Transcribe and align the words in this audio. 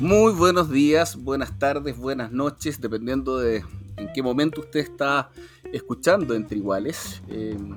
Muy 0.00 0.32
buenos 0.32 0.70
días, 0.70 1.16
buenas 1.16 1.58
tardes, 1.58 1.98
buenas 1.98 2.30
noches, 2.30 2.80
dependiendo 2.80 3.36
de 3.38 3.64
en 3.96 4.12
qué 4.12 4.22
momento 4.22 4.60
usted 4.60 4.78
está 4.78 5.32
escuchando 5.72 6.34
Entre 6.34 6.56
Iguales. 6.56 7.20
Em, 7.28 7.74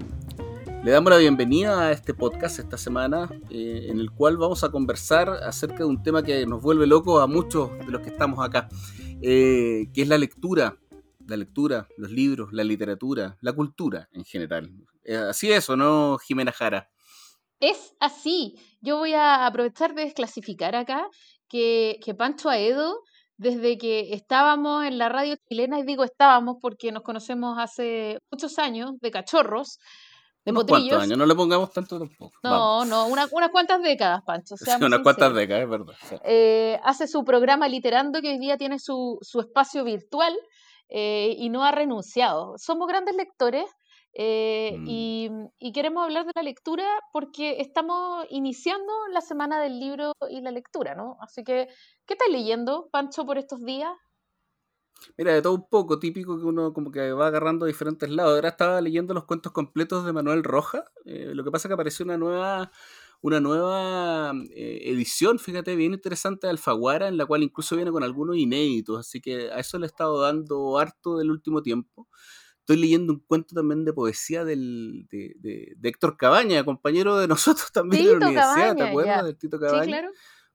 le 0.84 0.92
damos 0.92 1.10
la 1.10 1.18
bienvenida 1.18 1.88
a 1.88 1.92
este 1.92 2.14
podcast 2.14 2.60
esta 2.60 2.78
semana, 2.78 3.28
eh, 3.50 3.88
en 3.90 4.00
el 4.00 4.12
cual 4.12 4.38
vamos 4.38 4.64
a 4.64 4.70
conversar 4.70 5.30
acerca 5.30 5.80
de 5.80 5.86
un 5.86 6.04
tema 6.04 6.22
que 6.22 6.46
nos 6.46 6.62
vuelve 6.62 6.86
locos 6.86 7.24
a 7.24 7.26
muchos 7.26 7.72
de 7.80 7.92
los 7.92 8.02
que 8.02 8.10
estamos 8.10 8.46
acá, 8.46 8.70
eh, 9.24 9.88
que 9.92 10.04
es 10.04 10.08
la 10.08 10.20
lectura, 10.20 10.78
la 11.26 11.38
lectura, 11.38 11.88
los 11.98 12.12
libros, 12.12 12.54
la 12.54 12.64
literatura, 12.64 13.40
la 13.42 13.54
cultura 13.54 14.10
en 14.14 14.26
general. 14.26 14.72
Eh, 15.04 15.16
así 15.16 15.52
es, 15.52 15.68
¿o 15.72 15.76
no, 15.76 16.20
Jimena 16.20 16.52
Jara? 16.52 16.88
Es 17.60 17.96
así. 18.00 18.56
Yo 18.82 18.98
voy 18.98 19.14
a 19.14 19.46
aprovechar 19.46 19.94
de 19.94 20.04
desclasificar 20.04 20.76
acá 20.76 21.08
que, 21.52 22.16
Pancho 22.18 22.50
Aedo, 22.50 23.02
desde 23.38 23.78
que 23.78 24.14
estábamos 24.14 24.86
en 24.86 24.98
la 24.98 25.10
radio 25.10 25.36
chilena, 25.50 25.80
y 25.80 25.84
digo 25.84 26.04
estábamos 26.04 26.58
porque 26.62 26.92
nos 26.92 27.04
conocemos 27.04 27.58
hace 27.60 28.20
muchos 28.32 28.58
años, 28.58 28.92
de 29.02 29.12
cachorros, 29.12 29.78
de 30.46 30.52
unos 30.52 30.66
cuantos 30.66 31.04
años, 31.04 31.18
no 31.18 31.26
le 31.26 31.36
pongamos 31.36 31.72
tanto 31.72 32.00
tampoco. 32.00 32.32
No, 32.44 32.86
no, 32.86 33.08
unas 33.08 33.30
cuantas 33.52 33.82
décadas, 33.82 34.22
Pancho. 34.26 34.56
unas 34.82 35.02
cuantas 35.02 35.34
décadas, 35.34 35.64
es 35.64 35.70
verdad. 35.70 35.94
Eh, 36.24 36.80
hace 36.84 37.08
su 37.08 37.24
programa 37.24 37.68
Literando, 37.68 38.22
que 38.22 38.30
hoy 38.30 38.40
día 38.40 38.58
tiene 38.58 38.80
su, 38.80 39.20
espacio 39.40 39.84
virtual 39.84 40.34
eh, 40.90 41.36
y 41.38 41.50
no 41.50 41.64
ha 41.64 41.72
renunciado. 41.72 42.54
Somos 42.58 42.88
grandes 42.88 43.16
lectores, 43.16 43.66
eh, 44.14 44.76
mm. 44.78 44.86
y, 45.60 45.72
queremos 45.72 46.04
hablar 46.04 46.26
de 46.26 46.34
la 46.36 46.44
lectura 46.44 46.86
porque 47.14 47.62
estamos 47.62 48.26
iniciando 48.30 48.92
la 49.12 49.22
semana 49.22 49.62
del 49.62 49.80
libro 49.80 50.14
y 50.30 50.42
la 50.42 50.52
lectura, 50.52 50.96
¿no? 50.96 51.18
Así 51.22 51.44
que, 51.44 51.68
¿qué 52.06 52.14
estás 52.14 52.30
leyendo, 52.30 52.90
Pancho, 52.92 53.26
por 53.26 53.38
estos 53.38 53.64
días? 53.64 53.92
Mira, 55.18 55.34
de 55.34 55.42
todo 55.42 55.56
un 55.56 55.68
poco, 55.68 55.98
típico 56.00 56.38
que 56.38 56.46
uno 56.46 56.74
como 56.74 56.92
que 56.92 57.12
va 57.14 57.28
agarrando 57.28 57.66
diferentes 57.66 58.10
lados. 58.10 58.36
Ahora 58.36 58.50
estaba 58.50 58.82
leyendo 58.82 59.14
los 59.14 59.26
cuentos 59.26 59.52
completos 59.52 60.06
de 60.06 60.14
Manuel 60.14 60.44
Roja. 60.44 60.86
Eh, 61.06 61.32
lo 61.34 61.44
que 61.44 61.52
pasa 61.52 61.68
es 61.68 61.70
que 61.70 61.74
apareció 61.74 62.06
una 62.06 62.18
nueva, 62.18 62.72
una 63.22 63.40
nueva 63.40 64.34
eh, 64.52 64.82
edición, 64.86 65.40
fíjate, 65.40 65.76
bien 65.76 65.94
interesante 65.94 66.48
de 66.48 66.52
Alfaguara, 66.52 67.08
en 67.08 67.18
la 67.18 67.26
cual 67.26 67.44
incluso 67.44 67.76
viene 67.76 67.92
con 67.92 68.04
algunos 68.04 68.38
inéditos. 68.38 69.00
Así 69.00 69.22
que 69.22 69.52
a 69.52 69.60
eso 69.60 69.80
le 69.80 69.86
he 69.86 69.88
estado 69.88 70.20
dando 70.22 70.78
harto 70.78 71.18
del 71.18 71.32
último 71.32 71.64
tiempo. 71.64 72.08
Estoy 72.62 72.78
leyendo 72.78 73.14
un 73.14 73.20
cuento 73.20 73.56
también 73.56 73.86
de 73.86 73.94
poesía 73.94 74.46
del, 74.46 75.08
de, 75.10 75.36
de, 75.40 75.90
Héctor 75.90 76.16
Cabaña, 76.18 76.64
compañero 76.64 77.18
de 77.18 77.28
nosotros 77.28 77.72
también 77.72 78.06
de 78.06 78.12
la 78.12 78.28
universidad, 78.28 78.76
¿te 78.76 78.84
acuerdas? 78.84 79.26
Del 79.26 79.38
Tito 79.38 79.60
Cabaña. 79.60 79.84
Sí, 79.84 79.90
claro. 79.90 80.12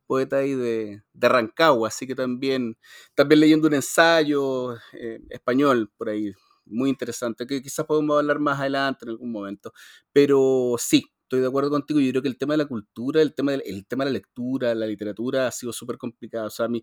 Poeta 0.06 0.36
ahí 0.36 0.54
de, 0.54 1.02
de, 1.12 1.28
Rancagua, 1.28 1.88
así 1.88 2.06
que 2.06 2.14
también, 2.14 2.78
también 3.16 3.40
leyendo 3.40 3.66
un 3.66 3.74
ensayo 3.74 4.74
eh, 4.92 5.20
español 5.30 5.90
por 5.96 6.08
ahí, 6.08 6.32
muy 6.64 6.90
interesante, 6.90 7.46
que 7.46 7.60
quizás 7.60 7.84
podemos 7.86 8.16
hablar 8.16 8.38
más 8.38 8.60
adelante 8.60 9.04
en 9.04 9.10
algún 9.10 9.32
momento. 9.32 9.72
Pero 10.12 10.76
sí, 10.78 11.12
estoy 11.26 11.40
de 11.40 11.46
acuerdo 11.48 11.70
contigo. 11.70 12.00
Yo 12.00 12.10
creo 12.12 12.22
que 12.22 12.28
el 12.28 12.38
tema 12.38 12.54
de 12.54 12.58
la 12.58 12.66
cultura, 12.66 13.20
el 13.20 13.34
tema 13.34 13.52
de, 13.52 13.62
el 13.66 13.86
tema 13.86 14.04
de 14.04 14.10
la 14.10 14.14
lectura, 14.14 14.74
la 14.74 14.86
literatura 14.86 15.48
ha 15.48 15.50
sido 15.52 15.72
súper 15.72 15.98
complicado. 15.98 16.46
O 16.46 16.50
sea, 16.50 16.66
a 16.66 16.68
mí, 16.68 16.82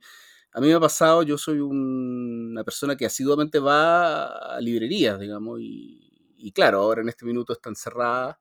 a 0.53 0.61
mí 0.61 0.67
me 0.67 0.73
ha 0.73 0.79
pasado, 0.79 1.23
yo 1.23 1.37
soy 1.37 1.59
una 1.59 2.63
persona 2.63 2.95
que 2.95 3.07
asiduamente 3.07 3.59
va 3.59 4.55
a 4.55 4.61
librerías, 4.61 5.19
digamos, 5.19 5.59
y, 5.61 6.51
claro, 6.53 6.79
ahora 6.79 7.01
en 7.01 7.09
este 7.09 7.25
minuto 7.25 7.53
están 7.53 7.75
cerradas, 7.75 8.37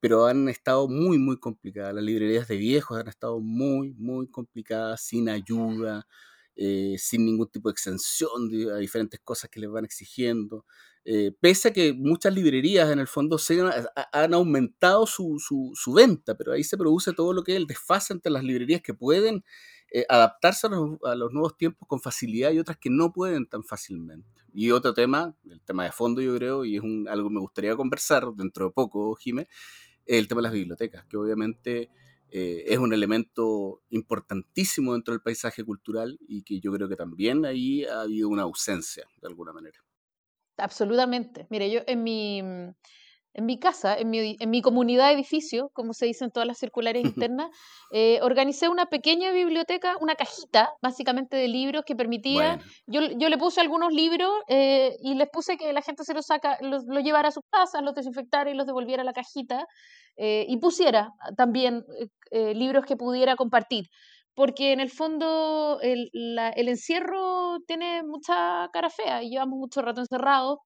pero 0.00 0.26
han 0.26 0.48
estado 0.48 0.88
muy, 0.88 1.18
muy 1.18 1.38
complicadas. 1.38 1.94
Las 1.94 2.04
librerías 2.04 2.46
de 2.46 2.56
viejos 2.56 2.98
han 2.98 3.08
estado 3.08 3.40
muy, 3.40 3.92
muy 3.94 4.28
complicadas, 4.30 5.02
sin 5.02 5.28
ayuda, 5.28 6.06
eh, 6.54 6.96
sin 6.98 7.24
ningún 7.26 7.48
tipo 7.50 7.68
de 7.68 7.72
exención 7.72 8.48
de, 8.48 8.72
a 8.72 8.76
diferentes 8.76 9.18
cosas 9.20 9.50
que 9.50 9.58
les 9.58 9.70
van 9.70 9.84
exigiendo. 9.84 10.64
Eh, 11.04 11.32
pese 11.40 11.68
a 11.68 11.72
que 11.72 11.92
muchas 11.92 12.32
librerías 12.34 12.90
en 12.90 13.00
el 13.00 13.08
fondo 13.08 13.38
se 13.38 13.60
han, 14.12 14.34
aumentado 14.34 15.06
su, 15.06 15.38
su, 15.40 15.72
su, 15.74 15.92
venta, 15.94 16.36
pero 16.36 16.52
ahí 16.52 16.62
se 16.62 16.76
produce 16.76 17.12
todo 17.14 17.32
lo 17.32 17.42
que 17.42 17.52
es 17.52 17.56
el 17.56 17.66
desfase 17.66 18.12
entre 18.12 18.30
las 18.30 18.44
librerías 18.44 18.82
que 18.82 18.94
pueden 18.94 19.42
eh, 19.90 20.04
adaptarse 20.08 20.66
a 20.66 21.14
los, 21.14 21.32
nuevos 21.32 21.56
tiempos 21.56 21.88
con 21.88 22.00
facilidad 22.00 22.50
y 22.52 22.58
otras 22.58 22.76
que 22.76 22.90
no 22.90 23.12
pueden 23.12 23.46
tan 23.46 23.64
fácilmente. 23.64 24.28
Y 24.52 24.70
otro 24.70 24.92
tema, 24.92 25.34
el 25.48 25.60
tema 25.62 25.84
de 25.84 25.92
fondo 25.92 26.20
yo 26.20 26.34
creo, 26.36 26.64
y 26.64 26.76
es 26.76 26.82
algo 27.08 27.28
que 27.28 27.34
me 27.34 27.40
gustaría 27.40 27.76
conversar 27.76 28.26
dentro 28.34 28.66
de 28.66 28.72
poco, 28.72 29.14
Jimé, 29.14 29.48
el 30.04 30.28
tema 30.28 30.40
de 30.40 30.42
las 30.44 30.52
bibliotecas, 30.52 31.04
que 31.06 31.16
obviamente 31.16 31.90
eh, 32.30 32.64
es 32.66 32.78
un 32.78 32.92
elemento 32.92 33.82
importantísimo 33.90 34.92
dentro 34.92 35.12
del 35.12 35.22
paisaje 35.22 35.64
cultural 35.64 36.18
y 36.28 36.42
que 36.42 36.60
yo 36.60 36.72
creo 36.72 36.88
que 36.88 36.96
también 36.96 37.46
ahí 37.46 37.84
ha 37.84 38.02
habido 38.02 38.28
una 38.28 38.42
ausencia 38.42 39.06
de 39.20 39.28
alguna 39.28 39.52
manera. 39.52 39.78
Absolutamente. 40.58 41.46
Mire, 41.50 41.70
yo 41.70 41.80
en 41.86 42.02
mi 42.02 42.42
en 43.38 43.46
mi 43.46 43.56
casa, 43.56 43.96
en 43.96 44.10
mi, 44.10 44.36
en 44.40 44.50
mi 44.50 44.62
comunidad 44.62 45.12
edificio, 45.12 45.70
como 45.72 45.92
se 45.92 46.06
dice 46.06 46.24
en 46.24 46.32
todas 46.32 46.46
las 46.46 46.58
circulares 46.58 47.04
internas, 47.30 47.50
eh, 47.92 48.18
organicé 48.20 48.68
una 48.68 48.86
pequeña 48.86 49.30
biblioteca, 49.30 49.96
una 50.00 50.16
cajita 50.16 50.72
básicamente 50.82 51.36
de 51.36 51.46
libros 51.46 51.84
que 51.86 51.94
permitía, 51.94 52.58
yo, 52.86 53.00
yo, 53.16 53.28
le 53.28 53.38
puse 53.38 53.60
algunos 53.60 53.92
libros 53.92 54.32
eh, 54.48 54.96
y 55.00 55.14
les 55.14 55.28
puse 55.30 55.56
que 55.56 55.72
la 55.72 55.82
gente 55.82 56.02
se 56.02 56.14
los 56.14 56.26
saca, 56.26 56.58
los, 56.62 56.84
llevara 57.04 57.28
a 57.28 57.30
su 57.30 57.42
casa, 57.48 57.80
los 57.80 57.94
desinfectara 57.94 58.50
y 58.50 58.54
los 58.54 58.66
devolviera 58.66 59.02
a 59.02 59.06
la 59.06 59.12
cajita 59.12 59.66
eh, 60.16 60.44
y 60.48 60.56
pusiera 60.56 61.12
también 61.36 61.84
libros 62.32 62.84
que 62.84 62.96
pudiera 62.96 63.36
compartir. 63.36 63.86
Porque 64.34 64.72
en 64.72 64.80
el 64.80 64.90
fondo 64.90 65.78
el, 65.80 66.10
el 66.12 66.68
encierro 66.68 67.58
tiene 67.66 68.02
mucha 68.02 68.68
cara 68.72 68.90
fea 68.90 69.22
y 69.22 69.30
llevamos 69.30 69.58
mucho 69.58 69.80
rato 69.80 70.00
encerrados. 70.00 70.58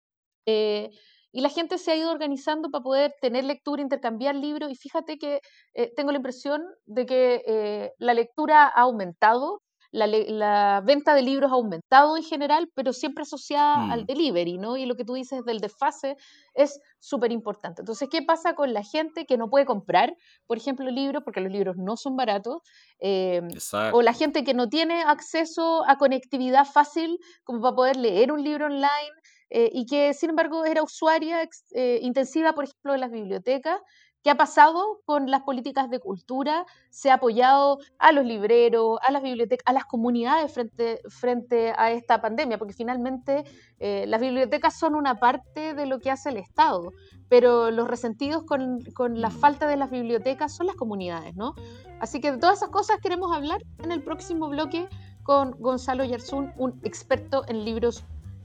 Y 1.32 1.41
la 1.41 1.48
gente 1.48 1.78
se 1.78 1.93
ha 1.93 1.97
ido 1.97 2.10
organizando 2.10 2.70
para 2.70 2.84
poder 2.84 3.15
tener 3.20 3.44
lectura, 3.44 3.82
intercambiar 3.82 4.34
libros. 4.34 4.70
Y 4.70 4.75
fíjate 4.75 5.19
que 5.19 5.41
eh, 5.75 5.93
tengo 5.97 6.12
la 6.12 6.19
impresión 6.19 6.62
de 6.84 7.06
que 7.06 7.43
eh, 7.47 7.93
la 7.98 8.15
lectura 8.15 8.66
ha 8.66 8.82
aumentado, 8.82 9.62
la, 9.93 10.82
venta 10.84 11.15
de 11.15 11.22
libros 11.22 11.50
ha 11.50 11.54
aumentado 11.54 12.16
en 12.16 12.22
general, 12.22 12.70
pero 12.75 12.93
siempre 12.94 13.22
asociada 13.22 13.93
al 13.93 14.03
mm. 14.03 14.06
delivery, 14.06 14.59
¿no? 14.59 14.76
Y 14.76 14.87
lo 14.87 14.94
que 14.94 15.04
tú 15.04 15.15
dices 15.15 15.44
del 15.44 15.59
desfase 15.59 16.16
es 16.54 16.81
súper 16.98 17.31
importante. 17.31 17.82
Entonces, 17.82 18.09
¿qué 18.10 18.22
pasa 18.22 18.54
con 18.54 18.72
la 18.72 18.82
gente 18.82 19.26
que 19.26 19.37
no 19.37 19.50
puede 19.50 19.66
comprar, 19.66 20.16
por 20.47 20.56
ejemplo, 20.56 20.91
libros, 20.91 21.22
porque 21.25 21.41
los 21.41 21.53
libros 21.53 21.76
no 21.76 21.97
son 21.97 22.16
baratos? 22.16 22.62
Em, 23.00 23.49
o 23.93 24.00
la 24.00 24.14
gente 24.14 24.44
que 24.44 24.54
no 24.54 24.69
tiene 24.69 25.03
acceso 25.03 25.84
a 25.87 25.99
conectividad 25.99 26.64
fácil 26.64 27.19
como 27.44 27.60
para 27.60 27.76
poder 27.76 27.97
leer 27.97 28.32
un 28.32 28.43
libro 28.43 28.66
online 28.66 29.12
eh, 29.54 29.68
y 29.70 29.84
que 29.84 30.14
sin 30.14 30.30
embargo 30.30 30.64
era 30.64 30.82
usuaria 30.82 31.46
eh, 31.72 31.98
intensiva, 32.00 32.54
por 32.54 32.64
ejemplo, 32.64 32.92
de 32.92 32.98
las 32.98 33.10
bibliotecas. 33.10 33.78
¿Qué 34.22 34.30
ha 34.30 34.36
pasado 34.36 35.00
con 35.04 35.31
las 35.31 35.43
políticas 35.43 35.90
de 35.90 35.99
cultura? 35.99 36.64
Se 36.90 37.10
ha 37.10 37.14
apoyado 37.14 37.78
a 37.99 38.12
los 38.12 38.25
libreros, 38.25 38.99
a 39.06 39.10
las 39.12 39.22
bibliotecas, 39.22 39.64
a 39.66 39.75
las 39.75 39.84
comunidades 39.84 40.54
frente, 40.54 41.00
frente 41.08 41.75
a 41.76 41.90
esta 41.90 42.22
pandemia, 42.22 42.56
porque 42.56 42.72
finalmente 42.72 43.44
eh, 43.78 44.06
las 44.06 44.22
bibliotecas 44.22 44.78
son 44.78 44.94
una 44.94 45.16
parte 45.16 45.75
de 45.75 45.84
lo 45.84 45.99
que 45.99 46.10
hace 46.10 46.31
el 46.31 46.38
Estado, 46.38 46.93
pero 47.28 47.70
los 47.70 47.88
resentidos 47.88 48.44
con, 48.44 48.78
con, 48.94 49.20
la 49.20 49.31
falta 49.31 49.66
de 49.66 49.76
las 49.76 49.90
bibliotecas 49.90 50.56
son 50.56 50.66
las 50.69 50.76
comunidades, 50.76 51.34
¿no? 51.34 51.54
Así 52.00 52.20
que 52.20 52.32
de 52.32 52.38
todas 52.38 52.58
esas 52.58 52.70
cosas 52.70 53.00
queremos 53.02 53.37
hablar 53.37 53.60
en 53.82 53.93
el 53.93 54.02
próximo 54.02 54.49
bloque 54.49 54.88
con 55.25 55.50
Gonzalo 55.58 56.04
Yarzún, 56.04 56.52
un 56.56 56.81
experto 56.84 57.44
en 57.49 57.64
libros 57.64 58.04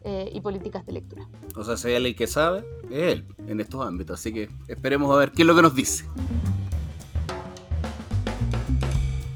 eh, 0.09 0.31
y 0.33 0.39
políticas 0.39 0.85
de 0.85 0.93
lectura. 0.93 1.27
O 1.53 1.65
sea, 1.65 1.75
si 1.75 1.89
hay 1.89 1.95
alguien 1.95 2.15
que 2.15 2.27
sabe, 2.27 2.63
es 2.89 3.13
él 3.13 3.25
en 3.45 3.59
estos 3.59 3.85
ámbitos. 3.85 4.17
Así 4.17 4.31
que 4.31 4.47
esperemos 4.69 5.13
a 5.13 5.17
ver 5.17 5.33
qué 5.33 5.41
es 5.41 5.45
lo 5.45 5.53
que 5.53 5.61
nos 5.61 5.75
dice. 5.75 6.05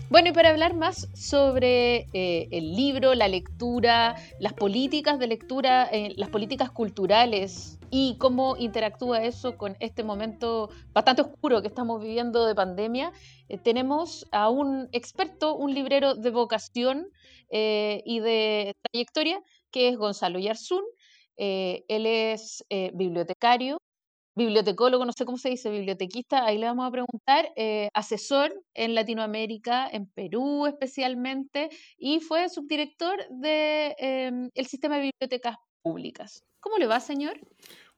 Bueno, 0.09 0.29
y 0.29 0.31
para 0.31 0.49
hablar 0.49 0.73
más 0.75 1.09
sobre 1.13 2.07
eh, 2.13 2.47
el 2.51 2.73
libro, 2.73 3.15
la 3.15 3.27
lectura, 3.27 4.15
las 4.39 4.53
políticas 4.53 5.19
de 5.19 5.27
lectura, 5.27 5.89
eh, 5.91 6.13
las 6.15 6.29
políticas 6.29 6.71
culturales 6.71 7.77
y 7.91 8.15
cómo 8.17 8.55
interactúa 8.57 9.23
eso 9.23 9.57
con 9.57 9.75
este 9.81 10.03
momento 10.03 10.69
bastante 10.93 11.21
oscuro 11.21 11.61
que 11.61 11.67
estamos 11.67 12.01
viviendo 12.01 12.45
de 12.45 12.55
pandemia. 12.55 13.11
Eh, 13.49 13.57
tenemos 13.57 14.25
a 14.31 14.49
un 14.49 14.87
experto, 14.93 15.55
un 15.55 15.73
librero 15.73 16.15
de 16.15 16.29
vocación 16.29 17.07
eh, 17.49 18.01
y 18.05 18.21
de 18.21 18.75
trayectoria, 18.81 19.43
que 19.71 19.89
es 19.89 19.97
Gonzalo 19.97 20.39
Yarzún. 20.39 20.83
Eh, 21.37 21.85
él 21.87 22.05
es 22.05 22.63
bibliotecario, 22.93 23.77
bibliotecólogo, 24.35 25.05
no 25.05 25.13
sé 25.13 25.25
cómo 25.25 25.37
se 25.37 25.49
dice, 25.49 25.69
bibliotequista, 25.71 26.45
ahí 26.45 26.57
le 26.57 26.67
vamos 26.67 26.87
a 26.87 26.91
preguntar, 26.91 27.49
asesor 27.93 28.53
en 28.73 28.95
Latinoamérica, 28.95 29.87
en 29.91 30.07
Perú 30.07 30.67
especialmente, 30.67 31.69
y 31.97 32.19
fue 32.19 32.47
subdirector 32.49 33.17
del 33.29 33.93
em, 33.97 34.49
sistema 34.65 34.97
de 34.97 35.11
bibliotecas 35.11 35.55
públicas. 35.81 36.43
¿Cómo 36.59 36.77
le 36.77 36.85
va, 36.85 36.99
señor? 36.99 37.39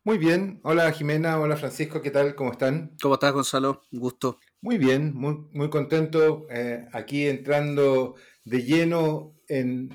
Muy 0.05 0.17
bien. 0.17 0.59
Hola 0.63 0.91
Jimena, 0.91 1.39
hola 1.39 1.55
Francisco, 1.55 2.01
¿qué 2.01 2.11
tal? 2.11 2.35
¿Cómo 2.35 2.51
están? 2.51 2.93
¿Cómo 3.01 3.13
estás, 3.13 3.31
Gonzalo? 3.31 3.83
Un 3.89 3.99
gusto. 4.01 4.37
Muy 4.59 4.77
bien, 4.77 5.13
muy, 5.15 5.47
muy 5.53 5.69
contento 5.69 6.45
eh, 6.49 6.85
aquí 6.91 7.25
entrando 7.25 8.15
de 8.43 8.63
lleno 8.63 9.33
en, 9.47 9.89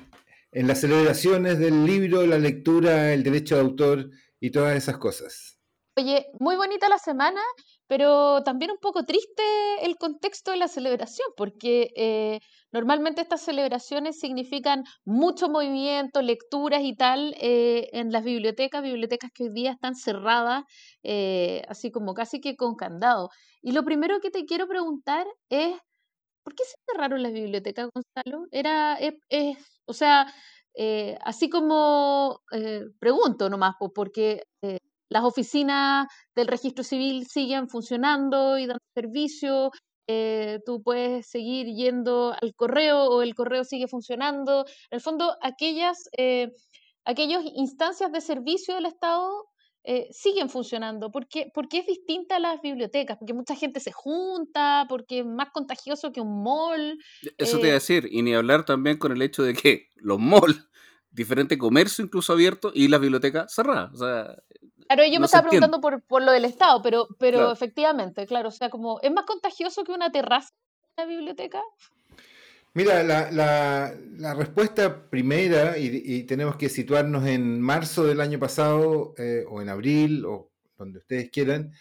en 0.51 0.67
las 0.67 0.81
celebraciones 0.81 1.59
del 1.59 1.85
libro, 1.85 2.25
la 2.25 2.37
lectura, 2.37 3.13
el 3.13 3.23
derecho 3.23 3.55
de 3.55 3.61
autor 3.61 4.09
y 4.39 4.51
todas 4.51 4.75
esas 4.75 4.97
cosas. 4.97 5.59
Oye, 5.99 6.27
muy 6.39 6.55
bonita 6.55 6.87
la 6.87 6.97
semana, 6.97 7.41
pero 7.85 8.41
también 8.43 8.71
un 8.71 8.77
poco 8.77 9.03
triste 9.03 9.43
el 9.81 9.97
contexto 9.97 10.51
de 10.51 10.57
la 10.57 10.69
celebración, 10.69 11.27
porque 11.35 11.89
eh, 11.97 12.39
normalmente 12.71 13.21
estas 13.21 13.41
celebraciones 13.41 14.17
significan 14.17 14.83
mucho 15.03 15.49
movimiento, 15.49 16.21
lecturas 16.21 16.83
y 16.83 16.95
tal 16.95 17.35
eh, 17.41 17.89
en 17.91 18.13
las 18.13 18.23
bibliotecas, 18.23 18.81
bibliotecas 18.81 19.31
que 19.33 19.43
hoy 19.43 19.49
día 19.53 19.71
están 19.71 19.95
cerradas, 19.95 20.63
eh, 21.03 21.63
así 21.67 21.91
como 21.91 22.13
casi 22.13 22.39
que 22.39 22.55
con 22.55 22.75
candado. 22.75 23.29
Y 23.61 23.73
lo 23.73 23.83
primero 23.83 24.21
que 24.21 24.29
te 24.29 24.45
quiero 24.45 24.67
preguntar 24.67 25.27
es, 25.49 25.75
¿por 26.43 26.55
qué 26.55 26.63
se 26.63 26.75
cerraron 26.85 27.23
las 27.23 27.33
bibliotecas, 27.33 27.89
Gonzalo? 27.93 28.47
Era, 28.51 28.97
es, 29.29 29.57
o 29.85 29.93
sea, 29.93 30.33
así 31.23 31.49
como 31.49 32.41
pregunto 32.99 33.49
nomás, 33.49 33.75
porque 33.93 34.43
las 35.09 35.23
oficinas 35.23 36.07
del 36.35 36.47
registro 36.47 36.83
civil 36.83 37.25
siguen 37.27 37.67
funcionando 37.67 38.57
y 38.57 38.67
dando 38.67 38.83
servicio. 38.93 39.71
Eh, 40.07 40.59
tú 40.65 40.81
puedes 40.81 41.27
seguir 41.27 41.67
yendo 41.67 42.33
al 42.39 42.55
correo 42.55 43.03
o 43.05 43.21
el 43.21 43.35
correo 43.35 43.63
sigue 43.63 43.87
funcionando. 43.87 44.65
En 44.91 44.97
el 44.97 45.01
fondo, 45.01 45.35
aquellas, 45.41 46.09
eh, 46.17 46.51
aquellas 47.05 47.43
instancias 47.55 48.11
de 48.11 48.21
servicio 48.21 48.75
del 48.75 48.85
Estado 48.85 49.45
eh, 49.91 50.07
siguen 50.11 50.51
funcionando. 50.51 51.11
¿Por 51.11 51.27
qué? 51.27 51.51
porque 51.51 51.79
es 51.79 51.87
distinta 51.87 52.35
a 52.35 52.39
las 52.39 52.61
bibliotecas? 52.61 53.17
Porque 53.17 53.33
mucha 53.33 53.55
gente 53.55 53.79
se 53.79 53.91
junta, 53.91 54.85
porque 54.87 55.21
es 55.21 55.25
más 55.25 55.49
contagioso 55.49 56.11
que 56.11 56.21
un 56.21 56.43
mall. 56.43 56.99
Eso 57.39 57.57
te 57.57 57.63
iba 57.63 57.71
a 57.71 57.73
decir, 57.73 58.07
y 58.11 58.21
ni 58.21 58.35
hablar 58.35 58.65
también 58.65 58.99
con 58.99 59.11
el 59.11 59.19
hecho 59.23 59.41
de 59.41 59.55
que 59.55 59.89
los 59.95 60.19
malls, 60.19 60.69
diferente 61.09 61.57
comercio 61.57 62.05
incluso 62.05 62.33
abierto, 62.33 62.71
y 62.71 62.87
las 62.87 63.01
bibliotecas 63.01 63.51
cerradas. 63.51 63.91
O 63.95 63.97
sea, 63.97 64.35
Claro, 64.85 65.03
yo 65.11 65.19
me 65.19 65.25
estaba 65.25 65.47
preguntando 65.47 65.81
por, 65.81 66.03
por, 66.03 66.21
lo 66.21 66.33
del 66.33 66.45
Estado, 66.45 66.83
pero, 66.83 67.07
pero 67.17 67.51
efectivamente, 67.51 68.27
claro, 68.27 68.49
o 68.49 68.51
sea, 68.51 68.69
como, 68.69 68.99
¿es 69.01 69.11
más 69.11 69.25
contagioso 69.25 69.83
que 69.83 69.91
una 69.91 70.11
terraza 70.11 70.53
en 70.97 71.03
la 71.03 71.09
biblioteca? 71.09 71.63
Mira, 72.73 73.03
la, 73.03 73.31
la, 73.31 74.33
respuesta 74.33 75.09
primera, 75.09 75.77
y, 75.77 76.23
tenemos 76.23 76.55
que 76.55 76.69
situarnos 76.69 77.25
en 77.27 77.59
marzo 77.59 78.05
del 78.05 78.21
año 78.21 78.39
pasado, 78.39 79.13
eh, 79.17 79.43
o 79.49 79.61
en 79.61 79.69
abril, 79.69 80.25
o 80.25 80.51
donde 80.77 80.99
ustedes 80.99 81.29
quieran, 81.31 81.71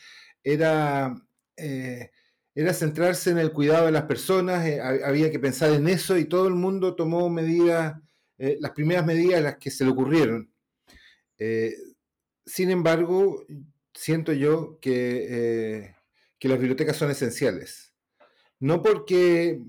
era, 0.42 1.14
eh, 1.56 2.10
era 2.54 2.72
centrarse 2.72 3.30
en 3.30 3.38
el 3.38 3.52
cuidado 3.52 3.86
de 3.86 3.92
las 3.92 4.04
personas, 4.04 4.66
eh, 4.66 4.80
había 4.80 5.30
que 5.30 5.38
pensar 5.38 5.72
en 5.72 5.88
eso 5.88 6.16
y 6.16 6.24
todo 6.24 6.48
el 6.48 6.54
mundo 6.54 6.96
tomó 6.96 7.28
medidas, 7.30 7.96
las 8.38 8.70
primeras 8.70 9.04
medidas 9.04 9.42
las 9.42 9.56
que 9.56 9.70
se 9.70 9.84
le 9.84 9.90
ocurrieron. 9.90 10.52
Sin 12.48 12.70
embargo, 12.70 13.44
siento 13.98 14.32
yo 14.32 14.78
eh, 14.82 15.94
que, 16.38 16.48
las 16.48 16.58
bibliotecas 16.58 16.96
son 16.96 17.10
esenciales. 17.10 17.92
No 18.60 18.82
porque, 18.82 19.60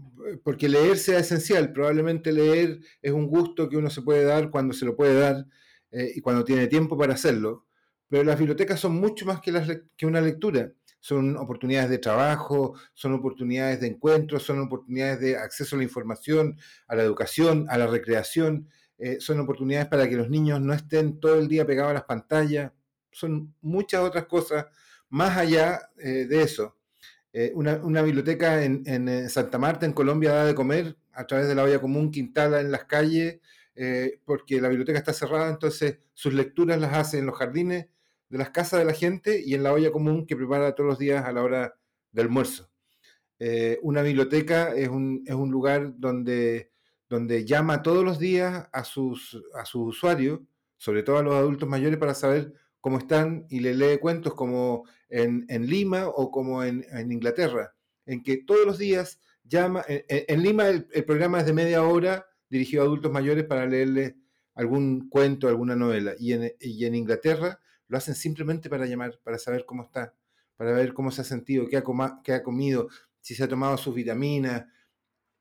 porque 0.43 0.69
leer 0.69 0.97
sea 0.97 1.19
esencial, 1.19 1.71
probablemente 1.71 2.31
leer 2.31 2.79
es 3.01 3.11
un 3.11 3.27
gusto 3.27 3.69
que 3.69 3.77
uno 3.77 3.89
se 3.89 4.01
puede 4.01 4.23
dar 4.23 4.49
cuando 4.49 4.73
se 4.73 4.85
lo 4.85 4.95
puede 4.95 5.19
dar 5.19 5.45
eh, 5.91 6.11
y 6.15 6.21
cuando 6.21 6.43
tiene 6.43 6.67
tiempo 6.67 6.97
para 6.97 7.13
hacerlo, 7.13 7.65
pero 8.07 8.23
las 8.23 8.37
bibliotecas 8.37 8.79
son 8.79 8.95
mucho 8.95 9.25
más 9.25 9.39
que, 9.41 9.83
que 9.95 10.05
una 10.05 10.21
lectura. 10.21 10.71
Son 11.01 11.37
oportunidades 11.37 11.89
de 11.89 11.97
trabajo, 11.97 12.73
son 12.93 13.13
oportunidades 13.13 13.79
de 13.79 13.87
encuentro, 13.87 14.37
son 14.37 14.59
oportunidades 14.59 15.21
de 15.21 15.37
acceso 15.37 15.75
a 15.75 15.79
la 15.79 15.85
información, 15.85 16.57
a 16.87 16.95
la 16.95 17.03
educación, 17.03 17.67
a 17.69 17.77
la 17.77 17.87
recreación. 17.87 18.67
Eh, 18.97 19.17
son 19.21 19.39
oportunidades 19.39 19.87
para 19.87 20.09
que 20.09 20.17
los 20.17 20.29
niños 20.29 20.59
no 20.59 20.73
estén 20.73 21.19
todo 21.21 21.39
el 21.39 21.47
día 21.47 21.65
pegados 21.65 21.91
a 21.91 21.93
las 21.93 22.03
pantallas, 22.03 22.73
son 23.11 23.55
muchas 23.61 24.01
otras 24.01 24.25
cosas 24.25 24.65
más 25.09 25.37
allá 25.37 25.89
eh, 25.97 26.25
de 26.27 26.41
eso. 26.41 26.75
Eh, 27.31 27.51
una, 27.53 28.01
biblioteca 28.01 28.63
en, 28.63 29.29
Santa 29.29 29.57
Marta, 29.57 29.85
en 29.85 29.93
Colombia, 29.93 30.33
da 30.33 30.45
de 30.45 30.55
comer 30.55 30.97
a 31.13 31.27
través 31.27 31.47
de 31.47 31.55
la 31.55 31.63
olla 31.63 31.79
común 31.79 32.11
que 32.11 32.19
instala 32.19 32.61
en 32.61 32.71
las 32.71 32.85
calles, 32.85 33.39
porque 34.25 34.59
la 34.59 34.67
biblioteca 34.67 34.99
está 34.99 35.13
cerrada, 35.13 35.49
entonces 35.49 35.99
sus 36.13 36.33
lecturas 36.33 36.81
las 36.81 36.93
hace 36.93 37.17
en 37.19 37.25
los 37.25 37.37
jardines 37.37 37.87
de 38.27 38.37
las 38.37 38.49
casas 38.49 38.79
de 38.79 38.85
la 38.85 38.93
gente 38.93 39.41
y 39.41 39.53
en 39.53 39.63
la 39.63 39.71
olla 39.71 39.91
común 39.91 40.25
que 40.25 40.35
prepara 40.35 40.75
todos 40.75 40.89
los 40.89 40.99
días 40.99 41.23
a 41.23 41.31
la 41.31 41.43
hora 41.43 41.75
de 42.11 42.21
almuerzo. 42.21 42.69
una 43.81 44.01
biblioteca 44.01 44.75
es 44.75 44.89
un, 44.89 45.23
es 45.25 45.35
un 45.35 45.49
lugar 45.49 45.93
donde 45.97 46.71
donde 47.09 47.43
llama 47.43 47.81
todos 47.81 48.05
los 48.05 48.19
días 48.19 48.69
a 48.71 48.83
sus, 48.83 49.41
a 49.55 49.65
sus 49.65 49.95
usuarios, 49.95 50.39
sobre 50.77 51.03
todo 51.03 51.17
a 51.17 51.23
los 51.23 51.33
adultos 51.33 51.67
mayores, 51.67 51.97
para 51.97 52.13
saber 52.13 52.53
cómo 52.79 52.99
están 52.99 53.45
y 53.49 53.59
le 53.59 53.73
lee 53.73 53.97
cuentos 53.97 54.35
como 54.35 54.85
en, 55.09 55.45
Lima 55.65 56.07
o 56.07 56.31
como 56.31 56.63
en, 56.63 56.85
Inglaterra, 57.11 57.73
en 58.05 58.23
que 58.23 58.37
todos 58.37 58.65
los 58.65 58.77
días 58.77 59.19
llama, 59.43 59.83
en, 59.87 60.43
Lima 60.43 60.67
el, 60.67 60.85
programa 61.05 61.39
es 61.39 61.45
de 61.45 61.53
media 61.53 61.83
hora 61.83 62.27
dirigido 62.49 62.83
a 62.83 62.85
adultos 62.85 63.11
mayores 63.11 63.45
para 63.45 63.65
leerle 63.65 64.17
algún 64.55 65.09
cuento, 65.09 65.47
alguna 65.47 65.75
novela, 65.75 66.13
y 66.19 66.33
en, 66.33 66.53
y 66.59 66.85
en 66.85 66.95
Inglaterra 66.95 67.59
lo 67.87 67.97
hacen 67.97 68.15
simplemente 68.15 68.69
para 68.69 68.85
llamar, 68.85 69.19
para 69.23 69.37
saber 69.37 69.65
cómo 69.65 69.83
está, 69.83 70.15
para 70.55 70.73
ver 70.73 70.93
cómo 70.93 71.11
se 71.11 71.21
ha 71.21 71.25
sentido, 71.25 71.67
qué 71.67 71.77
ha, 71.77 71.83
qué 72.23 72.33
ha 72.33 72.43
comido, 72.43 72.89
si 73.21 73.35
se 73.35 73.43
ha 73.43 73.47
tomado 73.47 73.77
sus 73.77 73.95
vitaminas, 73.95 74.65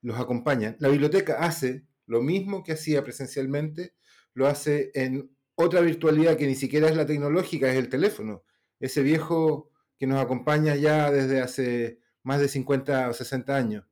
los 0.03 0.19
acompañan. 0.19 0.77
La 0.79 0.89
biblioteca 0.89 1.39
hace 1.45 1.85
lo 2.07 2.23
mismo 2.23 2.63
que 2.63 2.73
hacía 2.73 3.03
presencialmente, 3.03 3.95
lo 4.33 4.47
hace 4.47 4.91
en 4.95 5.31
otra 5.55 5.81
virtualidad 5.81 6.37
que 6.37 6.47
ni 6.47 6.55
siquiera 6.55 6.89
es 6.89 6.97
la 6.97 7.05
tecnológica, 7.05 7.69
es 7.71 7.77
el 7.77 7.89
teléfono. 7.89 8.45
Ese 8.81 9.03
viejo 9.03 9.71
que 9.99 10.07
nos 10.07 10.21
acompaña 10.21 10.77
ya 10.77 11.11
desde 11.11 11.41
hace 11.41 12.01
más 12.23 12.41
de 12.41 12.49
50 12.49 13.09
o 13.09 13.13
60 13.13 13.57
años. 13.57 13.85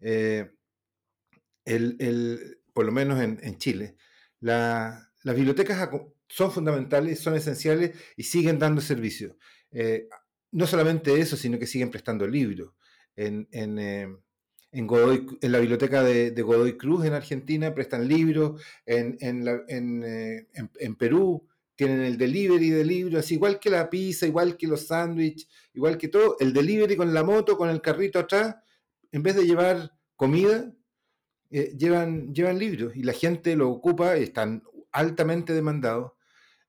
Eh, 0.00 0.50
por 2.72 2.86
lo 2.86 2.92
menos 2.92 3.20
en, 3.20 3.58
Chile. 3.58 3.96
las 4.40 5.06
bibliotecas 5.22 5.88
son 6.28 6.50
fundamentales, 6.50 7.20
son 7.20 7.34
esenciales 7.34 7.92
y 8.16 8.24
siguen 8.24 8.58
dando 8.58 8.80
servicio. 8.80 9.36
Eh, 9.70 10.08
no 10.52 10.66
solamente 10.66 11.18
eso, 11.20 11.36
sino 11.36 11.58
que 11.58 11.66
siguen 11.66 11.90
prestando 11.90 12.26
libros. 12.26 12.74
En, 13.14 13.48
eh, 13.52 14.08
en, 14.72 14.88
en 15.42 15.52
la 15.52 15.58
biblioteca 15.58 16.02
de, 16.02 16.30
Godoy 16.42 16.76
Cruz 16.76 17.04
en 17.04 17.12
Argentina 17.12 17.74
prestan 17.74 18.08
libros, 18.08 18.62
en, 18.86 19.16
en, 19.20 20.96
Perú 20.96 21.46
tienen 21.82 22.02
el 22.02 22.16
delivery 22.16 22.70
de 22.70 22.84
libros, 22.84 23.32
igual 23.32 23.58
que 23.58 23.68
la 23.68 23.90
pizza, 23.90 24.24
igual 24.24 24.56
que 24.56 24.68
los 24.68 24.86
sándwiches, 24.86 25.48
igual 25.74 25.98
que 25.98 26.06
todo, 26.06 26.36
el 26.38 26.52
delivery 26.52 26.94
con 26.94 27.12
la 27.12 27.24
moto, 27.24 27.56
con 27.56 27.68
el 27.70 27.80
carrito 27.80 28.20
atrás, 28.20 28.54
en 29.10 29.24
vez 29.24 29.34
de 29.34 29.44
llevar 29.44 29.90
comida, 30.14 30.72
eh, 31.50 31.74
llevan, 31.76 32.32
llevan 32.32 32.60
libros 32.60 32.94
y 32.94 33.02
la 33.02 33.12
gente 33.12 33.56
lo 33.56 33.68
ocupa 33.68 34.16
y 34.16 34.22
están 34.22 34.62
altamente 34.92 35.54
demandados. 35.54 36.12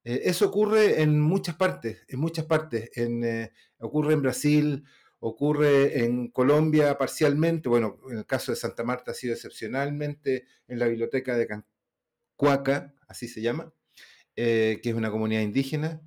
Eh, 0.03 0.22
eso 0.24 0.48
ocurre 0.48 1.03
en 1.03 1.20
muchas 1.22 1.58
partes, 1.58 2.03
en 2.08 2.20
muchas 2.20 2.46
partes. 2.46 2.89
En, 2.96 3.51
ocurre 3.77 4.13
en 4.13 4.24
Brasil, 4.24 4.84
ocurre 5.20 6.03
en 6.03 6.29
Colombia 6.29 6.98
parcialmente, 6.98 7.70
bueno, 7.70 8.00
en 8.10 8.17
el 8.17 8.25
caso 8.25 8.51
de 8.51 8.55
Santa 8.55 8.84
Marta 8.84 9.12
ha 9.12 9.13
sido 9.13 9.36
excepcionalmente 9.36 10.48
en 10.67 10.79
la 10.79 10.88
biblioteca 10.88 11.38
de 11.38 11.46
Cancuaca, 11.46 12.96
así 13.08 13.27
se 13.27 13.43
llama, 13.43 13.72
eh, 14.36 14.80
que 14.82 14.90
es 14.90 14.96
una 14.96 15.12
comunidad 15.12 15.42
indígena. 15.42 16.02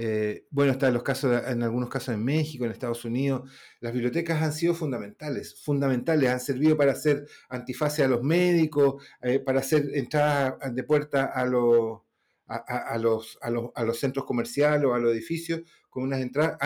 Eh, 0.00 0.46
bueno, 0.50 0.72
está 0.72 0.88
en, 0.88 0.94
los 0.94 1.02
casos, 1.02 1.42
en 1.48 1.62
algunos 1.62 1.88
casos 1.88 2.14
en 2.14 2.24
México, 2.24 2.64
en 2.64 2.70
Estados 2.70 3.04
Unidos. 3.04 3.50
Las 3.80 3.92
bibliotecas 3.92 4.40
han 4.42 4.52
sido 4.52 4.74
fundamentales, 4.74 5.60
fundamentales, 5.62 6.30
han 6.30 6.40
servido 6.40 6.76
para 6.76 6.92
hacer 6.92 7.26
antifase 7.48 8.04
a 8.04 8.08
los 8.08 8.22
médicos, 8.22 9.04
eh, 9.22 9.40
para 9.40 9.60
hacer 9.60 9.90
entradas 9.94 10.74
de 10.74 10.84
puerta 10.84 11.26
a 11.26 11.44
los, 11.46 12.00
a, 12.46 12.96
los, 12.98 13.38
a, 13.42 13.50
los, 13.50 13.70
a, 13.74 13.84
los, 13.84 13.98
centros 13.98 14.24
comerciales 14.24 14.84
o 14.84 14.94
a 14.94 15.00
los 15.00 15.12
edificios 15.12 15.62
con 15.90 16.04
unas 16.04 16.20
entradas, 16.20 16.58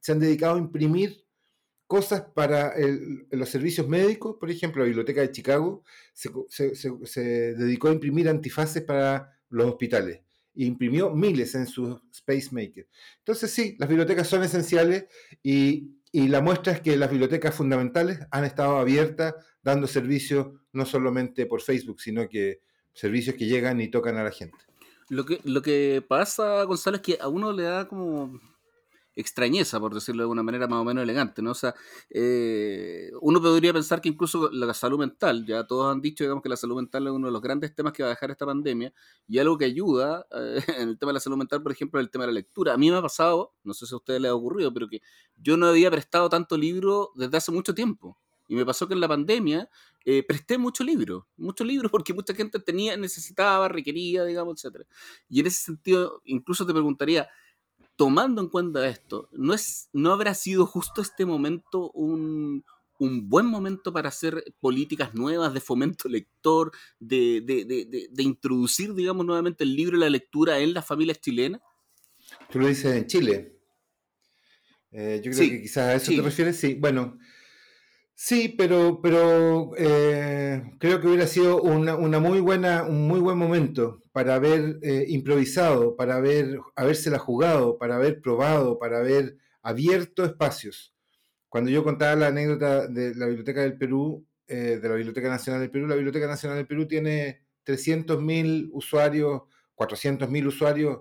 se 0.00 0.12
han 0.12 0.20
dedicado 0.20 0.56
a 0.56 0.58
imprimir 0.58 1.24
cosas 1.86 2.22
para 2.34 2.74
los 3.30 3.48
servicios 3.48 3.88
médicos, 3.88 4.36
por 4.38 4.50
ejemplo, 4.50 4.82
la 4.82 4.86
Biblioteca 4.86 5.22
de 5.22 5.30
Chicago 5.30 5.82
se, 6.12 6.30
se, 6.74 7.20
dedicó 7.54 7.88
a 7.88 7.92
imprimir 7.92 8.28
antifaces 8.28 8.82
para 8.82 9.32
los 9.48 9.66
hospitales 9.66 10.25
imprimió 10.56 11.10
miles 11.10 11.54
en 11.54 11.66
su 11.66 12.00
Space 12.12 12.48
Maker. 12.50 12.88
Entonces 13.18 13.50
sí, 13.50 13.76
las 13.78 13.88
bibliotecas 13.88 14.28
son 14.28 14.42
esenciales 14.42 15.06
y, 15.42 15.96
y 16.12 16.28
la 16.28 16.40
muestra 16.40 16.72
es 16.72 16.80
que 16.80 16.96
las 16.96 17.10
bibliotecas 17.10 17.54
fundamentales 17.54 18.20
han 18.30 18.44
estado 18.44 18.78
abiertas 18.78 19.34
dando 19.62 19.86
servicios 19.86 20.48
no 20.72 20.86
solamente 20.86 21.46
por 21.46 21.60
Facebook, 21.60 22.00
sino 22.00 22.28
que 22.28 22.60
servicios 22.92 23.36
que 23.36 23.46
llegan 23.46 23.80
y 23.80 23.88
tocan 23.88 24.16
a 24.16 24.24
la 24.24 24.30
gente. 24.30 24.58
Lo 25.08 25.24
que, 25.24 25.40
lo 25.44 25.62
que 25.62 26.04
pasa, 26.06 26.62
Gonzalo, 26.64 26.96
es 26.96 27.02
que 27.02 27.18
a 27.20 27.28
uno 27.28 27.52
le 27.52 27.64
da 27.64 27.86
como 27.86 28.40
extrañeza, 29.16 29.80
por 29.80 29.94
decirlo 29.94 30.20
de 30.20 30.24
alguna 30.24 30.42
manera 30.42 30.68
más 30.68 30.80
o 30.80 30.84
menos 30.84 31.02
elegante, 31.02 31.42
¿no? 31.42 31.52
O 31.52 31.54
sea, 31.54 31.74
eh, 32.10 33.10
uno 33.22 33.40
podría 33.40 33.72
pensar 33.72 34.00
que 34.00 34.10
incluso 34.10 34.50
la 34.52 34.72
salud 34.74 34.98
mental, 34.98 35.44
ya 35.46 35.66
todos 35.66 35.90
han 35.90 36.02
dicho, 36.02 36.22
digamos, 36.22 36.42
que 36.42 36.50
la 36.50 36.56
salud 36.56 36.76
mental 36.76 37.06
es 37.06 37.12
uno 37.12 37.26
de 37.26 37.32
los 37.32 37.40
grandes 37.40 37.74
temas 37.74 37.94
que 37.94 38.02
va 38.02 38.10
a 38.10 38.12
dejar 38.12 38.30
esta 38.30 38.44
pandemia, 38.46 38.92
y 39.26 39.38
algo 39.38 39.56
que 39.56 39.64
ayuda 39.64 40.26
eh, 40.30 40.60
en 40.78 40.90
el 40.90 40.98
tema 40.98 41.10
de 41.10 41.14
la 41.14 41.20
salud 41.20 41.38
mental, 41.38 41.62
por 41.62 41.72
ejemplo, 41.72 41.98
el 41.98 42.10
tema 42.10 42.24
de 42.24 42.28
la 42.28 42.34
lectura. 42.34 42.74
A 42.74 42.76
mí 42.76 42.90
me 42.90 42.96
ha 42.98 43.02
pasado, 43.02 43.54
no 43.64 43.72
sé 43.72 43.86
si 43.86 43.94
a 43.94 43.96
ustedes 43.96 44.20
les 44.20 44.30
ha 44.30 44.34
ocurrido, 44.34 44.72
pero 44.72 44.88
que 44.88 45.00
yo 45.36 45.56
no 45.56 45.66
había 45.66 45.90
prestado 45.90 46.28
tanto 46.28 46.56
libro 46.58 47.12
desde 47.14 47.38
hace 47.38 47.50
mucho 47.50 47.74
tiempo. 47.74 48.18
Y 48.48 48.54
me 48.54 48.64
pasó 48.64 48.86
que 48.86 48.94
en 48.94 49.00
la 49.00 49.08
pandemia 49.08 49.68
eh, 50.04 50.22
presté 50.22 50.56
mucho 50.56 50.84
libro, 50.84 51.26
muchos 51.36 51.66
libros 51.66 51.90
porque 51.92 52.14
mucha 52.14 52.34
gente 52.34 52.60
tenía, 52.60 52.96
necesitaba, 52.96 53.68
requería, 53.68 54.24
digamos, 54.24 54.64
etc. 54.64 54.86
Y 55.28 55.40
en 55.40 55.46
ese 55.46 55.64
sentido, 55.64 56.20
incluso 56.24 56.66
te 56.66 56.72
preguntaría, 56.72 57.28
tomando 57.96 58.42
en 58.42 58.48
cuenta 58.48 58.86
esto, 58.86 59.28
¿no, 59.32 59.54
es, 59.54 59.88
no 59.92 60.12
habrá 60.12 60.34
sido 60.34 60.66
justo 60.66 61.00
este 61.00 61.24
momento 61.24 61.90
un, 61.92 62.64
buen 62.98 63.46
momento 63.46 63.92
para 63.92 64.08
hacer 64.08 64.42
políticas 64.60 65.14
nuevas 65.14 65.52
de 65.52 65.60
fomento 65.60 66.08
lector, 66.08 66.72
de, 66.98 67.42
de, 67.42 68.22
introducir, 68.22 68.94
digamos, 68.94 69.26
nuevamente 69.26 69.64
el 69.64 69.74
libro 69.74 69.96
y 69.96 70.00
la 70.00 70.10
lectura 70.10 70.58
en 70.58 70.72
las 70.72 70.86
familias 70.86 71.20
chilenas? 71.20 71.60
Tú 72.50 72.58
lo 72.58 72.68
dices 72.68 72.96
en 72.96 73.06
Chile. 73.06 73.58
Eh, 74.92 75.20
yo 75.22 75.30
creo 75.30 75.50
que 75.50 75.62
quizás 75.62 75.88
a 75.88 75.94
eso 75.94 76.12
te 76.12 76.22
refieres, 76.22 76.56
sí. 76.56 76.74
Bueno, 76.74 77.18
Sí, 78.18 78.48
pero, 78.56 79.00
pero 79.02 79.72
eh, 79.76 80.62
creo 80.78 81.00
que 81.00 81.06
hubiera 81.06 81.26
sido 81.26 81.60
una, 81.60 81.96
muy 82.18 82.40
buena, 82.40 82.82
un 82.84 83.06
muy 83.06 83.20
buen 83.20 83.36
momento 83.36 84.02
para 84.10 84.36
haber 84.36 84.78
eh, 84.82 85.04
improvisado, 85.08 85.96
para 85.96 86.16
haber 86.16 86.58
habérsela 86.76 87.18
jugado, 87.18 87.76
para 87.76 87.96
haber 87.96 88.22
probado, 88.22 88.78
para 88.78 88.98
haber 89.00 89.36
abierto 89.62 90.24
espacios. 90.24 90.94
Cuando 91.50 91.70
yo 91.70 91.84
contaba 91.84 92.16
la 92.16 92.28
anécdota 92.28 92.86
de 92.88 93.14
la 93.14 93.26
Biblioteca 93.26 93.60
del 93.60 93.76
Perú, 93.76 94.26
eh, 94.48 94.78
de 94.80 94.88
la 94.88 94.94
Biblioteca 94.94 95.28
Nacional 95.28 95.60
del 95.60 95.70
Perú, 95.70 95.86
la 95.86 95.94
Biblioteca 95.96 96.26
Nacional 96.26 96.56
del 96.56 96.66
Perú 96.66 96.88
tiene 96.88 97.44
300.000 97.66 98.70
usuarios, 98.72 99.42
400.000 99.74 100.46
usuarios, 100.46 101.00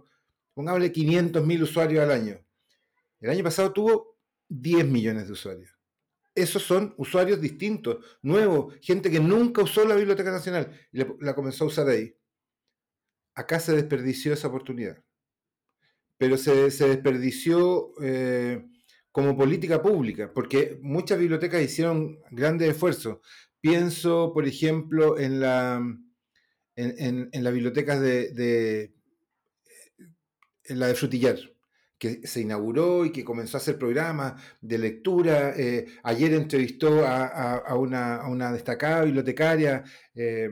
pongámosle 0.54 0.92
500.000 0.92 1.62
usuarios 1.62 2.04
al 2.04 2.12
año. 2.12 2.42
El 3.22 3.30
año 3.30 3.44
pasado 3.44 3.72
tuvo 3.72 4.18
10 4.50 4.86
millones 4.88 5.28
de 5.28 5.34
usuarios 5.34 5.75
esos 6.36 6.64
son 6.64 6.94
usuarios 6.98 7.40
distintos, 7.40 8.20
nuevos, 8.22 8.76
gente 8.82 9.10
que 9.10 9.22
nunca 9.22 9.64
usó 9.64 9.86
la 9.86 9.96
Biblioteca 9.96 10.32
Nacional 10.32 10.70
y 10.92 11.00
la, 11.20 11.34
comenzó 11.34 11.64
a 11.64 11.68
usar 11.68 11.88
ahí. 11.88 12.14
Acá 13.34 13.60
se 13.60 13.74
desperdició 13.74 14.34
esa 14.34 14.50
oportunidad. 14.50 15.02
Pero 16.18 16.38
se, 16.38 16.70
desperdició 16.70 17.92
eh, 18.02 18.66
como 19.12 19.38
política 19.38 19.82
pública, 19.82 20.32
porque 20.34 20.78
muchas 20.82 21.20
bibliotecas 21.20 21.62
hicieron 21.62 22.20
grandes 22.32 22.70
esfuerzos. 22.70 23.20
Pienso, 23.62 24.32
por 24.34 24.46
ejemplo, 24.46 25.18
en 25.18 25.40
la 25.40 25.82
en, 26.76 27.30
las 27.32 27.54
bibliotecas 27.54 28.02
de, 28.02 28.94
en 30.66 30.80
la 30.80 30.88
de 30.88 30.96
Frutillar 30.96 31.55
que 32.06 32.28
se 32.28 32.42
inauguró 32.42 33.06
y 33.06 33.12
que 33.12 33.24
comenzó 33.24 33.58
a 33.58 33.60
hacer 33.60 33.78
programas 33.78 34.42
de 34.62 34.78
lectura. 34.78 35.54
Eh, 35.58 35.88
ayer 36.04 36.34
entrevistó 36.34 37.06
a, 37.06 37.76
una, 37.76 38.52
destacada 38.52 39.04
bibliotecaria, 39.04 39.84
eh, 40.14 40.50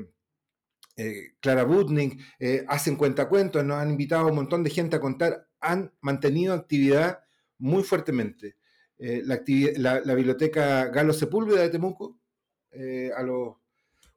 eh, 0.98 1.34
Clara 1.40 1.64
Butnik, 1.64 2.20
hacen 2.68 2.96
cuentacuentos, 2.96 3.64
nos 3.64 3.78
han 3.78 3.92
invitado 3.92 4.24
a 4.24 4.30
un 4.30 4.36
montón 4.36 4.64
de 4.64 4.70
gente 4.70 4.96
a 4.96 5.00
contar, 5.00 5.48
han 5.60 5.92
mantenido 6.02 6.54
actividad 6.54 7.20
muy 7.58 7.84
fuertemente. 7.84 8.56
La, 8.98 10.16
biblioteca 10.16 10.86
Galo 10.86 11.14
Sepúlveda 11.14 11.62
de 11.62 11.70
Temuco, 11.70 12.20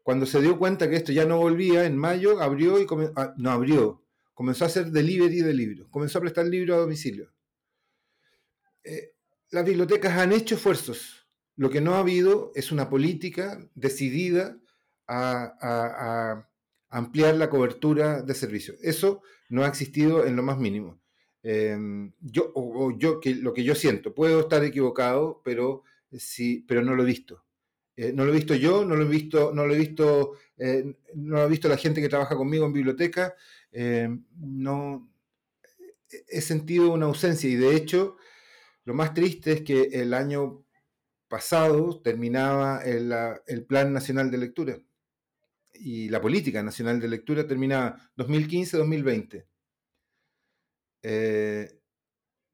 cuando 0.03 0.25
se 0.25 0.41
dio 0.41 0.59
cuenta 0.59 0.89
que 0.89 0.97
esto 0.97 1.13
ya 1.13 1.25
no 1.25 1.39
volvía, 1.39 1.85
en 1.85 1.97
mayo 1.97 2.41
abrió 2.41 2.81
y 2.81 2.87
ah, 3.17 3.35
no 3.37 3.51
abrió, 3.51 4.06
comenzó 4.37 4.65
a 4.65 4.67
hacer 4.67 4.91
delivery 4.91 5.41
de 5.41 5.55
libros, 5.55 5.89
comenzó 5.89 6.19
a 6.19 6.21
prestar 6.21 6.45
libros 6.47 6.77
a 6.77 6.81
domicilio. 6.81 7.33
Eh, 8.85 9.15
las 9.51 9.65
bibliotecas 9.65 10.13
han 10.19 10.31
hecho 10.33 10.57
esfuerzos. 10.57 11.27
Lo 11.57 11.71
que 11.71 11.81
no 11.81 11.95
ha 11.95 12.01
habido 12.01 12.53
es 12.55 12.71
una 12.71 12.91
política 12.91 13.67
decidida 13.75 14.61
a, 15.09 16.47
ampliar 16.91 17.37
la 17.37 17.49
cobertura 17.49 18.21
de 18.21 18.35
servicios. 18.35 18.77
Eso 18.83 19.23
no 19.49 19.65
ha 19.65 19.69
existido 19.69 20.27
en 20.27 20.37
lo 20.37 20.43
más 20.43 20.59
mínimo. 20.59 21.01
Em, 21.43 22.13
yo, 22.21 22.53
lo 22.55 23.55
que 23.55 23.65
yo 23.65 23.75
siento, 23.75 24.15
puedo 24.15 24.41
estar 24.41 24.63
equivocado, 24.65 25.41
pero, 25.45 25.83
sí, 26.13 26.63
pero 26.69 26.83
no 26.83 26.95
lo 26.95 27.05
he 27.05 27.07
visto. 27.07 27.43
Eh, 27.97 28.13
no 28.13 28.27
lo 28.27 28.33
he 28.33 28.37
visto 28.37 28.55
yo, 28.55 28.85
no 28.85 28.97
lo 28.97 29.05
he 29.05 29.09
visto, 29.09 29.53
no 29.55 29.67
lo 29.67 29.75
he 29.75 29.79
visto, 29.79 30.33
eh, 30.59 30.85
no 31.15 31.37
lo 31.37 31.47
he 31.47 31.49
visto 31.49 31.69
la 31.69 31.79
gente 31.79 32.03
que 32.03 32.11
trabaja 32.11 32.37
conmigo 32.37 32.67
en 32.67 32.75
biblioteca, 32.75 33.35
eh, 33.79 34.09
no 34.39 35.13
he 36.29 36.41
sentido 36.41 36.93
una 36.93 37.05
ausencia 37.05 37.51
y 37.51 37.57
de 37.57 37.77
hecho 37.77 38.17
lo 38.85 38.95
más 38.95 39.13
triste 39.13 39.53
es 39.53 39.61
que 39.61 39.83
el 40.01 40.15
año 40.15 40.65
pasado 41.29 42.01
terminaba 42.01 42.81
el, 42.85 43.67
Plan 43.67 43.93
Nacional 43.93 44.31
de 44.31 44.39
Lectura 44.39 44.79
y 45.75 46.09
la 46.09 46.23
Política 46.23 46.63
Nacional 46.63 47.01
de 47.01 47.09
Lectura 47.09 47.47
terminaba 47.47 47.99
2015-2020. 48.17 49.45
Eh, 51.03 51.79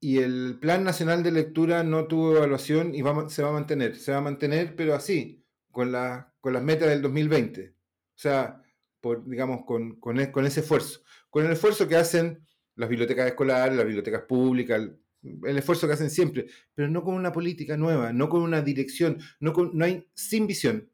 y 0.00 0.18
el 0.18 0.58
Plan 0.60 0.82
Nacional 0.82 1.22
de 1.22 1.30
Lectura 1.30 1.84
no 1.84 2.08
tuvo 2.08 2.36
evaluación 2.36 2.96
y 2.96 3.02
se 3.28 3.42
va 3.44 3.50
a 3.50 3.52
mantener. 3.52 3.94
Se 3.94 4.10
va 4.10 4.18
a 4.18 4.22
mantener, 4.22 4.74
pero 4.74 4.96
así, 4.96 5.46
con, 5.70 5.94
con 6.40 6.52
las 6.52 6.62
metas 6.64 6.88
del 6.88 7.00
2020. 7.00 7.68
O 7.68 7.74
sea, 8.16 8.62
por, 9.02 9.28
digamos, 9.28 9.66
con, 9.66 9.96
con, 10.00 10.18
e, 10.18 10.32
con, 10.32 10.46
ese 10.46 10.60
esfuerzo. 10.60 11.02
Con 11.28 11.44
el 11.44 11.52
esfuerzo 11.52 11.86
que 11.86 11.96
hacen 11.96 12.46
las 12.76 12.88
bibliotecas 12.88 13.26
escolares, 13.26 13.76
las 13.76 13.84
bibliotecas 13.84 14.22
públicas, 14.22 14.80
el, 14.80 15.58
esfuerzo 15.58 15.86
que 15.86 15.92
hacen 15.92 16.08
siempre, 16.08 16.46
pero 16.74 16.88
no 16.88 17.02
con 17.02 17.14
una 17.14 17.32
política 17.32 17.76
nueva, 17.76 18.12
no 18.12 18.30
con 18.30 18.42
una 18.42 18.62
dirección, 18.62 19.18
no, 19.40 19.52
con, 19.52 19.76
no 19.76 19.84
hay 19.84 20.08
sin 20.14 20.46
visión. 20.46 20.88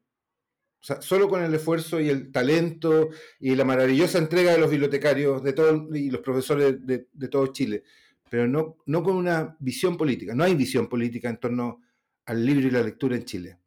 O 0.80 0.84
sea, 0.84 1.02
solo 1.02 1.28
con 1.28 1.42
el 1.42 1.52
esfuerzo 1.54 2.00
y 2.00 2.08
el 2.08 2.32
talento 2.32 3.10
y 3.38 3.54
la 3.54 3.64
maravillosa 3.64 4.18
entrega 4.18 4.52
de 4.52 4.58
los 4.58 4.70
bibliotecarios 4.70 5.42
de 5.42 5.52
todo, 5.52 5.94
y 5.94 6.10
los 6.10 6.22
profesores 6.22 6.84
de, 6.86 7.08
de 7.12 7.28
todo 7.28 7.48
Chile, 7.48 7.84
pero 8.30 8.48
no, 8.48 8.78
no 8.86 9.02
con 9.02 9.16
una 9.16 9.56
visión 9.60 9.96
política. 9.96 10.34
No 10.34 10.44
hay 10.44 10.54
visión 10.54 10.88
política 10.88 11.28
en 11.28 11.38
torno 11.38 11.82
al 12.24 12.44
libro 12.44 12.68
y 12.68 12.70
la 12.70 12.82
lectura 12.82 13.16
en 13.16 13.24
Chile. 13.24 13.58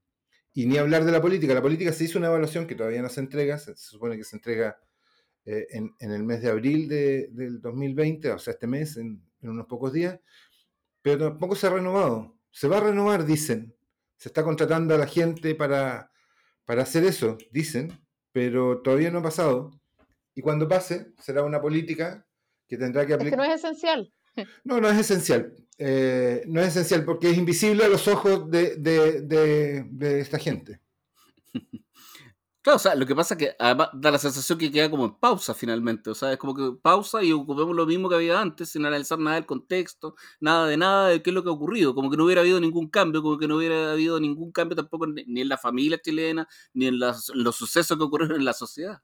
Y 0.53 0.65
ni 0.65 0.77
hablar 0.77 1.05
de 1.05 1.11
la 1.11 1.21
política. 1.21 1.53
La 1.53 1.61
política 1.61 1.93
se 1.93 2.03
hizo 2.03 2.19
una 2.19 2.27
evaluación 2.27 2.67
que 2.67 2.75
todavía 2.75 3.01
no 3.01 3.09
se 3.09 3.21
entrega, 3.21 3.57
se, 3.57 3.75
supone 3.75 4.17
que 4.17 4.23
se 4.23 4.35
entrega 4.35 4.77
eh, 5.45 5.65
en, 5.71 5.93
el 5.99 6.23
mes 6.23 6.41
de 6.41 6.49
abril 6.49 6.87
del 6.87 7.61
2020, 7.61 8.31
o 8.31 8.39
sea, 8.39 8.53
este 8.53 8.67
mes, 8.67 8.97
en, 8.97 9.23
unos 9.41 9.65
pocos 9.65 9.93
días, 9.93 10.19
pero 11.01 11.29
tampoco 11.29 11.55
se 11.55 11.67
ha 11.67 11.71
renovado. 11.71 12.37
Se 12.51 12.67
va 12.67 12.77
a 12.77 12.81
renovar, 12.81 13.25
dicen. 13.25 13.75
Se 14.17 14.29
está 14.29 14.43
contratando 14.43 14.93
a 14.93 14.97
la 14.99 15.07
gente 15.07 15.55
para, 15.55 16.11
para 16.65 16.83
hacer 16.83 17.03
eso, 17.05 17.37
dicen, 17.51 17.99
pero 18.31 18.81
todavía 18.81 19.09
no 19.09 19.19
ha 19.19 19.23
pasado. 19.23 19.71
Y 20.35 20.41
cuando 20.41 20.67
pase, 20.67 21.13
será 21.17 21.43
una 21.43 21.59
política 21.59 22.27
que 22.67 22.77
tendrá 22.77 23.05
que 23.05 23.13
aplicar. 23.13 23.39
Es 23.39 23.45
que 23.45 23.47
no 23.49 23.53
es 23.55 23.63
esencial. 23.63 24.13
No, 24.63 24.79
no 24.79 24.89
es 24.89 24.97
esencial. 24.97 25.55
Eh, 25.83 26.43
no 26.45 26.61
es 26.61 26.67
esencial 26.67 27.03
porque 27.03 27.31
es 27.31 27.37
invisible 27.39 27.83
a 27.83 27.87
los 27.87 28.07
ojos 28.07 28.51
de, 28.51 30.19
esta 30.19 30.37
gente. 30.37 30.79
Claro, 32.63 32.75
o 32.75 32.79
sea, 32.79 32.93
lo 32.93 33.07
que 33.07 33.15
pasa 33.15 33.33
es 33.33 33.39
que 33.39 33.55
además 33.57 33.89
da 33.91 34.11
la 34.11 34.19
sensación 34.19 34.59
que 34.59 34.71
queda 34.71 34.87
como 34.87 35.05
en 35.05 35.15
pausa 35.15 35.55
finalmente. 35.55 36.11
O 36.11 36.13
sea, 36.13 36.31
es 36.31 36.37
como 36.37 36.53
que 36.53 36.77
pausa 36.79 37.23
y 37.23 37.31
ocupemos 37.31 37.75
lo 37.75 37.87
mismo 37.87 38.07
que 38.07 38.13
había 38.13 38.39
antes, 38.39 38.69
sin 38.69 38.85
analizar 38.85 39.17
nada 39.17 39.37
del 39.37 39.47
contexto, 39.47 40.13
nada 40.39 40.67
de 40.67 40.77
nada 40.77 41.07
de 41.07 41.23
qué 41.23 41.31
es 41.31 41.33
lo 41.33 41.41
que 41.41 41.49
ha 41.49 41.53
ocurrido. 41.53 41.95
Como 41.95 42.11
que 42.11 42.17
no 42.17 42.25
hubiera 42.25 42.41
habido 42.41 42.59
ningún 42.59 42.87
cambio, 42.87 43.23
como 43.23 43.39
que 43.39 43.47
no 43.47 43.57
hubiera 43.57 43.93
habido 43.93 44.19
ningún 44.19 44.51
cambio 44.51 44.75
tampoco 44.75 45.07
ni 45.07 45.41
en 45.41 45.49
la 45.49 45.57
familia 45.57 45.99
chilena, 45.99 46.47
ni 46.75 46.85
en 46.85 46.99
los 46.99 47.55
sucesos 47.55 47.97
que 47.97 48.03
ocurrieron 48.03 48.37
en 48.37 48.45
la 48.45 48.53
sociedad. 48.53 49.01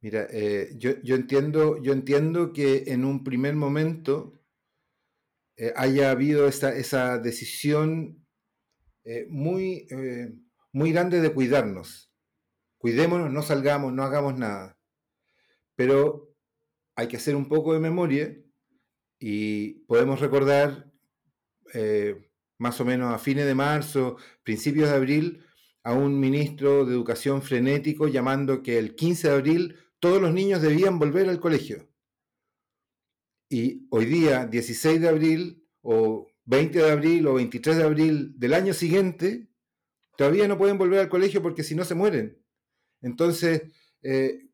Mira, 0.00 0.26
eh, 0.30 0.70
yo, 0.78 0.92
yo, 1.02 1.16
entiendo, 1.16 1.76
yo 1.82 1.92
entiendo 1.92 2.54
que 2.54 2.84
en 2.86 3.04
un 3.04 3.24
primer 3.24 3.54
momento 3.56 4.41
eh, 5.56 5.72
haya 5.76 6.10
habido 6.10 6.48
esa, 6.48 6.74
esa 6.74 7.18
decisión 7.18 8.24
eh, 9.04 9.26
muy, 9.28 9.86
eh, 9.90 10.32
muy 10.72 10.92
grande 10.92 11.20
de 11.20 11.32
cuidarnos. 11.32 12.10
Cuidémonos, 12.78 13.30
no 13.30 13.42
salgamos, 13.42 13.92
no 13.92 14.02
hagamos 14.02 14.38
nada. 14.38 14.78
Pero 15.76 16.34
hay 16.96 17.08
que 17.08 17.16
hacer 17.16 17.36
un 17.36 17.48
poco 17.48 17.74
de 17.74 17.80
memoria 17.80 18.36
y 19.18 19.84
podemos 19.86 20.20
recordar 20.20 20.90
más 22.58 22.78
o 22.80 22.84
menos 22.84 23.14
a 23.14 23.18
fines 23.18 23.46
de 23.46 23.54
marzo, 23.54 24.18
principios 24.42 24.90
de 24.90 24.96
abril, 24.96 25.44
a 25.84 25.94
un 25.94 26.20
ministro 26.20 26.84
de 26.84 26.92
educación 26.92 27.40
frenético 27.40 28.08
llamando 28.08 28.62
que 28.62 28.78
el 28.78 28.94
15 28.94 29.28
de 29.28 29.34
abril 29.34 29.76
todos 29.98 30.20
los 30.20 30.34
niños 30.34 30.60
debían 30.60 30.98
volver 30.98 31.28
al 31.28 31.40
colegio. 31.40 31.88
Y 33.52 33.86
hoy 33.90 34.06
día, 34.06 34.46
16 34.46 34.98
de 34.98 35.08
abril, 35.10 35.62
o 35.82 36.26
20 36.46 36.78
de 36.78 36.90
abril, 36.90 37.26
o 37.26 37.34
23 37.34 37.76
de 37.76 37.82
abril 37.84 38.32
del 38.38 38.54
año 38.54 38.72
siguiente, 38.72 39.46
todavía 40.16 40.48
no 40.48 40.56
pueden 40.56 40.78
volver 40.78 41.00
al 41.00 41.10
colegio 41.10 41.42
porque 41.42 41.62
si 41.62 41.74
no 41.74 41.84
se 41.84 41.94
mueren. 41.94 42.42
Entonces, 43.02 43.64
eh, 44.00 44.48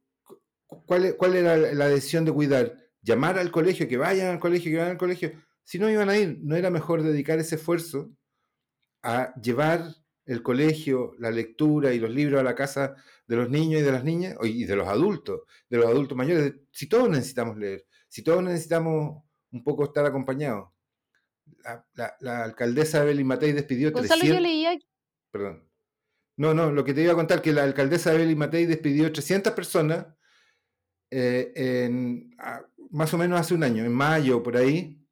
¿cuál, 0.67 1.15
¿cuál, 1.17 1.37
era 1.37 1.57
la 1.57 1.87
decisión 1.87 2.25
de 2.25 2.33
cuidar? 2.33 2.77
Llamar 3.01 3.39
al 3.39 3.53
colegio, 3.53 3.87
que 3.87 3.97
vayan 3.97 4.33
al 4.33 4.41
colegio, 4.41 4.73
que 4.73 4.79
vayan 4.79 4.93
al 4.93 4.99
colegio. 4.99 5.31
Si 5.63 5.79
no 5.79 5.89
iban 5.89 6.09
a 6.09 6.19
ir, 6.19 6.41
¿no 6.43 6.57
era 6.57 6.69
mejor 6.69 7.05
dedicar 7.05 7.39
ese 7.39 7.55
esfuerzo 7.55 8.11
a 9.05 9.33
llevar 9.41 9.95
el 10.27 10.43
colegio, 10.43 11.15
la 11.21 11.31
lectura 11.31 11.95
y 11.95 12.01
los 12.01 12.11
libros 12.11 12.41
a 12.41 12.43
la 12.43 12.57
casa 12.57 12.97
de 13.29 13.37
los 13.37 13.49
niños 13.49 13.81
y 13.81 13.85
de 13.85 13.93
las 13.93 14.03
niñas, 14.03 14.35
y 14.43 14.65
de 14.65 14.75
los 14.75 14.89
adultos, 14.89 15.43
de 15.71 15.77
los 15.77 15.87
adultos 15.87 16.19
mayores? 16.19 16.55
Si 16.73 16.89
todos 16.89 17.09
necesitamos 17.09 17.57
leer, 17.57 17.87
si 18.09 18.23
todos 18.23 18.43
necesitamos 18.43 19.23
un 19.53 19.65
poco 19.65 19.85
estar 19.85 20.05
acompañados. 20.05 20.71
La, 21.65 21.87
la, 21.95 22.17
la 22.21 22.45
alcaldesa 22.45 23.03
Evelyn 23.03 23.27
Matei 23.27 23.53
despidió 23.53 23.91
Gonzalo, 23.91 24.21
300... 24.21 24.37
yo 24.37 24.41
leía... 24.41 24.79
Perdón. 25.31 25.69
No, 26.37 26.55
no, 26.55 26.71
lo 26.71 26.85
que 26.85 26.95
te 26.95 27.03
iba 27.03 27.13
a 27.13 27.17
contar 27.17 27.43
que 27.43 27.53
la 27.53 27.65
alcaldesa 27.65 28.15
Evelyn 28.15 28.39
Matei 28.39 28.67
despidió 28.67 29.13
300 29.13 29.53
personas 29.55 30.07
eh, 31.11 31.53
en, 31.55 32.35
a, 32.39 32.63
más 32.91 33.13
o 33.13 33.19
menos 33.19 33.41
hace 33.41 33.55
un 33.55 33.65
año, 33.65 33.85
en 33.85 33.93
mayo, 33.93 34.43
por 34.43 34.57
ahí, 34.57 35.03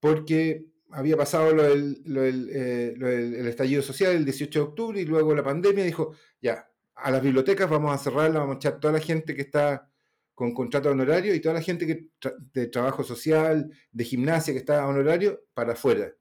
porque 0.00 0.66
había 0.90 1.16
pasado 1.16 1.52
lo 1.52 1.64
del, 1.64 2.02
lo 2.04 2.22
del, 2.22 2.50
eh, 2.52 2.94
lo 2.96 3.08
del 3.08 3.34
el 3.34 3.46
estallido 3.48 3.82
social 3.82 4.12
el 4.12 4.24
18 4.24 4.58
de 4.58 4.64
octubre 4.64 5.00
y 5.00 5.04
luego 5.04 5.34
la 5.34 5.42
pandemia, 5.42 5.84
dijo, 5.84 6.14
ya, 6.40 6.68
a 6.94 7.10
las 7.10 7.22
bibliotecas 7.22 7.68
vamos 7.68 7.92
a 7.94 7.98
cerrarlas, 7.98 8.40
vamos 8.40 8.56
a 8.56 8.58
echar 8.58 8.80
toda 8.80 8.94
la 8.94 9.00
gente 9.00 9.34
que 9.34 9.42
está 9.42 9.90
con 10.34 10.52
contrato 10.52 10.90
honorario 10.90 11.34
y 11.34 11.40
toda 11.40 11.54
la 11.54 11.62
gente 11.62 11.86
que 11.86 12.08
de 12.52 12.66
trabajo 12.66 13.04
social, 13.04 13.70
de 13.92 14.04
gimnasia 14.04 14.52
que 14.52 14.58
está 14.58 14.82
a 14.82 14.88
honorario, 14.88 15.44
para 15.54 15.72
afuera. 15.74 16.12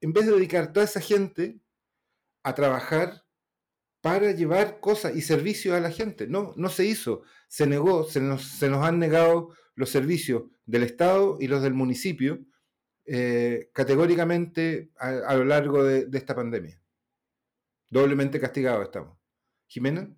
En 0.00 0.12
vez 0.12 0.26
de 0.26 0.32
dedicar 0.32 0.72
toda 0.72 0.84
esa 0.84 1.00
gente 1.00 1.60
a 2.42 2.54
trabajar 2.54 3.26
para 4.00 4.30
llevar 4.30 4.78
cosas 4.78 5.16
y 5.16 5.20
servicios 5.20 5.74
a 5.74 5.80
la 5.80 5.90
gente. 5.90 6.28
No, 6.28 6.54
no 6.56 6.68
se 6.68 6.84
hizo, 6.84 7.22
se 7.48 7.66
negó, 7.66 8.04
se 8.04 8.20
nos, 8.20 8.62
han 8.62 9.00
negado 9.00 9.52
los 9.74 9.90
servicios 9.90 10.44
del 10.64 10.84
Estado 10.84 11.38
y 11.40 11.48
los 11.48 11.60
del 11.60 11.74
municipio 11.74 12.38
eh, 13.04 13.68
categóricamente 13.72 14.92
a, 14.96 15.08
a, 15.08 15.34
lo 15.34 15.44
largo 15.44 15.82
de, 15.82 16.06
de 16.06 16.18
esta 16.18 16.36
pandemia. 16.36 16.80
Doblemente 17.90 18.38
castigados 18.38 18.84
estamos. 18.84 19.18
Jimena. 19.66 20.15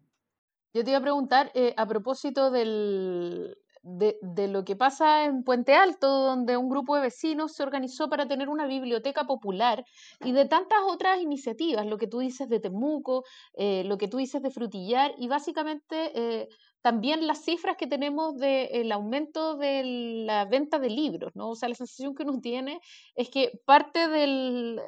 Yo 0.78 0.84
te 0.84 0.90
iba 0.92 0.98
a 0.98 1.02
preguntar, 1.02 1.50
eh, 1.54 1.74
a 1.76 1.86
propósito 1.86 2.52
del, 2.52 3.58
de, 3.88 4.18
de, 4.20 4.48
lo 4.48 4.64
que 4.64 4.76
pasa 4.76 5.24
en 5.24 5.42
Puente 5.44 5.74
Alto, 5.74 6.08
donde 6.08 6.56
un 6.56 6.68
grupo 6.68 6.94
de 6.96 7.02
vecinos 7.02 7.54
se 7.54 7.62
organizó 7.62 8.08
para 8.08 8.28
tener 8.28 8.48
una 8.48 8.66
biblioteca 8.66 9.24
popular 9.24 9.84
y 10.24 10.32
de 10.32 10.44
tantas 10.44 10.80
otras 10.86 11.20
iniciativas, 11.20 11.86
lo 11.86 11.96
que 11.96 12.06
tú 12.06 12.18
dices 12.18 12.48
de 12.48 12.60
Temuco, 12.60 13.24
eh, 13.54 13.84
lo 13.84 13.96
que 13.96 14.08
tú 14.08 14.18
dices 14.18 14.42
de 14.42 14.50
Frutillar, 14.50 15.12
y 15.16 15.28
básicamente 15.28 16.12
eh, 16.14 16.48
también 16.82 17.26
las 17.26 17.44
cifras 17.44 17.76
que 17.76 17.86
tenemos 17.86 18.36
del 18.36 18.88
de 18.88 18.92
aumento 18.92 19.56
de 19.56 19.82
la 20.26 20.44
venta 20.44 20.78
de 20.78 20.90
libros, 20.90 21.34
¿no? 21.34 21.50
O 21.50 21.54
sea, 21.56 21.68
la 21.68 21.74
sensación 21.74 22.14
que 22.14 22.22
uno 22.22 22.40
tiene 22.40 22.80
es 23.14 23.30
que 23.30 23.60
parte 23.64 24.08
del, 24.08 24.80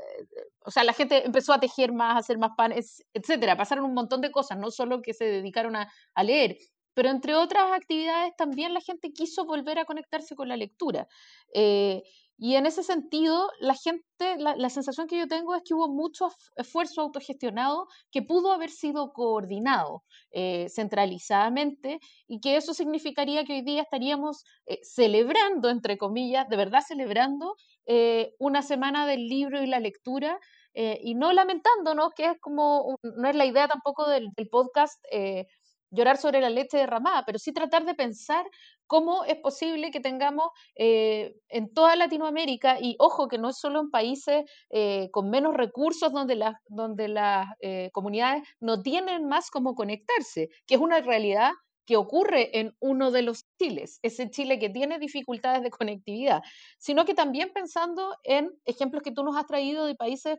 o 0.64 0.70
sea, 0.70 0.84
la 0.84 0.92
gente 0.92 1.24
empezó 1.24 1.52
a 1.52 1.60
tejer 1.60 1.92
más, 1.92 2.16
a 2.16 2.18
hacer 2.18 2.38
más 2.38 2.52
panes, 2.56 3.04
etcétera, 3.14 3.56
pasaron 3.56 3.84
un 3.84 3.94
montón 3.94 4.20
de 4.20 4.30
cosas, 4.30 4.58
no 4.58 4.70
solo 4.70 5.02
que 5.02 5.14
se 5.14 5.24
dedicaron 5.24 5.74
a, 5.76 5.90
a 6.14 6.22
leer, 6.22 6.58
pero 7.00 7.12
entre 7.12 7.34
otras 7.34 7.72
actividades 7.72 8.36
también 8.36 8.74
la 8.74 8.82
gente 8.82 9.10
quiso 9.10 9.46
volver 9.46 9.78
a 9.78 9.86
conectarse 9.86 10.36
con 10.36 10.48
la 10.48 10.56
lectura. 10.58 11.08
Eh, 11.54 12.02
y 12.36 12.56
en 12.56 12.66
ese 12.66 12.82
sentido, 12.82 13.50
la 13.58 13.72
gente, 13.72 14.36
la, 14.36 14.54
la, 14.54 14.68
sensación 14.68 15.06
que 15.06 15.16
yo 15.16 15.26
tengo 15.26 15.54
es 15.54 15.62
que 15.64 15.72
hubo 15.72 15.88
mucho 15.88 16.28
esfuerzo 16.56 17.00
autogestionado 17.00 17.86
que 18.12 18.20
pudo 18.20 18.52
haber 18.52 18.68
sido 18.68 19.14
coordinado 19.14 20.02
eh, 20.30 20.66
centralizadamente 20.68 22.00
y 22.28 22.40
que 22.40 22.56
eso 22.56 22.74
significaría 22.74 23.44
que 23.44 23.54
hoy 23.54 23.62
día 23.62 23.80
estaríamos 23.80 24.44
eh, 24.66 24.78
celebrando, 24.82 25.70
entre 25.70 25.96
comillas, 25.96 26.50
de 26.50 26.56
verdad 26.58 26.82
celebrando 26.86 27.56
una 28.38 28.60
semana 28.60 29.06
del 29.06 29.26
libro 29.26 29.62
y 29.62 29.66
la 29.66 29.80
lectura 29.80 30.38
y 30.74 31.16
no 31.16 31.32
lamentándonos, 31.32 32.12
que 32.14 32.26
es 32.26 32.38
como, 32.40 32.96
no 33.02 33.28
es 33.28 33.34
la 33.34 33.46
idea 33.46 33.66
tampoco 33.66 34.08
del 34.08 34.30
podcast 34.48 35.02
llorar 35.90 36.16
sobre 36.16 36.40
la 36.40 36.50
leche 36.50 36.78
derramada, 36.78 37.24
pero 37.24 37.38
sí 37.38 37.52
tratar 37.52 37.84
de 37.84 37.94
pensar 37.94 38.44
cómo 38.86 39.24
es 39.24 39.36
posible 39.36 39.90
que 39.90 40.00
tengamos 40.00 40.48
eh, 40.76 41.34
en 41.48 41.72
toda 41.72 41.96
Latinoamérica, 41.96 42.78
y 42.80 42.96
ojo 42.98 43.28
que 43.28 43.38
no 43.38 43.50
es 43.50 43.58
solo 43.58 43.80
en 43.80 43.90
países 43.90 44.44
eh, 44.70 45.08
con 45.12 45.30
menos 45.30 45.54
recursos 45.56 46.12
donde, 46.12 46.36
la, 46.36 46.60
donde 46.68 47.08
las 47.08 47.46
eh, 47.60 47.90
comunidades 47.92 48.42
no 48.60 48.82
tienen 48.82 49.28
más 49.28 49.50
cómo 49.50 49.74
conectarse, 49.74 50.48
que 50.66 50.74
es 50.74 50.80
una 50.80 51.00
realidad 51.00 51.50
que 51.86 51.96
ocurre 51.96 52.58
en 52.58 52.72
uno 52.78 53.10
de 53.10 53.22
los 53.22 53.46
Chiles, 53.58 53.98
ese 54.02 54.30
Chile 54.30 54.58
que 54.60 54.70
tiene 54.70 55.00
dificultades 55.00 55.62
de 55.62 55.70
conectividad, 55.70 56.40
sino 56.78 57.04
que 57.04 57.14
también 57.14 57.50
pensando 57.52 58.14
en 58.22 58.50
ejemplos 58.64 59.02
que 59.02 59.10
tú 59.10 59.24
nos 59.24 59.36
has 59.36 59.46
traído 59.46 59.86
de 59.86 59.96
países 59.96 60.38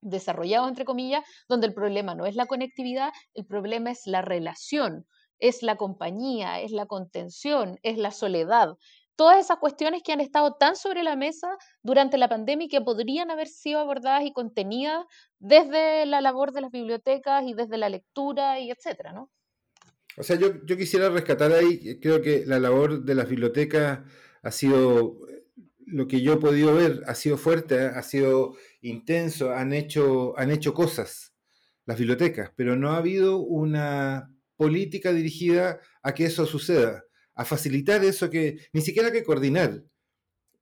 desarrollados, 0.00 0.68
entre 0.68 0.84
comillas, 0.84 1.24
donde 1.48 1.66
el 1.66 1.74
problema 1.74 2.14
no 2.14 2.26
es 2.26 2.34
la 2.34 2.46
conectividad, 2.46 3.10
el 3.34 3.46
problema 3.46 3.90
es 3.90 4.06
la 4.06 4.22
relación, 4.22 5.06
es 5.38 5.62
la 5.62 5.76
compañía, 5.76 6.60
es 6.60 6.72
la 6.72 6.86
contención, 6.86 7.78
es 7.82 7.98
la 7.98 8.10
soledad. 8.10 8.76
Todas 9.16 9.38
esas 9.38 9.58
cuestiones 9.58 10.02
que 10.04 10.12
han 10.12 10.20
estado 10.20 10.54
tan 10.54 10.76
sobre 10.76 11.02
la 11.02 11.16
mesa 11.16 11.48
durante 11.82 12.18
la 12.18 12.28
pandemia 12.28 12.66
y 12.66 12.68
que 12.68 12.80
podrían 12.80 13.30
haber 13.30 13.48
sido 13.48 13.80
abordadas 13.80 14.24
y 14.24 14.32
contenidas 14.32 15.04
desde 15.40 16.06
la 16.06 16.20
labor 16.20 16.52
de 16.52 16.60
las 16.60 16.70
bibliotecas 16.70 17.42
y 17.44 17.54
desde 17.54 17.78
la 17.78 17.88
lectura 17.88 18.60
y 18.60 18.70
etcétera, 18.70 19.12
¿no? 19.12 19.30
O 20.16 20.22
sea, 20.22 20.36
yo, 20.36 20.64
yo 20.64 20.76
quisiera 20.76 21.08
rescatar 21.10 21.52
ahí, 21.52 22.00
creo 22.00 22.22
que 22.22 22.44
la 22.46 22.58
labor 22.58 23.04
de 23.04 23.14
las 23.14 23.28
bibliotecas 23.28 24.00
ha 24.42 24.50
sido 24.50 25.18
lo 25.90 26.06
que 26.06 26.20
yo 26.20 26.34
he 26.34 26.36
podido 26.36 26.74
ver 26.74 27.02
ha 27.06 27.14
sido 27.14 27.36
fuerte, 27.38 27.80
ha 27.80 28.02
sido 28.02 28.54
intenso, 28.80 29.52
han 29.52 29.72
hecho, 29.72 30.38
han 30.38 30.50
hecho 30.50 30.74
cosas 30.74 31.34
las 31.86 31.98
bibliotecas, 31.98 32.52
pero 32.54 32.76
no 32.76 32.90
ha 32.90 32.98
habido 32.98 33.38
una 33.38 34.30
política 34.56 35.12
dirigida 35.12 35.80
a 36.02 36.12
que 36.12 36.26
eso 36.26 36.44
suceda, 36.44 37.04
a 37.34 37.44
facilitar 37.44 38.04
eso 38.04 38.28
que, 38.28 38.58
ni 38.72 38.80
siquiera 38.82 39.10
que 39.10 39.24
coordinar, 39.24 39.82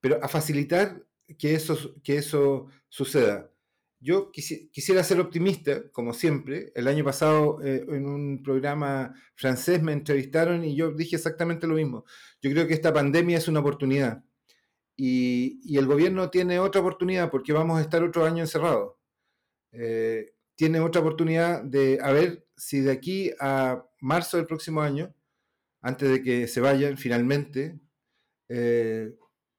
pero 0.00 0.22
a 0.22 0.28
facilitar 0.28 1.04
que 1.38 1.54
eso, 1.54 1.94
que 2.04 2.16
eso 2.16 2.68
suceda. 2.88 3.50
Yo 3.98 4.30
quisi, 4.30 4.68
quisiera 4.70 5.02
ser 5.02 5.18
optimista, 5.18 5.90
como 5.90 6.12
siempre. 6.12 6.70
El 6.74 6.86
año 6.86 7.02
pasado 7.02 7.60
eh, 7.64 7.84
en 7.88 8.06
un 8.06 8.42
programa 8.42 9.14
francés 9.34 9.82
me 9.82 9.92
entrevistaron 9.92 10.64
y 10.64 10.76
yo 10.76 10.92
dije 10.92 11.16
exactamente 11.16 11.66
lo 11.66 11.74
mismo. 11.74 12.04
Yo 12.42 12.50
creo 12.50 12.66
que 12.68 12.74
esta 12.74 12.92
pandemia 12.92 13.38
es 13.38 13.48
una 13.48 13.60
oportunidad 13.60 14.22
y, 14.96 15.76
el 15.76 15.86
gobierno 15.86 16.30
tiene 16.30 16.58
otra 16.58 16.80
oportunidad 16.80 17.30
porque 17.30 17.52
vamos 17.52 17.78
a 17.78 17.82
estar 17.82 18.02
otro 18.02 18.24
año 18.24 18.42
encerrados. 18.42 18.94
Eh, 19.72 20.34
tiene 20.56 20.80
otra 20.80 21.02
oportunidad 21.02 21.62
de 21.62 21.98
a 22.02 22.12
ver 22.12 22.46
si 22.56 22.80
de 22.80 22.92
aquí 22.92 23.30
a 23.40 23.84
marzo 24.00 24.38
del 24.38 24.46
próximo 24.46 24.80
año, 24.80 25.14
antes 25.82 26.10
de 26.10 26.22
que 26.22 26.48
se 26.48 26.60
vayan 26.60 26.96
finalmente, 26.96 27.78
eh, 28.48 29.14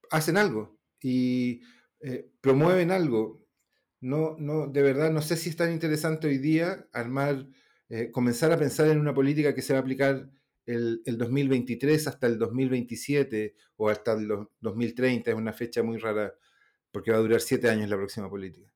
hacen 0.09 0.37
algo 0.37 0.79
y 1.01 1.61
eh, 2.01 2.31
promueven 2.41 2.91
algo. 2.91 3.45
No, 4.01 4.35
no, 4.39 4.67
de 4.67 4.81
verdad, 4.81 5.11
no 5.11 5.21
sé 5.21 5.37
si 5.37 5.49
es 5.49 5.55
tan 5.55 5.71
interesante 5.71 6.27
hoy 6.27 6.37
día 6.37 6.87
armar, 6.93 7.47
comenzar 8.11 8.51
a 8.51 8.57
pensar 8.57 8.87
en 8.87 8.99
una 8.99 9.13
política 9.13 9.55
que 9.55 9.61
se 9.61 9.73
va 9.73 9.79
a 9.79 9.81
aplicar 9.81 10.29
el, 10.67 11.01
el, 11.05 11.17
2023 11.17 12.07
hasta 12.07 12.27
el 12.27 12.37
2027 12.37 13.55
o 13.77 13.89
hasta 13.89 14.13
el 14.13 14.27
2030, 14.61 15.31
es 15.31 15.37
una 15.37 15.53
fecha 15.53 15.81
muy 15.81 15.97
rara 15.97 16.33
porque 16.91 17.11
va 17.11 17.17
a 17.17 17.21
durar 17.21 17.41
siete 17.41 17.69
años 17.69 17.89
la 17.89 17.97
próxima 17.97 18.29
política. 18.29 18.71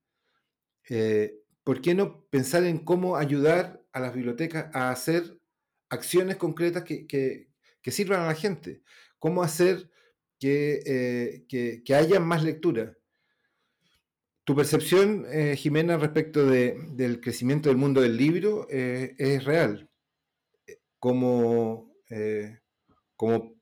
Eh, 0.90 1.36
¿Por 1.64 1.82
qué 1.82 1.94
no 1.94 2.26
pensar 2.30 2.64
en 2.64 2.80
cómo 2.80 3.18
ayudar 3.18 3.86
a 3.94 4.00
las 4.00 4.16
bibliotecas 4.16 4.74
a 4.74 4.90
hacer 4.90 5.38
acciones 5.92 6.38
concretas 6.38 6.84
que, 6.84 7.06
que, 7.06 7.50
que 7.82 7.92
sirvan 7.92 8.22
a 8.22 8.28
la 8.28 8.36
gente. 8.36 8.82
¿Cómo 9.20 9.44
hacer 9.44 9.92
que, 10.40 10.82
eh, 10.86 11.82
que, 11.86 11.96
haya 11.96 12.20
más 12.20 12.44
lectura? 12.44 12.98
Tu 14.44 14.56
percepción, 14.56 15.26
eh, 15.30 15.56
Jimena, 15.56 15.98
respecto 15.98 16.48
del 16.48 17.22
crecimiento 17.22 17.70
del 17.70 17.78
mundo 17.78 18.02
del 18.02 18.18
libro 18.18 18.68
eh, 18.72 19.14
es 19.18 19.44
real. 19.44 19.91
Como, 21.02 21.92
como 23.18 23.56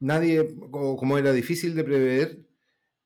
nadie, 0.00 0.48
como, 0.70 1.18
era 1.18 1.32
difícil 1.32 1.74
de 1.74 1.84
prever, 1.84 2.38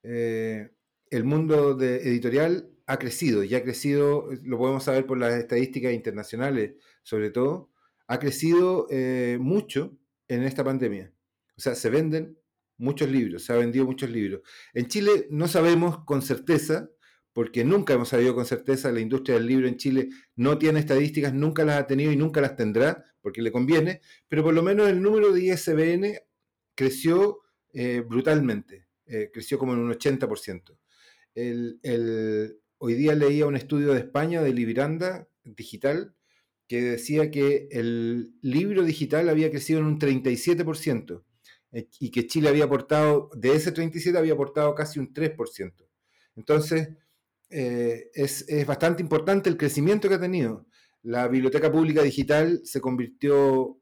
el 0.03 1.25
mundo 1.25 1.81
editorial 1.81 2.71
ha 2.87 2.99
crecido 2.99 3.43
y 3.43 3.55
ha 3.55 3.63
crecido, 3.63 4.29
lo 4.45 4.59
podemos 4.59 4.85
saber 4.85 5.07
por 5.07 5.19
las 5.19 5.35
estadísticas 5.35 5.93
internacionales 5.93 6.75
sobre 7.03 7.31
todo, 7.31 7.71
ha 8.09 8.19
crecido 8.19 8.87
eh, 8.91 9.39
mucho 9.41 9.97
en 10.29 10.43
esta 10.43 10.65
pandemia. 10.65 11.13
O 11.57 11.61
sea, 11.61 11.75
se 11.75 11.91
venden 11.91 12.39
muchos 12.79 13.09
libros, 13.09 13.45
se 13.45 13.53
han 13.53 13.61
vendido 13.61 13.87
muchos 13.87 14.11
libros. 14.11 14.43
En 14.75 14.87
Chile 14.87 15.27
no 15.31 15.49
sabemos 15.49 16.05
con 16.05 16.23
certeza, 16.23 16.91
porque 17.33 17.65
nunca 17.65 17.95
hemos 17.95 18.09
sabido 18.09 18.35
con 18.35 18.47
certeza, 18.47 18.93
la 18.93 19.01
industria 19.01 19.37
del 19.37 19.47
libro 19.47 19.69
en 19.69 19.77
Chile 19.77 20.09
no 20.37 20.59
tiene 20.59 20.81
estadísticas, 20.81 21.35
nunca 21.35 21.65
las 21.65 21.81
ha 21.81 21.87
tenido 21.87 22.13
y 22.13 22.17
nunca 22.17 22.41
las 22.41 22.57
tendrá, 22.57 23.05
porque 23.27 23.43
le 23.43 23.51
conviene, 23.51 24.03
pero 24.29 24.45
por 24.45 24.55
lo 24.55 24.63
menos 24.63 24.89
el 24.89 25.03
número 25.03 25.33
de 25.33 25.47
ISBN 25.47 26.17
creció 26.77 27.41
eh, 27.73 28.01
brutalmente, 28.09 28.87
eh, 29.05 29.31
creció 29.35 29.59
como 29.59 29.73
en 29.73 29.81
un 29.81 29.93
80%. 29.93 30.79
El, 31.35 31.81
el, 31.83 32.61
hoy 32.79 32.95
día 32.95 33.17
leía 33.17 33.47
un 33.47 33.57
estudio 33.57 33.95
de 33.95 33.99
España, 33.99 34.43
de 34.43 34.53
Libiranda 34.53 35.29
Digital, 35.43 36.15
que 36.69 36.81
decía 36.81 37.33
que 37.33 37.67
el 37.73 38.33
libro 38.43 38.85
digital 38.85 39.29
había 39.29 39.51
crecido 39.51 39.81
en 39.81 39.87
un 39.87 39.99
37% 39.99 41.25
eh, 41.73 41.89
y 41.99 42.13
que 42.13 42.29
Chile 42.29 42.49
había 42.49 42.67
aportado, 42.67 43.29
de 43.35 43.57
ese 43.57 43.73
37 43.73 44.17
había 44.17 44.35
aportado 44.35 44.73
casi 44.77 45.01
un 45.01 45.13
3%. 45.13 45.73
Entonces, 46.37 46.91
eh, 47.51 48.09
es, 48.15 48.47
bastante 48.67 49.03
importante 49.03 49.51
el 49.51 49.57
crecimiento 49.57 50.09
que 50.09 50.15
ha 50.15 50.21
tenido. 50.21 50.65
La 51.07 51.29
biblioteca 51.29 51.71
pública 51.71 52.03
digital 52.03 52.63
se 52.65 52.81
convirtió, 52.81 53.81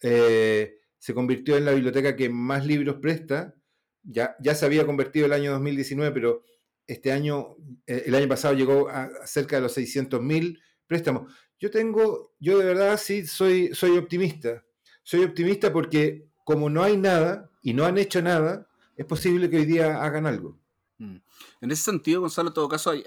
eh, 0.00 0.76
se 0.96 1.12
convirtió 1.12 1.56
en 1.56 1.64
la 1.64 1.72
biblioteca 1.72 2.14
que 2.14 2.28
más 2.28 2.64
libros 2.64 2.98
presta. 3.02 3.56
Ya, 4.04 4.36
ya 4.40 4.54
se 4.54 4.64
había 4.64 4.86
convertido 4.86 5.26
el 5.26 5.32
año 5.32 5.50
2019, 5.50 6.12
pero 6.12 6.44
este 6.86 7.10
año, 7.10 7.56
el 7.84 8.14
año 8.14 8.28
pasado 8.28 8.54
llegó 8.54 8.88
a 8.88 9.10
cerca 9.26 9.56
de 9.56 9.62
los 9.62 9.76
600.000 9.76 10.60
préstamos. 10.86 11.34
Yo 11.58 11.68
tengo, 11.72 12.36
yo 12.38 12.58
de 12.58 12.64
verdad 12.66 12.96
sí 12.96 13.26
soy, 13.26 13.74
soy 13.74 13.98
optimista. 13.98 14.64
Soy 15.02 15.24
optimista 15.24 15.72
porque 15.72 16.28
como 16.44 16.70
no 16.70 16.84
hay 16.84 16.96
nada 16.96 17.50
y 17.60 17.74
no 17.74 17.84
han 17.86 17.98
hecho 17.98 18.22
nada, 18.22 18.68
es 18.96 19.04
posible 19.04 19.50
que 19.50 19.56
hoy 19.56 19.64
día 19.64 20.00
hagan 20.00 20.26
algo. 20.26 20.60
Mm. 20.98 21.16
En 21.60 21.70
ese 21.70 21.82
sentido, 21.82 22.20
Gonzalo, 22.22 22.48
en 22.48 22.54
todo 22.54 22.68
caso, 22.68 22.90
hay, 22.90 23.04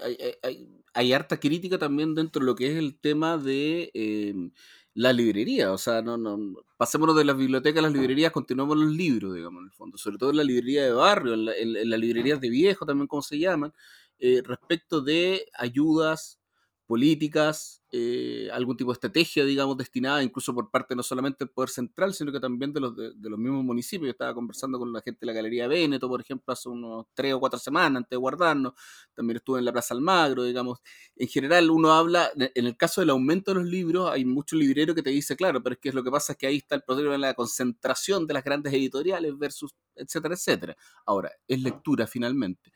hay, 0.94 1.12
harta 1.12 1.40
crítica 1.40 1.78
también 1.78 2.14
dentro 2.14 2.40
de 2.40 2.46
lo 2.46 2.54
que 2.54 2.70
es 2.70 2.76
el 2.76 2.98
tema 2.98 3.36
de 3.36 3.90
em, 3.94 4.52
la 4.94 5.12
librería. 5.12 5.72
O 5.72 5.78
sea, 5.78 6.02
no, 6.02 6.16
no, 6.16 6.38
pasémonos 6.76 7.16
de 7.16 7.24
las 7.24 7.36
bibliotecas 7.36 7.80
a 7.80 7.82
las 7.82 7.92
librerías, 7.92 8.32
continuamos 8.32 8.76
los 8.76 8.92
libros, 8.92 9.34
digamos, 9.34 9.60
en 9.60 9.66
el 9.66 9.72
fondo. 9.72 9.98
Sobre 9.98 10.18
todo 10.18 10.30
en 10.30 10.36
la 10.36 10.44
librería 10.44 10.84
de 10.84 10.92
barrio, 10.92 11.34
en, 11.34 11.90
las 11.90 12.00
librerías 12.00 12.40
de 12.40 12.50
viejo 12.50 12.86
también, 12.86 13.08
como 13.08 13.22
se 13.22 13.38
llaman, 13.38 13.72
eh, 14.18 14.42
respecto 14.44 15.00
de 15.00 15.46
ayudas 15.54 16.40
políticas, 16.86 17.79
eh, 17.92 18.48
algún 18.52 18.76
tipo 18.76 18.90
de 18.90 18.94
estrategia, 18.94 19.44
digamos, 19.44 19.76
destinada 19.76 20.22
incluso 20.22 20.54
por 20.54 20.70
parte 20.70 20.94
no 20.94 21.02
solamente 21.02 21.44
del 21.44 21.50
Poder 21.50 21.70
Central, 21.70 22.14
sino 22.14 22.30
que 22.30 22.38
también 22.38 22.72
de 22.72 22.78
los, 22.78 22.96
de, 22.96 23.12
los 23.28 23.38
mismos 23.38 23.64
municipios. 23.64 24.06
Yo 24.06 24.12
estaba 24.12 24.32
conversando 24.32 24.78
con 24.78 24.92
la 24.92 25.00
gente 25.00 25.18
de 25.22 25.26
la 25.26 25.32
Galería 25.32 25.66
Véneto, 25.66 26.08
por 26.08 26.20
ejemplo, 26.20 26.52
hace 26.52 26.68
unos 26.68 27.06
tres 27.14 27.34
o 27.34 27.40
cuatro 27.40 27.58
semanas 27.58 27.98
antes 27.98 28.10
de 28.10 28.16
guardarnos. 28.16 28.74
También 29.12 29.38
estuve 29.38 29.58
en 29.58 29.64
la 29.64 29.72
Plaza 29.72 29.94
Almagro, 29.94 30.44
digamos. 30.44 30.78
En 31.16 31.26
general, 31.26 31.68
uno 31.70 31.92
habla, 31.92 32.30
en 32.36 32.66
el 32.66 32.76
caso 32.76 33.00
del 33.00 33.10
aumento 33.10 33.52
de 33.52 33.60
los 33.60 33.68
libros, 33.68 34.08
hay 34.08 34.24
mucho 34.24 34.54
librero 34.54 34.94
que 34.94 35.02
te 35.02 35.10
dice, 35.10 35.34
claro, 35.34 35.60
pero 35.60 35.74
es 35.74 35.80
que 35.80 35.92
lo 35.92 36.04
que 36.04 36.12
pasa 36.12 36.34
es 36.34 36.38
que 36.38 36.46
ahí 36.46 36.58
está 36.58 36.76
el 36.76 36.82
problema 36.82 37.12
de 37.12 37.18
la 37.18 37.34
concentración 37.34 38.24
de 38.26 38.34
las 38.34 38.44
grandes 38.44 38.72
editoriales 38.72 39.36
versus, 39.36 39.74
etcétera, 39.96 40.34
etcétera. 40.34 40.76
Ahora, 41.06 41.32
es 41.48 41.60
lectura 41.60 42.06
finalmente 42.06 42.70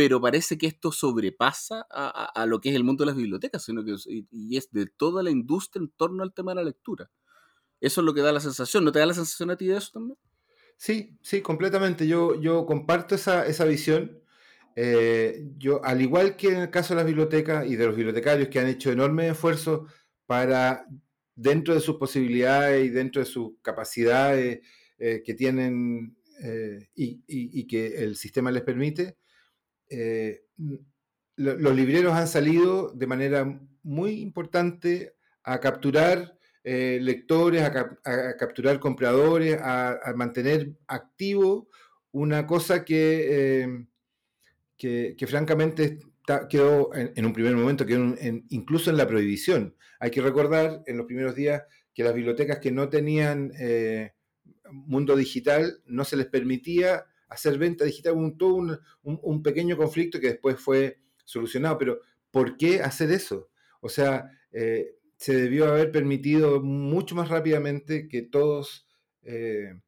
pero 0.00 0.18
parece 0.18 0.56
que 0.56 0.66
esto 0.66 0.92
sobrepasa 0.92 1.86
a, 1.90 2.46
lo 2.46 2.58
que 2.58 2.70
es 2.70 2.74
el 2.74 2.84
mundo 2.84 3.04
de 3.04 3.08
las 3.08 3.16
bibliotecas, 3.16 3.62
sino 3.62 3.84
que 3.84 3.96
y, 4.06 4.56
es 4.56 4.70
de 4.70 4.86
toda 4.86 5.22
la 5.22 5.28
industria 5.28 5.82
en 5.82 5.90
torno 5.90 6.22
al 6.22 6.32
tema 6.32 6.52
de 6.52 6.54
la 6.54 6.64
lectura. 6.64 7.10
Eso 7.82 8.00
es 8.00 8.04
lo 8.06 8.14
que 8.14 8.22
da 8.22 8.32
la 8.32 8.40
sensación. 8.40 8.82
¿No 8.82 8.92
te 8.92 8.98
da 8.98 9.04
la 9.04 9.12
sensación 9.12 9.50
a 9.50 9.58
ti 9.58 9.66
de 9.66 9.76
eso 9.76 9.90
también? 9.92 10.18
Sí, 10.78 11.18
sí, 11.20 11.42
completamente. 11.42 12.08
Yo, 12.08 12.40
yo 12.40 12.64
comparto 12.64 13.14
esa, 13.14 13.44
esa 13.44 13.66
visión. 13.66 14.18
Eh, 14.74 15.44
yo, 15.58 15.84
al 15.84 16.00
igual 16.00 16.34
que 16.34 16.48
en 16.48 16.62
el 16.62 16.70
caso 16.70 16.94
de 16.94 17.00
las 17.00 17.06
bibliotecas 17.06 17.66
y 17.66 17.76
de 17.76 17.84
los 17.84 17.94
bibliotecarios 17.94 18.48
que 18.48 18.58
han 18.58 18.68
hecho 18.68 18.90
enormes 18.90 19.32
esfuerzos 19.32 19.92
para, 20.24 20.86
dentro 21.34 21.74
de 21.74 21.80
sus 21.80 21.96
posibilidades 21.96 22.86
y 22.86 22.88
dentro 22.88 23.20
de 23.20 23.26
sus 23.26 23.50
capacidades 23.60 24.60
eh, 24.98 25.22
que 25.22 25.34
tienen 25.34 26.16
eh, 26.42 26.88
y, 26.94 27.66
que 27.66 28.02
el 28.02 28.16
sistema 28.16 28.50
les 28.50 28.62
permite, 28.62 29.18
eh, 29.90 30.44
los 31.36 31.74
libreros 31.74 32.12
han 32.14 32.28
salido 32.28 32.92
de 32.92 33.06
manera 33.06 33.60
muy 33.82 34.20
importante 34.20 35.14
a 35.42 35.58
capturar 35.58 36.38
eh, 36.62 36.98
lectores, 37.00 37.62
a, 37.62 38.36
capturar 38.36 38.78
compradores, 38.78 39.58
a, 39.60 40.12
mantener 40.14 40.72
activo 40.86 41.68
una 42.12 42.46
cosa 42.46 42.84
que, 42.84 43.62
eh, 43.62 45.14
que, 45.16 45.26
francamente 45.26 45.98
quedó 46.48 46.94
en, 46.94 47.24
un 47.24 47.32
primer 47.32 47.56
momento, 47.56 47.84
incluso 48.50 48.90
en 48.90 48.96
la 48.98 49.06
prohibición. 49.06 49.74
Hay 49.98 50.10
que 50.10 50.20
recordar 50.20 50.82
en 50.86 50.98
los 50.98 51.06
primeros 51.06 51.34
días 51.34 51.62
que 51.94 52.04
las 52.04 52.14
bibliotecas 52.14 52.58
que 52.58 52.70
no 52.70 52.88
tenían 52.88 53.50
mundo 54.70 55.16
digital 55.16 55.80
no 55.86 56.04
se 56.04 56.16
les 56.16 56.26
permitía 56.26 57.06
hacer 57.30 57.56
venta 57.58 57.84
digital, 57.84 58.14
un, 58.14 58.36
todo 58.36 58.78
un, 59.02 59.42
pequeño 59.42 59.76
conflicto 59.76 60.20
que 60.20 60.28
después 60.28 60.60
fue 60.60 60.98
solucionado, 61.24 61.78
pero 61.78 62.00
¿por 62.30 62.56
qué 62.56 62.82
hacer 62.82 63.10
eso? 63.12 63.48
O 63.80 63.88
sea, 63.88 64.30
eh, 64.52 64.96
se 65.16 65.34
debió 65.34 65.66
haber 65.68 65.92
permitido 65.92 66.60
mucho 66.60 67.14
más 67.14 67.28
rápidamente 67.28 68.08
que 68.08 68.22
todos, 68.22 68.88
eh, 69.22 69.80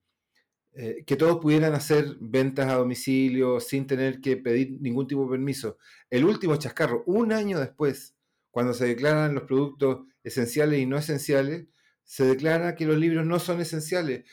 eh, 0.75 1.05
que 1.05 1.17
todos 1.17 1.39
pudieran 1.39 1.75
hacer 1.75 2.17
ventas 2.21 2.71
a 2.71 2.77
domicilio 2.77 3.59
sin 3.59 3.87
tener 3.87 4.21
que 4.21 4.37
pedir 4.37 4.81
ningún 4.81 5.09
tipo 5.09 5.25
de 5.25 5.31
permiso. 5.31 5.79
El 6.11 6.25
último 6.25 6.57
chascarro, 6.57 7.03
un 7.07 7.33
año 7.33 7.59
después, 7.59 8.15
cuando 8.51 8.73
se 8.73 8.87
declaran 8.87 9.35
los 9.35 9.45
productos 9.45 10.07
esenciales 10.23 10.79
y 10.81 10.87
no 10.87 10.97
esenciales, 10.97 11.67
se 12.05 12.25
declara 12.25 12.77
que 12.77 12.87
los 12.87 12.99
libros 12.99 13.27
no 13.27 13.39
son 13.41 13.61
esenciales. 13.61 14.25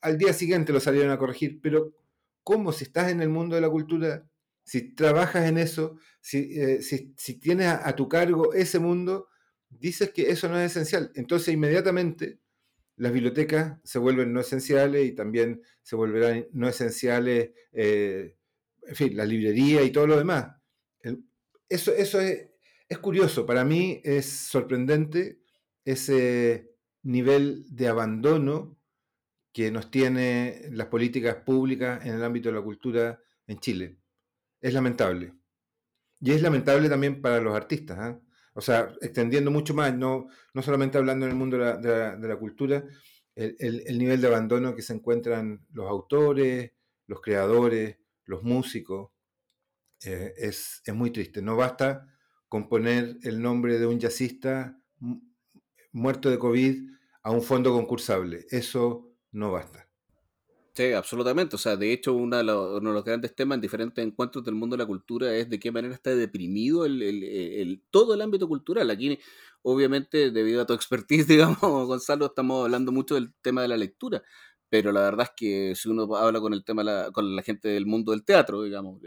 Al 0.00 0.18
día 0.18 0.32
siguiente 0.32 0.72
lo 0.72 0.80
salieron 0.80 1.10
a 1.10 1.18
corregir, 1.18 1.58
pero 1.60 1.92
cómo 2.48 2.72
si 2.72 2.84
estás 2.84 3.12
en 3.12 3.20
el 3.20 3.28
mundo 3.28 3.56
de 3.56 3.60
la 3.60 3.68
cultura, 3.68 4.26
si 4.64 4.94
trabajas 4.94 5.46
en 5.46 5.58
eso, 5.58 5.98
si, 6.22 6.58
eh, 6.58 6.80
tienes 7.42 7.66
a, 7.66 7.94
tu 7.94 8.08
cargo 8.08 8.54
ese 8.54 8.78
mundo, 8.78 9.28
dices 9.68 10.12
que 10.14 10.30
eso 10.30 10.48
no 10.48 10.58
es 10.58 10.70
esencial. 10.70 11.12
Entonces 11.14 11.52
inmediatamente 11.52 12.38
las 12.96 13.12
bibliotecas 13.12 13.78
se 13.84 13.98
vuelven 13.98 14.32
no 14.32 14.40
esenciales 14.40 15.06
y 15.06 15.12
también 15.12 15.60
se 15.82 15.94
volverán 15.94 16.46
no 16.52 16.66
esenciales, 16.66 17.50
eh, 17.72 18.34
en 18.80 18.96
fin, 18.96 19.14
la 19.14 19.26
librería 19.26 19.82
y 19.82 19.90
todo 19.90 20.06
lo 20.06 20.16
demás. 20.16 20.46
eso 21.68 21.92
eso 21.92 22.18
es, 22.18 22.48
es 22.88 22.98
curioso, 22.98 23.44
para 23.44 23.62
mí 23.62 24.00
es 24.04 24.24
sorprendente 24.24 25.42
ese 25.84 26.72
nivel 27.02 27.66
de 27.68 27.88
abandono 27.88 28.77
que 29.58 29.72
nos 29.72 29.90
tiene 29.90 30.68
las 30.70 30.86
políticas 30.86 31.34
públicas 31.34 32.06
en 32.06 32.14
el 32.14 32.22
ámbito 32.22 32.48
de 32.48 32.54
la 32.54 32.62
cultura 32.62 33.20
en 33.44 33.58
Chile. 33.58 33.98
Es 34.60 34.72
lamentable. 34.72 35.34
Y 36.20 36.30
es 36.30 36.42
lamentable 36.42 36.88
también 36.88 37.20
para 37.20 37.40
los 37.40 37.56
artistas. 37.56 37.98
¿ah? 37.98 38.20
O 38.54 38.60
sea, 38.60 38.94
extendiendo 39.00 39.50
mucho 39.50 39.74
más, 39.74 39.92
no, 39.92 40.28
no 40.54 40.62
solamente 40.62 40.96
hablando 40.96 41.26
en 41.26 41.32
el 41.32 41.36
mundo 41.36 41.58
de 41.58 42.28
la, 42.28 42.36
cultura, 42.36 42.84
el, 43.34 43.98
nivel 43.98 44.20
de 44.20 44.28
abandono 44.28 44.76
que 44.76 44.82
se 44.82 44.92
encuentran 44.92 45.66
los 45.72 45.90
autores, 45.90 46.70
los 47.08 47.20
creadores, 47.20 47.98
los 48.26 48.44
músicos, 48.44 49.10
eh, 50.04 50.34
es, 50.36 50.82
es 50.86 50.94
muy 50.94 51.10
triste. 51.10 51.42
No 51.42 51.56
basta 51.56 52.06
con 52.48 52.68
poner 52.68 53.16
el 53.24 53.42
nombre 53.42 53.80
de 53.80 53.86
un 53.86 53.98
jazzista 53.98 54.80
muerto 55.90 56.30
de 56.30 56.38
COVID 56.38 56.90
a 57.24 57.32
un 57.32 57.42
fondo 57.42 57.72
concursable. 57.72 58.46
Eso 58.50 59.07
no 59.32 59.52
basta. 59.52 59.88
Sí, 60.78 60.92
absolutamente. 60.92 61.56
O 61.56 61.58
sea, 61.58 61.76
de 61.76 61.92
hecho, 61.92 62.14
uno 62.14 62.36
de, 62.36 62.44
los, 62.44 63.04
grandes 63.04 63.34
temas 63.34 63.56
en 63.56 63.60
diferentes 63.62 64.04
encuentros 64.06 64.44
del 64.44 64.54
mundo 64.54 64.76
de 64.76 64.84
la 64.84 64.86
cultura 64.86 65.34
es 65.34 65.50
de 65.50 65.58
qué 65.58 65.72
manera 65.72 65.92
está 65.92 66.14
deprimido 66.14 66.84
el, 66.86 67.82
todo 67.90 68.14
el 68.14 68.22
ámbito 68.22 68.46
cultural. 68.46 68.88
Aquí, 68.90 69.18
obviamente, 69.62 70.30
debido 70.30 70.62
a 70.62 70.66
tu 70.66 70.72
expertise, 70.74 71.26
digamos, 71.26 71.58
Gonzalo, 71.60 72.26
estamos 72.26 72.64
hablando 72.64 72.92
mucho 72.92 73.16
del 73.16 73.34
tema 73.42 73.62
de 73.62 73.68
la 73.68 73.76
lectura. 73.76 74.22
pero 74.68 74.92
la 74.92 75.00
verdad 75.02 75.26
es 75.30 75.32
que 75.36 75.74
si 75.74 75.88
uno 75.88 76.14
habla 76.16 76.40
con 76.40 76.52
el 76.54 76.64
tema 76.64 77.10
con 77.12 77.34
la 77.36 77.42
gente 77.42 77.68
del 77.68 77.86
mundo 77.86 78.12
del 78.12 78.24
teatro, 78.24 78.62
digamos, 78.62 79.00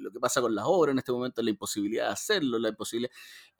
lo 0.00 0.10
que 0.12 0.20
pasa 0.20 0.42
con 0.42 0.54
las 0.54 0.64
obras 0.68 0.92
en 0.92 0.98
este 0.98 1.12
momento, 1.12 1.42
la 1.42 1.50
imposibilidad 1.50 2.08
de 2.08 2.12
hacerlo, 2.12 2.58
la 2.58 2.70
imposibilidad, 2.70 3.12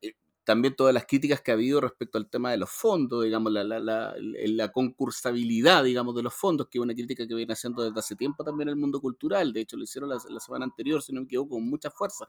eh, 0.03 0.15
también 0.51 0.75
todas 0.75 0.93
las 0.93 1.07
críticas 1.07 1.41
que 1.41 1.53
ha 1.53 1.55
habido 1.55 1.81
respecto 1.81 2.19
al 2.19 2.29
tema 2.29 2.51
de 2.51 2.57
los 2.57 2.71
fondos, 2.71 3.23
digamos, 3.23 3.53
la, 3.53 3.63
la, 3.63 3.79
la, 3.79 4.17
la, 4.19 4.73
concursabilidad, 4.73 5.85
digamos, 5.85 6.13
de 6.17 6.25
los 6.25 6.35
fondos, 6.35 6.67
que 6.67 6.79
es 6.79 6.83
una 6.83 6.93
crítica 6.93 7.25
que 7.25 7.37
viene 7.37 7.53
haciendo 7.53 7.85
desde 7.85 8.01
hace 8.01 8.17
tiempo 8.17 8.43
también 8.43 8.69
el 8.69 8.75
mundo 8.75 9.01
cultural, 9.01 9.53
de 9.53 9.61
hecho 9.61 9.77
lo 9.77 9.85
hicieron 9.85 10.11
la, 10.11 10.19
semana 10.19 10.65
anterior, 10.65 11.03
si 11.03 11.13
no 11.13 11.21
me 11.21 11.27
equivoco, 11.27 11.51
con 11.51 11.71
mucha 11.71 11.89
fuerza. 11.89 12.27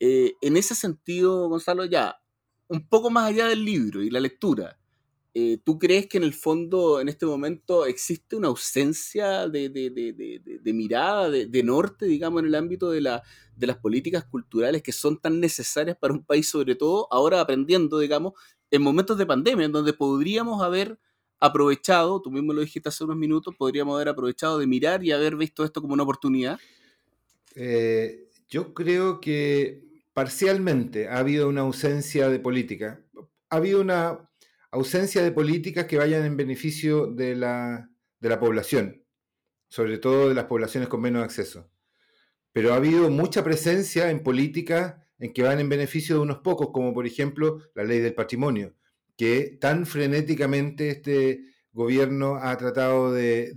Eh, 0.00 0.32
en 0.40 0.56
ese 0.56 0.74
sentido, 0.74 1.46
Gonzalo, 1.50 1.84
ya, 1.84 2.22
un 2.68 2.88
poco 2.88 3.10
más 3.10 3.28
allá 3.28 3.48
del 3.48 3.62
libro 3.66 4.02
y 4.02 4.08
la 4.08 4.20
lectura, 4.20 4.78
eh, 5.34 5.58
¿tú 5.64 5.78
crees 5.78 6.08
que 6.08 6.18
en 6.18 6.24
el 6.24 6.34
fondo, 6.34 7.00
en 7.00 7.08
este 7.08 7.24
momento, 7.24 7.86
existe 7.86 8.36
una 8.36 8.48
ausencia 8.48 9.48
de, 9.48 9.70
de, 9.70 9.88
de, 9.90 10.60
de 10.60 10.72
mirada, 10.74 11.30
de, 11.30 11.62
norte, 11.62 12.04
digamos, 12.04 12.42
en 12.42 12.48
el 12.48 12.54
ámbito 12.54 12.90
de, 12.90 13.00
la, 13.00 13.22
de 13.56 13.66
las 13.66 13.78
políticas 13.78 14.24
culturales 14.24 14.82
que 14.82 14.92
son 14.92 15.18
tan 15.18 15.40
necesarias 15.40 15.96
para 15.96 16.12
un 16.12 16.24
país, 16.24 16.50
sobre 16.50 16.74
todo 16.74 17.08
ahora 17.10 17.40
aprendiendo, 17.40 17.98
digamos, 17.98 18.34
en 18.70 18.82
momentos 18.82 19.16
de 19.16 19.24
pandemia, 19.24 19.66
en 19.66 19.72
donde 19.72 19.94
podríamos 19.94 20.62
haber 20.62 20.98
aprovechado, 21.40 22.20
tú 22.20 22.30
mismo 22.30 22.52
lo 22.52 22.60
dijiste 22.60 22.90
hace 22.90 23.02
unos 23.04 23.16
minutos, 23.16 23.54
podríamos 23.56 23.96
haber 23.96 24.10
aprovechado 24.10 24.58
de 24.58 24.66
mirar 24.66 25.02
y 25.02 25.12
haber 25.12 25.36
visto 25.36 25.64
esto 25.64 25.80
como 25.80 25.94
una 25.94 26.02
oportunidad? 26.02 26.60
Eh, 27.54 28.28
yo 28.48 28.74
creo 28.74 29.20
que 29.20 30.04
parcialmente 30.12 31.08
ha 31.08 31.18
habido 31.18 31.48
una 31.48 31.62
ausencia 31.62 32.28
de 32.28 32.38
política. 32.38 33.02
Ha 33.48 33.56
habido 33.56 33.80
una 33.80 34.30
ausencia 34.72 35.22
de 35.22 35.30
políticas 35.30 35.84
que 35.84 35.98
vayan 35.98 36.24
en 36.24 36.36
beneficio 36.36 37.06
de 37.06 37.36
la, 37.36 37.90
de 38.20 38.28
la 38.28 38.40
población, 38.40 39.04
sobre 39.68 39.98
todo 39.98 40.30
de 40.30 40.34
las 40.34 40.46
poblaciones 40.46 40.88
con 40.88 41.02
menos 41.02 41.22
acceso. 41.22 41.70
Pero 42.52 42.72
ha 42.72 42.76
habido 42.76 43.08
mucha 43.10 43.44
presencia 43.44 44.10
en 44.10 44.22
políticas 44.22 44.96
en 45.18 45.32
que 45.32 45.42
van 45.42 45.60
en 45.60 45.68
beneficio 45.68 46.16
de 46.16 46.22
unos 46.22 46.38
pocos, 46.38 46.70
como 46.72 46.92
por 46.92 47.06
ejemplo 47.06 47.60
la 47.74 47.84
ley 47.84 48.00
del 48.00 48.14
patrimonio, 48.14 48.74
que 49.16 49.58
tan 49.60 49.86
frenéticamente 49.86 50.88
este 50.88 51.44
gobierno 51.70 52.36
ha 52.36 52.56
tratado 52.56 53.12
de, 53.12 53.52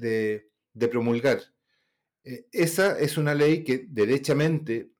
de, 0.74 0.88
promulgar. 0.90 1.40
Eh, 2.24 2.46
esa 2.52 3.00
es 3.00 3.18
una 3.18 3.34
ley 3.34 3.64
que 3.64 3.86
derechamente 3.88 4.92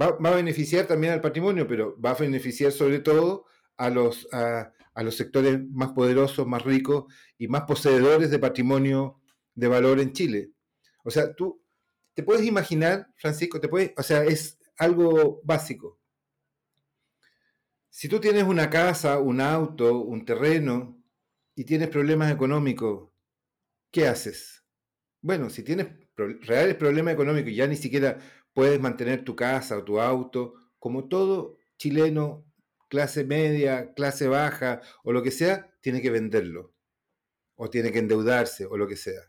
va, 0.00 0.12
va, 0.12 0.30
a 0.30 0.36
beneficiar 0.36 0.86
también 0.86 1.12
al 1.12 1.20
patrimonio, 1.20 1.66
pero 1.66 2.00
va 2.00 2.10
a 2.10 2.14
beneficiar 2.14 2.72
sobre 2.72 3.00
todo 3.00 3.44
a 3.76 3.88
los, 3.88 4.28
a, 4.32 4.72
a 4.94 5.02
los 5.02 5.16
sectores 5.16 5.60
más 5.70 5.92
poderosos, 5.92 6.46
más 6.46 6.64
ricos 6.64 7.12
y 7.38 7.48
más 7.48 7.62
poseedores 7.62 8.30
de 8.30 8.38
patrimonio 8.38 9.20
de 9.54 9.68
valor 9.68 10.00
en 10.00 10.12
Chile. 10.12 10.52
O 11.04 11.10
sea, 11.10 11.34
tú 11.34 11.62
te 12.14 12.22
puedes 12.22 12.44
imaginar, 12.44 13.08
Francisco, 13.16 13.60
te 13.60 13.68
puedes, 13.68 13.92
o 13.96 14.02
sea, 14.02 14.24
es 14.24 14.58
algo 14.76 15.40
básico. 15.44 15.98
Si 17.88 18.08
tú 18.08 18.20
tienes 18.20 18.44
una 18.44 18.70
casa, 18.70 19.18
un 19.18 19.40
auto, 19.40 20.00
un 20.00 20.24
terreno 20.24 21.02
y 21.54 21.64
tienes 21.64 21.88
problemas 21.88 22.32
económicos, 22.32 23.10
¿qué 23.90 24.06
haces? 24.06 24.64
Bueno, 25.20 25.50
si 25.50 25.62
tienes 25.62 25.88
reales 26.16 26.76
problemas 26.76 27.14
económicos 27.14 27.50
y 27.50 27.56
ya 27.56 27.66
ni 27.66 27.76
siquiera 27.76 28.18
puedes 28.52 28.80
mantener 28.80 29.24
tu 29.24 29.36
casa 29.36 29.78
o 29.78 29.84
tu 29.84 30.00
auto, 30.00 30.54
como 30.78 31.08
todo 31.08 31.56
chileno 31.76 32.44
clase 32.90 33.24
media, 33.24 33.94
clase 33.94 34.28
baja 34.28 34.82
o 35.04 35.12
lo 35.12 35.22
que 35.22 35.30
sea, 35.30 35.72
tiene 35.80 36.02
que 36.02 36.10
venderlo. 36.10 36.74
O 37.54 37.70
tiene 37.70 37.92
que 37.92 38.00
endeudarse 38.00 38.66
o 38.66 38.76
lo 38.76 38.86
que 38.86 38.96
sea. 38.96 39.22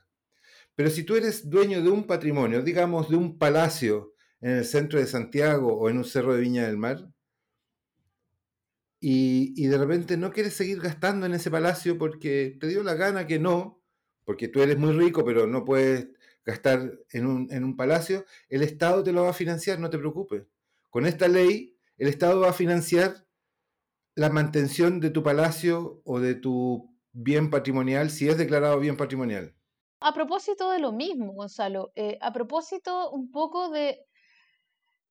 Pero 0.75 0.89
si 0.89 1.03
tú 1.03 1.15
eres 1.15 1.49
dueño 1.49 1.81
de 1.81 1.89
un 1.89 2.05
patrimonio, 2.07 2.61
digamos 2.61 3.09
de 3.09 3.15
un 3.15 3.37
palacio 3.37 4.13
en 4.41 4.51
el 4.57 4.65
centro 4.65 4.99
de 4.99 5.05
Santiago 5.05 5.77
o 5.77 5.89
en 5.89 5.97
un 5.97 6.05
cerro 6.05 6.33
de 6.33 6.41
Viña 6.41 6.65
del 6.65 6.77
Mar, 6.77 7.07
y, 9.03 9.67
de 9.67 9.77
repente 9.79 10.15
no 10.15 10.31
quieres 10.31 10.53
seguir 10.53 10.79
gastando 10.79 11.25
en 11.25 11.33
ese 11.33 11.49
palacio 11.49 11.97
porque 11.97 12.55
te 12.59 12.67
dio 12.67 12.83
la 12.83 12.93
gana 12.93 13.25
que 13.25 13.39
no, 13.39 13.81
porque 14.25 14.47
tú 14.47 14.61
eres 14.61 14.77
muy 14.77 14.93
rico 14.93 15.25
pero 15.25 15.47
no 15.47 15.65
puedes 15.65 16.09
gastar 16.45 16.99
en 17.11 17.25
un, 17.25 17.47
en 17.51 17.63
un 17.63 17.75
palacio, 17.75 18.25
el 18.49 18.61
Estado 18.61 19.03
te 19.03 19.11
lo 19.11 19.23
va 19.23 19.31
a 19.31 19.33
financiar, 19.33 19.79
no 19.79 19.89
te 19.89 19.97
preocupes. 19.97 20.43
Con 20.89 21.05
esta 21.07 21.27
ley, 21.27 21.75
el 21.97 22.07
Estado 22.09 22.41
va 22.41 22.49
a 22.49 22.53
financiar 22.53 23.25
la 24.15 24.29
mantención 24.29 24.99
de 24.99 25.09
tu 25.09 25.23
palacio 25.23 26.01
o 26.05 26.19
de 26.19 26.35
tu 26.35 26.91
bien 27.13 27.49
patrimonial 27.49 28.09
si 28.09 28.27
es 28.27 28.37
declarado 28.37 28.79
bien 28.79 28.97
patrimonial. 28.97 29.55
A 29.99 30.13
propósito 30.13 30.71
de 30.71 30.79
lo 30.79 30.91
mismo, 30.91 31.33
Gonzalo, 31.33 31.91
eh, 31.95 32.17
a 32.21 32.33
propósito 32.33 33.11
un 33.11 33.29
poco 33.29 33.69
de, 33.69 33.99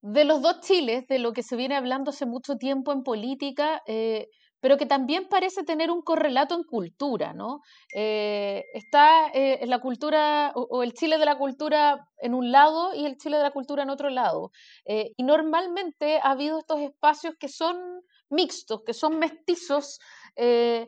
de 0.03 0.25
los 0.25 0.43
dos 0.43 0.61
Chiles, 0.63 1.07
de 1.07 1.21
lo 1.21 1.33
que 1.33 1.43
se 1.43 1.57
viene 1.57 1.77
hablando 1.77 2.11
hace 2.11 2.27
mucho 2.27 2.57
tiempo 2.57 2.93
en 2.93 3.05
política, 3.05 3.83
eh, 3.87 4.29
pero 4.59 4.77
que 4.77 4.87
también 4.87 5.29
parece 5.31 5.63
tener 5.63 5.91
un 5.91 6.03
correlato 6.03 6.55
en 6.55 6.65
cultura, 6.65 7.33
¿no? 7.33 7.61
Eh, 7.95 8.65
está 8.75 9.31
la 9.33 9.79
cultura 9.79 10.53
o, 10.55 10.83
el 10.83 10.93
Chile 10.93 11.17
de 11.17 11.25
la 11.25 11.39
cultura 11.39 12.09
en 12.19 12.35
un 12.35 12.51
lado 12.53 12.93
y 12.93 13.07
el 13.07 13.17
Chile 13.17 13.39
de 13.39 13.45
la 13.45 13.53
cultura 13.53 13.85
en 13.85 13.91
otro 13.91 14.11
lado. 14.11 14.51
y 14.85 15.23
normalmente 15.23 16.19
ha 16.19 16.33
habido 16.33 16.59
estos 16.59 16.81
espacios 16.81 17.37
que 17.39 17.49
son 17.49 18.03
mixtos, 18.31 18.83
que 18.85 18.95
son 18.95 19.19
mestizos, 19.19 19.99
eh, 20.37 20.87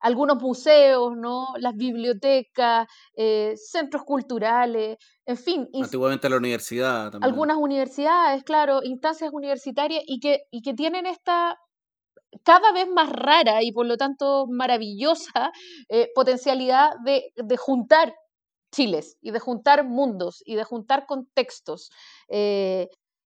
algunos 0.00 0.42
museos, 0.42 1.12
¿no? 1.16 1.48
las 1.58 1.74
bibliotecas, 1.74 2.86
eh, 3.14 3.54
centros 3.56 4.02
culturales, 4.04 4.96
en 5.26 5.36
fin. 5.36 5.68
Antiguamente 5.74 6.28
la 6.28 6.38
universidad 6.38 7.10
también. 7.10 7.30
Algunas 7.30 7.58
universidades, 7.58 8.42
claro, 8.44 8.80
instancias 8.82 9.30
universitarias 9.32 10.02
y 10.06 10.20
que, 10.20 10.42
y 10.50 10.62
que 10.62 10.74
tienen 10.74 11.06
esta 11.06 11.58
cada 12.44 12.72
vez 12.72 12.86
más 12.88 13.10
rara 13.10 13.62
y 13.62 13.72
por 13.72 13.86
lo 13.86 13.96
tanto 13.96 14.46
maravillosa 14.48 15.50
eh, 15.88 16.10
potencialidad 16.14 16.92
de, 17.04 17.32
de, 17.34 17.56
juntar 17.56 18.14
chiles 18.72 19.16
y 19.20 19.32
de 19.32 19.40
juntar 19.40 19.84
mundos 19.84 20.42
y 20.46 20.54
de 20.54 20.64
juntar 20.64 21.06
contextos. 21.06 21.90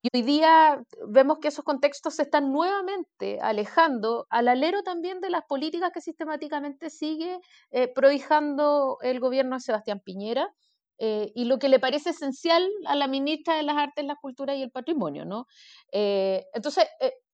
Y 0.04 0.18
hoy 0.18 0.22
día 0.22 0.84
vemos 1.08 1.38
que 1.38 1.48
esos 1.48 1.64
contextos 1.64 2.16
se 2.16 2.24
están 2.24 2.52
nuevamente 2.52 3.40
alejando 3.40 4.26
al 4.28 4.48
alero 4.48 4.82
también 4.82 5.22
de 5.22 5.30
las 5.30 5.44
políticas 5.46 5.92
que 5.94 6.02
sistemáticamente 6.02 6.90
sigue 6.90 7.40
eh, 7.70 7.88
prohijando 7.88 8.98
el 9.00 9.18
gobierno 9.18 9.56
de 9.56 9.60
Sebastián 9.60 10.02
Piñera 10.04 10.52
eh, 10.98 11.32
y 11.34 11.46
lo 11.46 11.58
que 11.58 11.70
le 11.70 11.80
parece 11.80 12.10
esencial 12.10 12.68
a 12.86 12.96
la 12.96 13.08
ministra 13.08 13.56
de 13.56 13.62
las 13.62 13.78
Artes, 13.78 14.04
la 14.04 14.16
Cultura 14.16 14.54
y 14.54 14.60
el 14.60 14.70
Patrimonio. 14.70 15.24
¿no? 15.24 15.46
Eh, 15.90 16.44
entonces, 16.52 16.84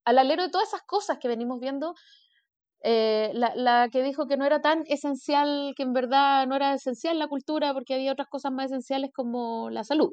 al 0.05 0.19
alero 0.19 0.45
de 0.45 0.51
todas 0.51 0.69
esas 0.69 0.83
cosas 0.83 1.19
que 1.19 1.27
venimos 1.27 1.59
viendo, 1.59 1.95
la, 2.85 3.89
que 3.91 4.05
dijo 4.05 4.29
que 4.29 4.37
no 4.37 4.47
era 4.47 4.61
tan 4.61 4.85
esencial, 4.87 5.75
que 5.77 5.83
en 5.83 5.93
verdad 5.93 6.47
no 6.47 6.55
era 6.55 6.75
esencial 6.75 7.19
la 7.19 7.27
cultura 7.27 7.75
porque 7.75 7.95
había 7.95 8.13
otras 8.13 8.29
cosas 8.29 8.53
más 8.53 8.67
esenciales 8.67 9.11
como 9.13 9.71
la 9.71 9.83
salud. 9.83 10.13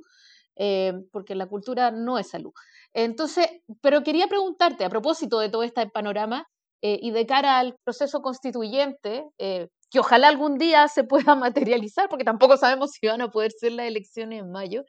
Eh, 0.59 0.93
porque 1.11 1.35
la 1.35 1.45
cultura 1.45 1.91
no 1.91 2.17
es 2.17 2.29
salud. 2.29 2.51
Entonces, 2.93 3.47
pero 3.81 4.01
quería 4.01 4.27
preguntarte 4.27 4.85
a 4.85 4.89
propósito 4.89 5.39
de 5.39 5.49
todo 5.49 5.61
este 5.61 5.87
panorama 5.87 6.47
eh, 6.81 6.97
y 6.99 7.11
de 7.11 7.27
cara 7.27 7.59
al 7.59 7.75
proceso 7.83 8.21
constituyente, 8.21 9.25
eh, 9.37 9.67
que 9.91 9.99
ojalá 9.99 10.29
algún 10.29 10.57
día 10.57 10.87
se 10.87 11.03
pueda 11.03 11.35
materializar, 11.75 12.09
porque 12.09 12.23
tampoco 12.23 12.57
sabemos 12.57 12.91
si 12.91 13.05
van 13.05 13.21
a 13.21 13.29
poder 13.29 13.51
ser 13.51 13.73
las 13.73 13.85
elecciones 13.85 14.39
en 14.41 14.51
mayo, 14.51 14.83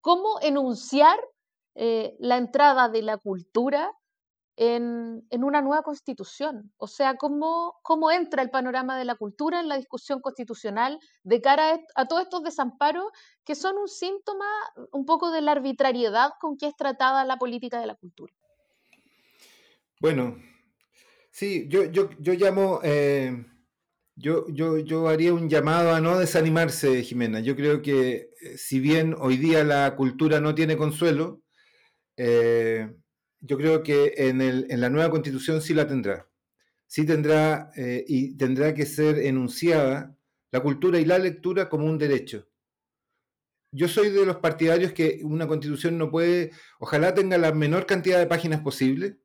¿cómo 0.00 0.40
enunciar 0.42 1.18
la 1.74 2.36
entrada 2.36 2.88
de 2.88 3.02
la 3.02 3.16
cultura 3.18 3.92
en, 4.60 5.24
una 5.42 5.62
nueva 5.62 5.82
constitución. 5.82 6.70
O 6.76 6.86
sea, 6.86 7.16
¿cómo, 7.16 7.78
cómo 7.82 8.10
entra 8.10 8.42
el 8.42 8.50
panorama 8.50 8.98
de 8.98 9.06
la 9.06 9.14
cultura 9.14 9.58
en 9.58 9.68
la 9.68 9.78
discusión 9.78 10.20
constitucional 10.20 10.98
de 11.22 11.40
cara 11.40 11.80
a, 11.94 12.06
todos 12.06 12.24
estos 12.24 12.42
desamparos 12.42 13.06
que 13.42 13.54
son 13.54 13.78
un 13.78 13.88
síntoma 13.88 14.44
un 14.92 15.06
poco 15.06 15.30
de 15.30 15.40
la 15.40 15.52
arbitrariedad 15.52 16.32
con 16.38 16.58
que 16.58 16.66
es 16.66 16.76
tratada 16.76 17.24
la 17.24 17.38
política 17.38 17.80
de 17.80 17.86
la 17.86 17.94
cultura. 17.94 18.34
Bueno, 19.98 20.36
sí, 21.30 21.66
yo, 21.68 21.84
yo, 21.84 22.10
yo 22.18 22.34
llamo, 22.34 22.80
eh, 22.82 23.46
yo, 24.14 24.46
yo, 24.48 24.76
yo 24.76 25.08
haría 25.08 25.32
un 25.32 25.48
llamado 25.48 25.94
a 25.94 26.02
no 26.02 26.18
desanimarse, 26.18 27.02
Jimena. 27.02 27.40
Yo 27.40 27.56
creo 27.56 27.80
que 27.80 28.28
eh, 28.42 28.58
si 28.58 28.78
bien 28.78 29.16
hoy 29.18 29.38
día 29.38 29.64
la 29.64 29.96
cultura 29.96 30.38
no 30.38 30.54
tiene 30.54 30.76
consuelo, 30.76 31.40
eh, 32.18 32.94
yo 33.40 33.56
creo 33.56 33.82
que 33.82 34.14
en, 34.16 34.40
el, 34.40 34.66
en, 34.70 34.80
la 34.80 34.90
nueva 34.90 35.10
constitución 35.10 35.62
sí 35.62 35.74
la 35.74 35.86
tendrá. 35.86 36.28
Sí 36.86 37.06
tendrá 37.06 37.70
eh, 37.76 38.04
y 38.06 38.36
tendrá 38.36 38.74
que 38.74 38.86
ser 38.86 39.18
enunciada 39.18 40.16
la 40.50 40.60
cultura 40.60 40.98
y 40.98 41.04
la 41.04 41.18
lectura 41.18 41.68
como 41.68 41.86
un 41.86 41.98
derecho. 41.98 42.48
Yo 43.72 43.86
soy 43.86 44.10
de 44.10 44.26
los 44.26 44.36
partidarios 44.36 44.92
que 44.92 45.20
una 45.22 45.46
constitución 45.46 45.96
no 45.96 46.10
puede, 46.10 46.50
ojalá 46.80 47.14
tenga 47.14 47.38
la 47.38 47.52
menor 47.52 47.86
cantidad 47.86 48.18
de 48.18 48.26
páginas 48.26 48.60
posible, 48.62 49.20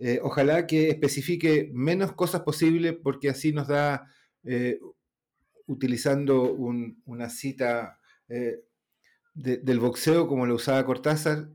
eh, 0.00 0.18
ojalá 0.22 0.66
que 0.66 0.88
especifique 0.88 1.70
menos 1.72 2.12
cosas 2.12 2.42
posibles 2.42 2.96
porque 3.02 3.30
así 3.30 3.52
nos 3.52 3.68
da 3.68 4.10
eh, 4.42 4.80
utilizando 5.66 6.52
una 6.52 7.30
cita 7.30 7.98
del 9.36 9.78
boxeo 9.78 10.26
como 10.26 10.46
lo 10.46 10.54
usaba 10.54 10.84
Cortázar, 10.86 11.50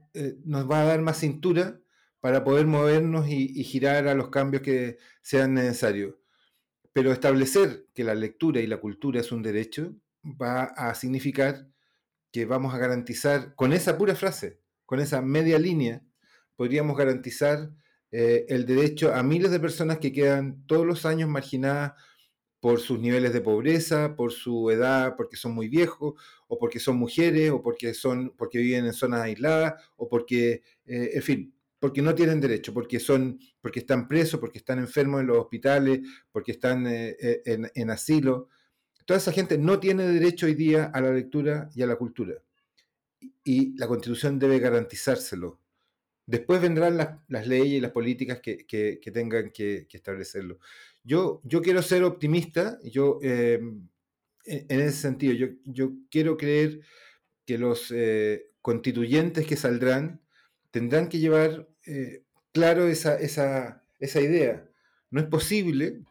nos 0.45 0.69
va 0.69 0.81
a 0.81 0.85
dar 0.85 1.01
más 1.01 1.17
cintura 1.17 1.81
para 2.21 2.43
poder 2.43 2.67
movernos 2.67 3.27
y, 3.27 3.63
girar 3.63 4.07
a 4.07 4.13
los 4.13 4.29
cambios 4.29 4.61
que 4.61 4.97
sean 5.21 5.55
necesarios. 5.55 6.15
Pero 6.93 7.11
establecer 7.11 7.87
que 7.93 8.03
la 8.03 8.15
lectura 8.15 8.61
y 8.61 8.67
la 8.67 8.79
cultura 8.79 9.19
es 9.19 9.31
un 9.31 9.41
derecho 9.41 9.95
va 10.23 10.65
a 10.65 10.93
significar 10.93 11.67
que 12.31 12.45
vamos 12.45 12.73
a 12.73 12.77
garantizar, 12.77 13.55
con 13.55 13.73
esa 13.73 13.97
pura 13.97 14.15
frase, 14.15 14.59
con 14.85 14.99
esa 14.99 15.21
media 15.21 15.57
línea, 15.57 16.03
podríamos 16.55 16.95
garantizar 16.95 17.71
eh, 18.11 18.45
el 18.49 18.65
derecho 18.65 19.13
a 19.13 19.23
miles 19.23 19.51
de 19.51 19.59
personas 19.59 19.97
que 19.97 20.13
quedan 20.13 20.65
todos 20.67 20.85
los 20.85 21.05
años 21.05 21.27
marginadas 21.27 21.93
por 22.61 22.79
sus 22.79 22.99
niveles 22.99 23.33
de 23.33 23.41
pobreza, 23.41 24.15
por 24.15 24.31
su 24.31 24.69
edad, 24.69 25.15
porque 25.17 25.35
son 25.35 25.53
muy 25.53 25.67
viejos, 25.67 26.13
o 26.47 26.57
porque 26.59 26.79
son 26.79 26.95
mujeres, 26.97 27.51
o 27.51 27.61
porque, 27.61 27.93
son, 27.93 28.33
porque 28.37 28.59
viven 28.59 28.85
en 28.85 28.93
zonas 28.93 29.21
aisladas, 29.21 29.73
o 29.97 30.07
porque, 30.07 30.61
eh, 30.85 31.09
en 31.15 31.23
fin, 31.23 31.53
porque 31.79 32.03
no 32.03 32.13
tienen 32.13 32.39
derecho, 32.39 32.71
porque, 32.75 32.99
son, 32.99 33.39
porque 33.59 33.79
están 33.79 34.07
presos, 34.07 34.39
porque 34.39 34.59
están 34.59 34.77
enfermos 34.77 35.21
en 35.21 35.27
los 35.27 35.39
hospitales, 35.39 36.01
porque 36.31 36.51
están 36.51 36.85
eh, 36.85 37.17
eh, 37.19 37.41
en, 37.73 37.89
asilo. 37.89 38.49
Toda 39.05 39.17
esa 39.17 39.31
gente 39.31 39.57
no 39.57 39.79
tiene 39.79 40.03
derecho 40.07 40.45
hoy 40.45 40.53
día 40.53 40.91
a 40.93 41.01
la 41.01 41.11
lectura 41.11 41.69
y 41.73 41.81
a 41.81 41.87
la 41.87 41.95
cultura. 41.95 42.35
Y 43.43 43.75
la 43.79 43.87
constitución 43.87 44.37
debe 44.37 44.59
garantizárselo. 44.59 45.59
Después 46.27 46.61
vendrán 46.61 46.97
las, 47.27 47.47
leyes 47.47 47.73
y 47.73 47.81
las 47.81 47.91
políticas 47.91 48.39
que, 48.39 49.01
tengan 49.11 49.49
que, 49.49 49.87
establecerlo. 49.91 50.59
Yo, 51.03 51.41
yo 51.43 51.61
quiero 51.61 51.81
ser 51.81 52.03
optimista, 52.03 52.79
yo, 52.83 53.19
em, 53.21 53.87
en, 54.45 54.81
ese 54.81 54.97
sentido, 54.97 55.33
yo, 55.33 55.47
yo 55.65 55.91
quiero 56.09 56.37
creer 56.37 56.81
que 57.45 57.57
los 57.57 57.91
eh, 57.91 58.47
constituyentes 58.61 59.45
que 59.47 59.55
saldrán 59.55 60.21
tendrán 60.71 61.09
que 61.09 61.19
llevar 61.19 61.67
eh, 61.85 62.23
claro 62.51 62.87
esa, 62.87 63.15
esa, 63.15 63.83
esa, 63.99 64.21
idea. 64.21 64.69
No 65.09 65.21
es 65.21 65.27
posible 65.27 66.03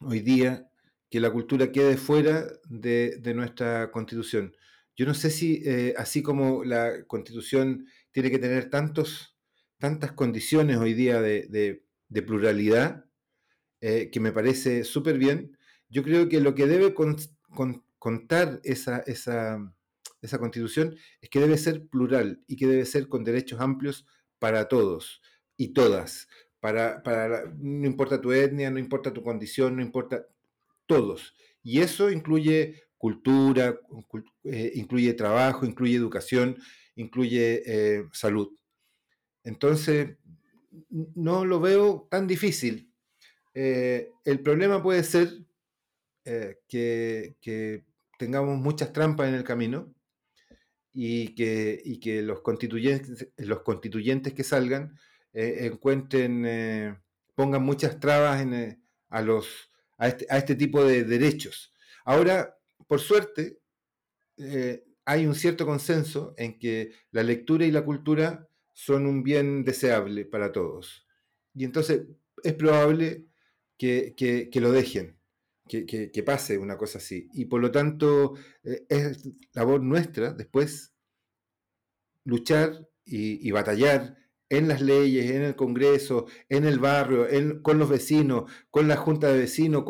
hoy 0.00 0.20
día 0.20 0.68
que 1.10 1.20
la 1.20 1.30
cultura 1.30 1.72
quede 1.72 1.96
fuera 1.96 2.46
de, 2.68 3.16
de 3.20 3.34
nuestra 3.34 3.90
constitución. 3.90 4.54
Yo 4.96 5.04
no 5.04 5.14
sé 5.14 5.30
si, 5.30 5.62
eh, 5.66 5.94
así 5.98 6.22
como 6.22 6.64
la 6.64 7.04
constitución 7.06 7.86
tiene 8.12 8.30
que 8.30 8.38
tener 8.38 8.70
tantos, 8.70 9.36
tantas 9.78 10.12
condiciones 10.12 10.78
hoy 10.78 10.94
día 10.94 11.20
de, 11.20 11.82
de, 12.08 12.22
pluralidad, 12.22 13.04
eh, 13.88 14.10
que 14.10 14.18
me 14.18 14.32
parece 14.32 14.82
súper 14.82 15.16
bien, 15.16 15.56
yo 15.88 16.02
creo 16.02 16.28
que 16.28 16.40
lo 16.40 16.56
que 16.56 16.66
debe 16.66 16.92
contar 16.92 18.60
esa, 18.64 18.98
esa, 19.06 19.62
constitución 20.40 20.96
es 21.20 21.30
que 21.30 21.38
debe 21.38 21.56
ser 21.56 21.86
plural 21.86 22.42
y 22.48 22.56
que 22.56 22.66
debe 22.66 22.84
ser 22.84 23.08
con 23.08 23.22
derechos 23.22 23.60
amplios 23.60 24.04
para 24.40 24.66
todos 24.66 25.22
y 25.56 25.68
todas. 25.68 26.26
Para, 26.58 27.00
para, 27.04 27.44
no 27.60 27.86
importa 27.86 28.20
tu 28.20 28.32
etnia, 28.32 28.72
no 28.72 28.80
importa 28.80 29.12
tu 29.12 29.22
condición, 29.22 29.76
no 29.76 29.82
importa 29.82 30.26
todos. 30.86 31.36
Y 31.62 31.78
eso 31.78 32.10
incluye 32.10 32.82
cultura, 32.98 33.78
eh, 34.42 34.72
incluye 34.74 35.14
trabajo, 35.14 35.64
incluye 35.64 35.94
educación, 35.94 36.56
incluye 36.96 37.62
eh, 37.64 38.02
salud. 38.10 38.48
Entonces, 39.44 40.16
no 40.90 41.44
lo 41.44 41.60
veo 41.60 42.08
tan 42.10 42.26
difícil. 42.26 42.85
Eh, 43.58 44.12
el 44.24 44.40
problema 44.40 44.82
puede 44.82 45.02
ser 45.02 45.30
que, 46.24 47.36
que, 47.40 47.84
tengamos 48.18 48.58
muchas 48.58 48.92
trampas 48.92 49.28
en 49.28 49.34
el 49.34 49.44
camino 49.44 49.94
y 50.92 51.34
que, 51.34 52.22
los, 52.22 52.40
constituyentes, 52.40 54.32
que 54.32 54.44
salgan 54.44 54.98
eh, 55.34 55.66
encuentren, 55.66 56.44
eh, 56.46 56.98
pongan 57.34 57.62
muchas 57.62 58.00
trabas 58.00 58.42
eh, 58.46 58.78
a, 59.10 59.20
este, 60.08 60.26
a, 60.30 60.38
este, 60.38 60.54
tipo 60.54 60.82
de 60.82 61.04
derechos. 61.04 61.74
Ahora, 62.06 62.56
por 62.86 63.00
suerte, 63.00 63.58
hay 65.04 65.26
un 65.26 65.34
cierto 65.34 65.66
consenso 65.66 66.32
en 66.38 66.58
que 66.58 66.92
la 67.10 67.22
lectura 67.22 67.66
y 67.66 67.70
la 67.70 67.84
cultura 67.84 68.48
son 68.72 69.04
un 69.04 69.22
bien 69.22 69.64
deseable 69.64 70.24
para 70.24 70.50
todos. 70.50 71.06
Y 71.54 71.64
entonces 71.64 72.06
es 72.42 72.54
probable 72.54 73.25
que, 73.78 74.14
que 74.16 74.60
lo 74.60 74.72
dejen 74.72 75.16
que, 75.68 76.22
pase 76.24 76.58
una 76.58 76.76
cosa 76.76 76.98
así. 76.98 77.28
Y 77.32 77.46
por 77.46 77.60
lo 77.60 77.70
tanto, 77.70 78.34
eh, 78.62 78.86
es 78.88 79.28
labor 79.52 79.82
nuestra 79.82 80.32
después 80.32 80.94
luchar 82.24 82.88
y, 83.04 83.50
batallar 83.52 84.16
en 84.48 84.68
las 84.68 84.80
leyes, 84.80 85.30
en 85.30 85.42
el 85.42 85.56
Congreso, 85.56 86.26
en 86.48 86.64
el 86.64 86.78
barrio, 86.78 87.26
con 87.62 87.78
los 87.78 87.88
vecinos, 87.88 88.50
con 88.70 88.88
la 88.88 88.96
Junta 88.96 89.28
de 89.28 89.38
Vecinos, 89.38 89.84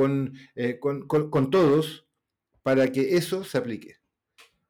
eh, 0.55 0.79
con, 0.79 1.07
con, 1.07 1.51
todos, 1.51 2.07
para 2.63 2.93
que 2.93 3.17
eso 3.17 3.45
se 3.45 3.59
aplique. 3.59 3.97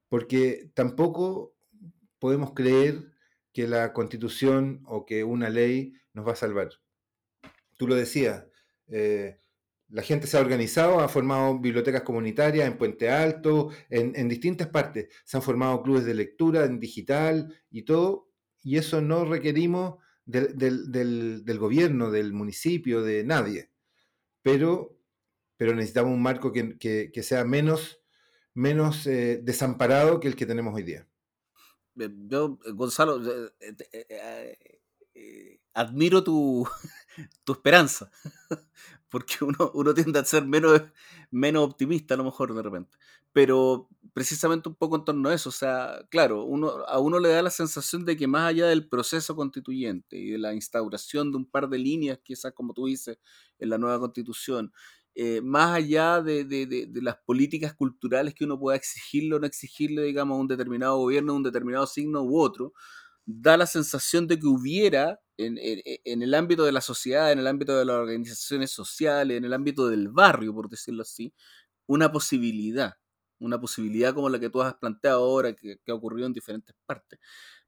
Porque 0.08 0.70
tampoco 0.74 1.56
podemos 2.18 2.52
creer 2.52 3.12
que 3.52 3.66
la 3.66 3.92
constitución 3.92 4.82
o 4.86 5.06
que 5.06 5.24
una 5.24 5.50
ley 5.50 5.94
nos 6.12 6.26
va 6.26 6.32
a 6.32 6.36
salvar. 6.36 6.70
Tú 7.76 7.88
lo 7.88 7.94
decías, 7.94 8.46
eh, 8.88 9.38
la 9.88 10.02
gente 10.02 10.26
se 10.26 10.36
ha 10.36 10.40
organizado, 10.40 11.00
ha 11.00 11.08
formado 11.08 11.58
bibliotecas 11.58 12.02
comunitarias 12.02 12.66
en 12.66 12.76
Puente 12.76 13.08
Alto, 13.10 13.70
en, 13.88 14.28
distintas 14.28 14.68
partes. 14.68 15.08
Se 15.24 15.36
han 15.36 15.42
formado 15.42 15.82
clubes 15.82 16.04
de 16.04 16.14
lectura 16.14 16.64
en 16.64 16.80
digital 16.80 17.54
y 17.70 17.82
todo, 17.82 18.28
y 18.62 18.78
eso 18.78 19.00
no 19.00 19.24
requerimos 19.24 19.96
del, 20.24 21.58
gobierno, 21.58 22.10
del 22.10 22.32
municipio, 22.32 23.02
de 23.02 23.22
nadie. 23.22 23.70
Pero, 24.42 24.98
pero 25.56 25.74
necesitamos 25.74 26.12
un 26.12 26.22
marco 26.22 26.52
que, 26.52 27.22
sea 27.22 27.44
menos, 27.44 28.00
menos 28.54 29.06
eh, 29.06 29.40
desamparado 29.42 30.18
que 30.18 30.28
el 30.28 30.36
que 30.36 30.46
tenemos 30.46 30.74
hoy 30.74 30.82
día. 30.82 31.06
Yo, 31.94 32.58
Gonzalo, 32.74 33.22
eh, 33.60 34.56
eh, 35.14 35.60
admiro 35.72 36.24
tu, 36.24 36.66
tu 37.44 37.52
esperanza 37.52 38.10
porque 39.08 39.44
uno, 39.44 39.70
uno 39.74 39.94
tiende 39.94 40.18
a 40.18 40.24
ser 40.24 40.44
menos, 40.44 40.82
menos 41.30 41.64
optimista 41.64 42.14
a 42.14 42.16
lo 42.16 42.24
mejor 42.24 42.54
de 42.54 42.62
repente. 42.62 42.96
Pero 43.32 43.88
precisamente 44.12 44.68
un 44.68 44.74
poco 44.74 44.96
en 44.96 45.04
torno 45.04 45.28
a 45.28 45.34
eso, 45.34 45.50
o 45.50 45.52
sea, 45.52 46.06
claro, 46.10 46.44
uno, 46.44 46.84
a 46.86 46.98
uno 46.98 47.18
le 47.18 47.28
da 47.28 47.42
la 47.42 47.50
sensación 47.50 48.04
de 48.04 48.16
que 48.16 48.26
más 48.26 48.48
allá 48.48 48.66
del 48.66 48.88
proceso 48.88 49.36
constituyente 49.36 50.16
y 50.16 50.30
de 50.30 50.38
la 50.38 50.54
instauración 50.54 51.30
de 51.30 51.38
un 51.38 51.46
par 51.46 51.68
de 51.68 51.78
líneas, 51.78 52.18
quizás 52.22 52.52
como 52.52 52.72
tú 52.72 52.86
dices, 52.86 53.18
en 53.58 53.68
la 53.70 53.78
nueva 53.78 54.00
constitución, 54.00 54.72
eh, 55.14 55.40
más 55.42 55.74
allá 55.74 56.20
de, 56.22 56.44
de, 56.44 56.66
de, 56.66 56.86
de, 56.86 57.02
las 57.02 57.16
políticas 57.16 57.74
culturales 57.74 58.34
que 58.34 58.44
uno 58.44 58.58
pueda 58.58 58.76
exigirle 58.76 59.36
o 59.36 59.38
no 59.38 59.46
exigirle, 59.46 60.02
digamos, 60.02 60.36
a 60.36 60.40
un 60.40 60.48
determinado 60.48 60.98
gobierno, 60.98 61.32
a 61.32 61.36
un 61.36 61.42
determinado 61.42 61.86
signo 61.86 62.22
u 62.22 62.38
otro, 62.38 62.74
da 63.24 63.56
la 63.56 63.66
sensación 63.66 64.26
de 64.26 64.38
que 64.38 64.46
hubiera 64.46 65.20
en, 65.38 66.22
el 66.22 66.34
ámbito 66.34 66.64
de 66.64 66.72
la 66.72 66.80
sociedad, 66.80 67.32
en 67.32 67.38
el 67.38 67.46
ámbito 67.46 67.78
de 67.78 67.84
las 67.84 67.96
organizaciones 67.96 68.70
sociales, 68.70 69.36
en 69.36 69.44
el 69.44 69.52
ámbito 69.52 69.88
del 69.88 70.08
barrio, 70.08 70.54
por 70.54 70.68
decirlo 70.68 71.02
así, 71.02 71.32
una 71.86 72.10
posibilidad, 72.10 72.94
una 73.38 73.60
posibilidad 73.60 74.14
como 74.14 74.28
la 74.28 74.38
que 74.40 74.50
tú 74.50 74.62
has 74.62 74.74
planteado 74.74 75.24
ahora, 75.24 75.54
que, 75.54 75.78
ha 75.86 75.94
ocurrido 75.94 76.26
en 76.26 76.32
diferentes 76.32 76.74
partes. 76.86 77.18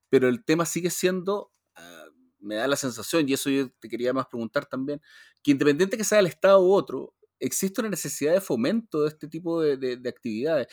Pero 0.09 0.29
el 0.29 0.45
tema 0.45 0.65
sigue 0.67 0.91
siendo, 0.91 1.53
ah, 1.77 2.07
me 2.41 2.57
da 2.57 2.67
la 2.69 2.77
sensación, 2.77 3.29
y 3.29 3.35
eso 3.35 3.51
yo 3.51 3.71
te 3.81 3.89
quería 3.89 4.13
más 4.13 4.27
preguntar 4.27 4.67
también, 4.67 5.01
que 5.43 5.51
independiente 5.53 5.97
que 5.97 6.05
sea 6.05 6.21
el 6.21 6.27
Estado 6.27 6.61
u 6.61 6.73
otro, 6.73 7.15
existe 7.41 7.81
una 7.81 7.91
necesidad 7.91 8.33
de 8.33 8.41
fomento 8.41 9.03
de 9.03 9.09
este 9.09 9.29
tipo 9.29 9.63
de, 9.63 10.01
actividades, 10.09 10.69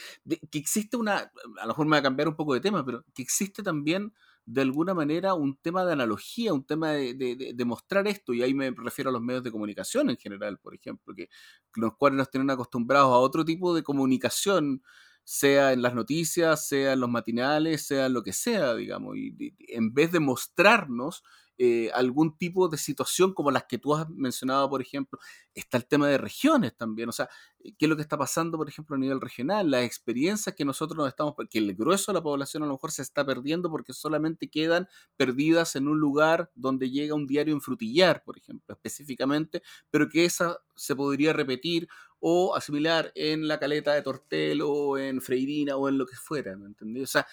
que 0.51 0.57
existe 0.57 0.97
una, 0.97 1.31
a 1.59 1.61
lo 1.63 1.67
mejor 1.67 1.85
me 1.85 1.91
va 1.91 1.99
a 1.99 2.03
cambiar 2.03 2.27
un 2.27 2.35
poco 2.35 2.53
de 2.53 2.61
tema, 2.61 2.85
pero 2.85 3.03
que 3.13 3.21
existe 3.21 3.61
también 3.63 4.13
de 4.45 4.61
alguna 4.61 4.93
manera 4.93 5.33
un 5.33 5.57
tema 5.57 5.85
de 5.85 5.93
analogía, 5.93 6.53
un 6.53 6.65
tema 6.65 6.91
de, 6.91 7.55
mostrar 7.65 8.07
esto, 8.07 8.33
y 8.33 8.43
ahí 8.43 8.53
me 8.53 8.71
refiero 8.71 9.09
a 9.09 9.13
los 9.13 9.21
medios 9.21 9.43
de 9.43 9.51
comunicación 9.51 10.09
en 10.09 10.17
general, 10.17 10.59
por 10.59 10.75
ejemplo, 10.75 11.15
que 11.15 11.29
los 11.75 11.95
cuales 11.97 12.17
nos 12.17 12.29
tienen 12.29 12.49
acostumbrados 12.51 13.11
a 13.11 13.17
otro 13.17 13.43
tipo 13.43 13.73
de 13.73 13.83
comunicación, 13.83 14.83
sea 15.23 15.73
en 15.73 15.81
las 15.81 15.95
noticias, 15.95 16.67
sea 16.67 16.93
en 16.93 16.99
los 16.99 17.09
matinales, 17.09 17.87
sea 17.87 18.05
en 18.05 18.13
lo 18.13 18.23
que 18.23 18.33
sea, 18.33 18.75
digamos, 18.75 19.17
y 19.17 19.35
en 19.69 19.93
vez 19.93 20.11
de 20.11 20.19
mostrarnos 20.19 21.23
eh, 21.57 21.89
algún 21.93 22.37
tipo 22.37 22.67
de 22.67 22.77
situación 22.77 23.33
como 23.33 23.51
las 23.51 23.63
que 23.65 23.77
tú 23.77 23.95
has 23.95 24.09
mencionado, 24.09 24.69
por 24.69 24.81
ejemplo. 24.81 25.19
Está 25.53 25.77
el 25.77 25.85
tema 25.85 26.07
de 26.09 26.17
regiones 26.17 26.75
también, 26.75 27.09
o 27.09 27.11
sea, 27.11 27.29
eh, 27.63 27.73
qué 27.77 27.85
es 27.85 27.89
lo 27.89 27.95
que 27.95 28.01
está 28.01 28.17
pasando, 28.17 28.57
por 28.57 28.67
ejemplo, 28.67 28.95
a 28.95 28.99
nivel 28.99 29.21
regional, 29.21 29.71
las 29.71 29.83
experiencias 29.83 30.53
que 30.55 30.65
nosotros 30.65 30.97
nos 30.97 31.07
estamos, 31.07 31.35
que 31.49 31.59
el 31.59 31.75
grueso 31.75 32.11
de 32.11 32.19
la 32.19 32.23
población 32.23 32.63
a 32.63 32.65
lo 32.65 32.73
mejor 32.73 32.91
se 32.91 33.01
está 33.01 33.25
perdiendo 33.25 33.69
porque 33.69 33.93
solamente 33.93 34.49
quedan 34.49 34.87
perdidas 35.15 35.75
en 35.75 35.87
un 35.87 35.99
lugar 35.99 36.51
donde 36.55 36.89
llega 36.89 37.15
un 37.15 37.27
diario 37.27 37.53
en 37.53 37.61
frutillar, 37.61 38.23
por 38.23 38.37
ejemplo, 38.37 38.75
específicamente, 38.75 39.61
pero 39.89 40.09
que 40.09 40.25
esa 40.25 40.59
se 40.75 40.95
podría 40.95 41.31
repetir 41.33 41.87
o 42.19 42.55
asimilar 42.55 43.11
en 43.15 43.47
la 43.47 43.59
caleta 43.59 43.93
de 43.93 44.01
Tortel 44.01 44.61
o 44.63 44.97
en 44.97 45.21
Freirina 45.21 45.77
o 45.77 45.87
en 45.87 45.97
lo 45.97 46.05
que 46.05 46.15
fuera, 46.15 46.57
¿me 46.57 46.65
entendí? 46.65 47.01
O 47.01 47.07
sea, 47.07 47.27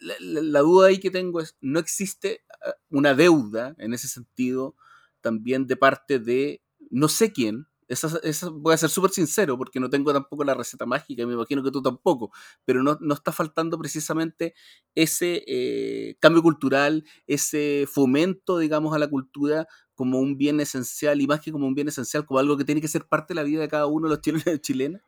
la, 0.00 0.60
duda 0.60 0.88
ahí 0.88 0.98
que 0.98 1.10
tengo 1.10 1.40
es, 1.40 1.56
¿no 1.60 1.78
existe 1.78 2.42
ah, 2.64 2.74
una 2.90 3.14
deuda 3.14 3.74
en 3.78 3.94
ese 3.94 4.08
sentido 4.08 4.76
también 5.20 5.66
de 5.66 5.76
parte 5.76 6.18
de 6.18 6.62
no 6.90 7.08
sé 7.08 7.32
quién? 7.32 7.66
Esa, 7.88 8.20
voy 8.50 8.74
a 8.74 8.76
ser 8.76 8.90
súper 8.90 9.10
sincero 9.12 9.56
porque 9.56 9.80
no 9.80 9.88
tengo 9.88 10.12
tampoco 10.12 10.44
la 10.44 10.52
receta 10.52 10.84
mágica 10.84 11.22
y 11.22 11.26
me 11.26 11.32
imagino 11.32 11.62
que 11.62 11.70
tú 11.70 11.80
tampoco, 11.80 12.30
pero 12.66 12.82
no, 12.82 12.98
no 13.00 13.14
está 13.14 13.32
faltando 13.32 13.78
precisamente 13.78 14.54
ese 14.94 15.42
eh, 15.46 16.16
cambio 16.20 16.42
cultural, 16.42 17.04
ese 17.26 17.86
fomento, 17.90 18.58
digamos, 18.58 18.94
a 18.94 18.98
la 18.98 19.08
cultura 19.08 19.66
como 19.94 20.20
un 20.20 20.36
bien 20.36 20.60
esencial 20.60 21.20
y 21.20 21.26
más 21.26 21.40
que 21.40 21.50
como 21.50 21.66
un 21.66 21.74
bien 21.74 21.88
esencial, 21.88 22.26
como 22.26 22.40
algo 22.40 22.58
que 22.58 22.64
tiene 22.64 22.82
que 22.82 22.88
ser 22.88 23.06
parte 23.06 23.32
de 23.32 23.36
la 23.36 23.42
vida 23.42 23.62
de 23.62 23.68
cada 23.68 23.86
uno 23.86 24.06
de 24.06 24.14
los 24.14 24.20
chilenos 24.20 24.60
chilenas? 24.60 25.02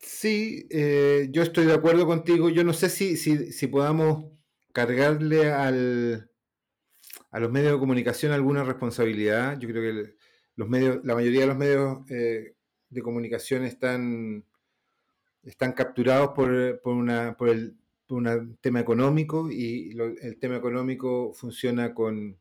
Sí, 0.00 0.66
eh, 0.70 1.28
yo 1.30 1.42
estoy 1.42 1.66
de 1.66 1.74
acuerdo 1.74 2.06
contigo. 2.06 2.48
Yo 2.48 2.64
no 2.64 2.72
sé 2.72 2.90
si, 2.90 3.16
si, 3.16 3.66
podamos 3.68 4.32
cargarle 4.72 5.52
al, 5.52 6.30
a 7.30 7.40
los 7.40 7.50
medios 7.50 7.72
de 7.72 7.78
comunicación 7.78 8.32
alguna 8.32 8.64
responsabilidad. 8.64 9.58
Yo 9.58 9.68
creo 9.68 9.82
que 9.82 10.14
los 10.56 10.68
medios, 10.68 11.00
la 11.04 11.14
mayoría 11.14 11.42
de 11.42 11.46
los 11.46 11.56
medios 11.56 12.10
eh, 12.10 12.56
de 12.88 13.02
comunicación 13.02 13.64
están, 13.64 14.44
están 15.42 15.72
capturados 15.72 16.30
por, 16.34 16.80
por, 16.82 16.94
una, 16.94 17.36
por 17.36 17.48
el 17.48 17.80
un 18.14 18.58
tema 18.60 18.80
económico 18.80 19.50
y 19.50 19.96
el 20.22 20.38
tema 20.38 20.56
económico 20.56 21.32
funciona 21.32 21.94
con, 21.94 22.38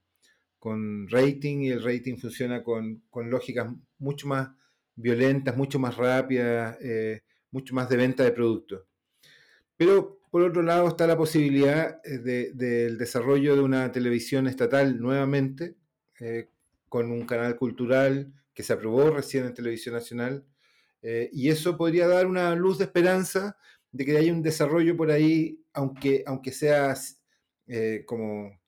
con, 0.58 1.08
rating 1.10 1.62
y 1.62 1.70
el 1.70 1.84
rating 1.84 2.18
funciona 2.18 2.64
con, 2.64 3.04
con, 3.10 3.30
lógicas 3.30 3.72
mucho 3.98 4.28
más 4.28 4.50
violentas, 4.96 5.56
mucho 5.56 5.80
más 5.80 5.96
rápidas, 5.96 6.78
eh, 6.82 7.22
mucho 7.52 7.74
más 7.74 7.90
de 7.90 7.98
venta 7.98 8.24
de 8.24 8.32
productos. 8.32 8.84
Pero 9.78 10.22
por 10.32 10.44
otro 10.44 10.62
lado 10.62 10.88
está 10.88 11.08
la 11.08 11.18
posibilidad 11.18 12.00
eh, 12.04 12.52
del 12.54 12.98
desarrollo 12.98 13.56
de 13.56 13.62
una 13.62 13.92
televisión 13.92 14.48
estatal 14.48 15.00
nuevamente, 15.00 15.76
eh, 16.20 16.50
con 16.88 17.12
un 17.12 17.26
canal 17.26 17.56
cultural 17.56 18.34
que 18.54 18.64
se 18.64 18.74
aprobó 18.74 19.10
recién 19.12 19.46
en 19.46 19.54
Televisión 19.54 19.96
Nacional, 19.96 20.46
y 21.32 21.48
eso 21.48 21.78
podría 21.78 22.10
dar 22.10 22.28
una 22.28 22.54
luz 22.56 22.78
de 22.78 22.84
esperanza 22.84 23.56
de 23.92 24.06
que 24.06 24.18
haya 24.18 24.34
un 24.34 24.42
desarrollo 24.42 24.96
por 24.96 25.12
ahí, 25.12 25.64
aunque, 25.74 26.24
aunque 26.28 26.52
sea 26.52 26.94
eh, 27.68 28.04
como 28.06 28.60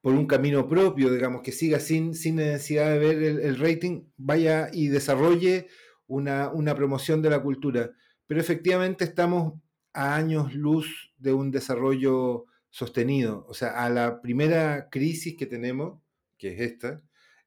por 0.00 0.14
un 0.14 0.26
camino 0.26 0.68
propio, 0.68 1.10
digamos, 1.10 1.42
que 1.42 1.50
siga 1.50 1.80
sin, 1.80 2.14
sin 2.14 2.36
necesidad 2.36 2.92
de 2.92 2.98
ver 2.98 3.22
el, 3.22 3.58
rating, 3.58 4.04
vaya 4.16 4.68
y 4.72 4.88
desarrolle 4.88 5.66
una, 6.06 6.74
promoción 6.74 7.22
de 7.22 7.30
la 7.30 7.42
cultura. 7.42 7.90
Pero 8.26 8.40
efectivamente 8.40 9.04
estamos 9.04 9.54
a 9.92 10.14
años 10.14 10.54
luz 10.54 11.12
de 11.16 11.32
un 11.32 11.50
desarrollo 11.50 12.46
sostenido. 12.70 13.46
O 13.48 13.54
sea, 13.54 13.84
a 13.84 13.90
la 13.90 14.20
primera 14.20 14.88
crisis 14.90 15.36
que 15.36 15.46
tenemos, 15.46 16.00
que 16.38 16.54
es 16.54 16.60
esta, 16.60 17.02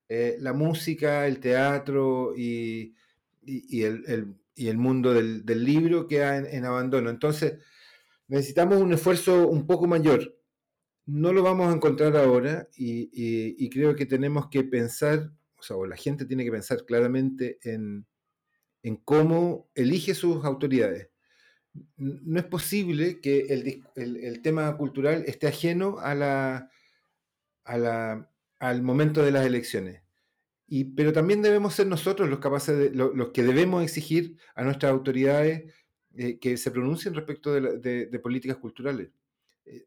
eh, 0.07 0.37
la 0.39 0.53
música, 0.53 1.27
el 1.27 1.39
teatro 1.39 2.33
y, 2.35 2.95
el, 3.45 4.39
y 4.59 4.67
el 4.67 4.77
mundo 4.77 5.13
del, 5.13 5.63
libro 5.63 6.05
queda 6.05 6.35
en, 6.35 6.65
abandono. 6.65 7.09
Entonces, 7.09 7.59
necesitamos 8.27 8.81
un 8.81 8.91
esfuerzo 8.91 9.47
un 9.47 9.65
poco 9.65 9.87
mayor. 9.87 10.35
No 11.05 11.31
lo 11.31 11.43
vamos 11.43 11.71
a 11.71 11.75
encontrar 11.75 12.17
ahora 12.17 12.67
y, 12.75 13.69
creo 13.69 13.95
que 13.95 14.05
tenemos 14.05 14.49
que 14.49 14.65
pensar, 14.65 15.31
o 15.57 15.63
sea, 15.63 15.77
la 15.87 15.95
gente 15.95 16.25
tiene 16.25 16.43
que 16.43 16.51
pensar 16.51 16.83
claramente 16.85 17.57
en, 17.63 18.05
cómo 19.03 19.69
elige 19.75 20.15
sus 20.15 20.43
autoridades. 20.45 21.09
No 21.97 22.39
es 22.39 22.45
posible 22.45 23.21
que 23.21 23.83
el, 23.95 24.41
tema 24.41 24.75
cultural 24.77 25.23
esté 25.27 25.47
ajeno 25.47 25.97
al 25.99 26.69
momento 28.81 29.23
de 29.23 29.31
las 29.31 29.45
elecciones 29.45 30.01
pero 30.95 31.13
también 31.13 31.41
debemos 31.41 31.73
ser 31.73 31.87
nosotros 31.87 32.29
los 32.29 32.39
capaces, 32.39 32.77
de, 32.77 32.89
los 32.91 33.31
que 33.31 33.43
debemos 33.43 33.83
exigir 33.83 34.37
a 34.55 34.63
nuestras 34.63 34.91
autoridades 34.91 35.73
eh, 36.15 36.37
que 36.39 36.57
se 36.57 36.71
pronuncien 36.71 37.15
respecto 37.15 37.53
de, 37.53 38.19
políticas 38.21 38.57
culturales. 38.57 39.09
Eh, 39.65 39.85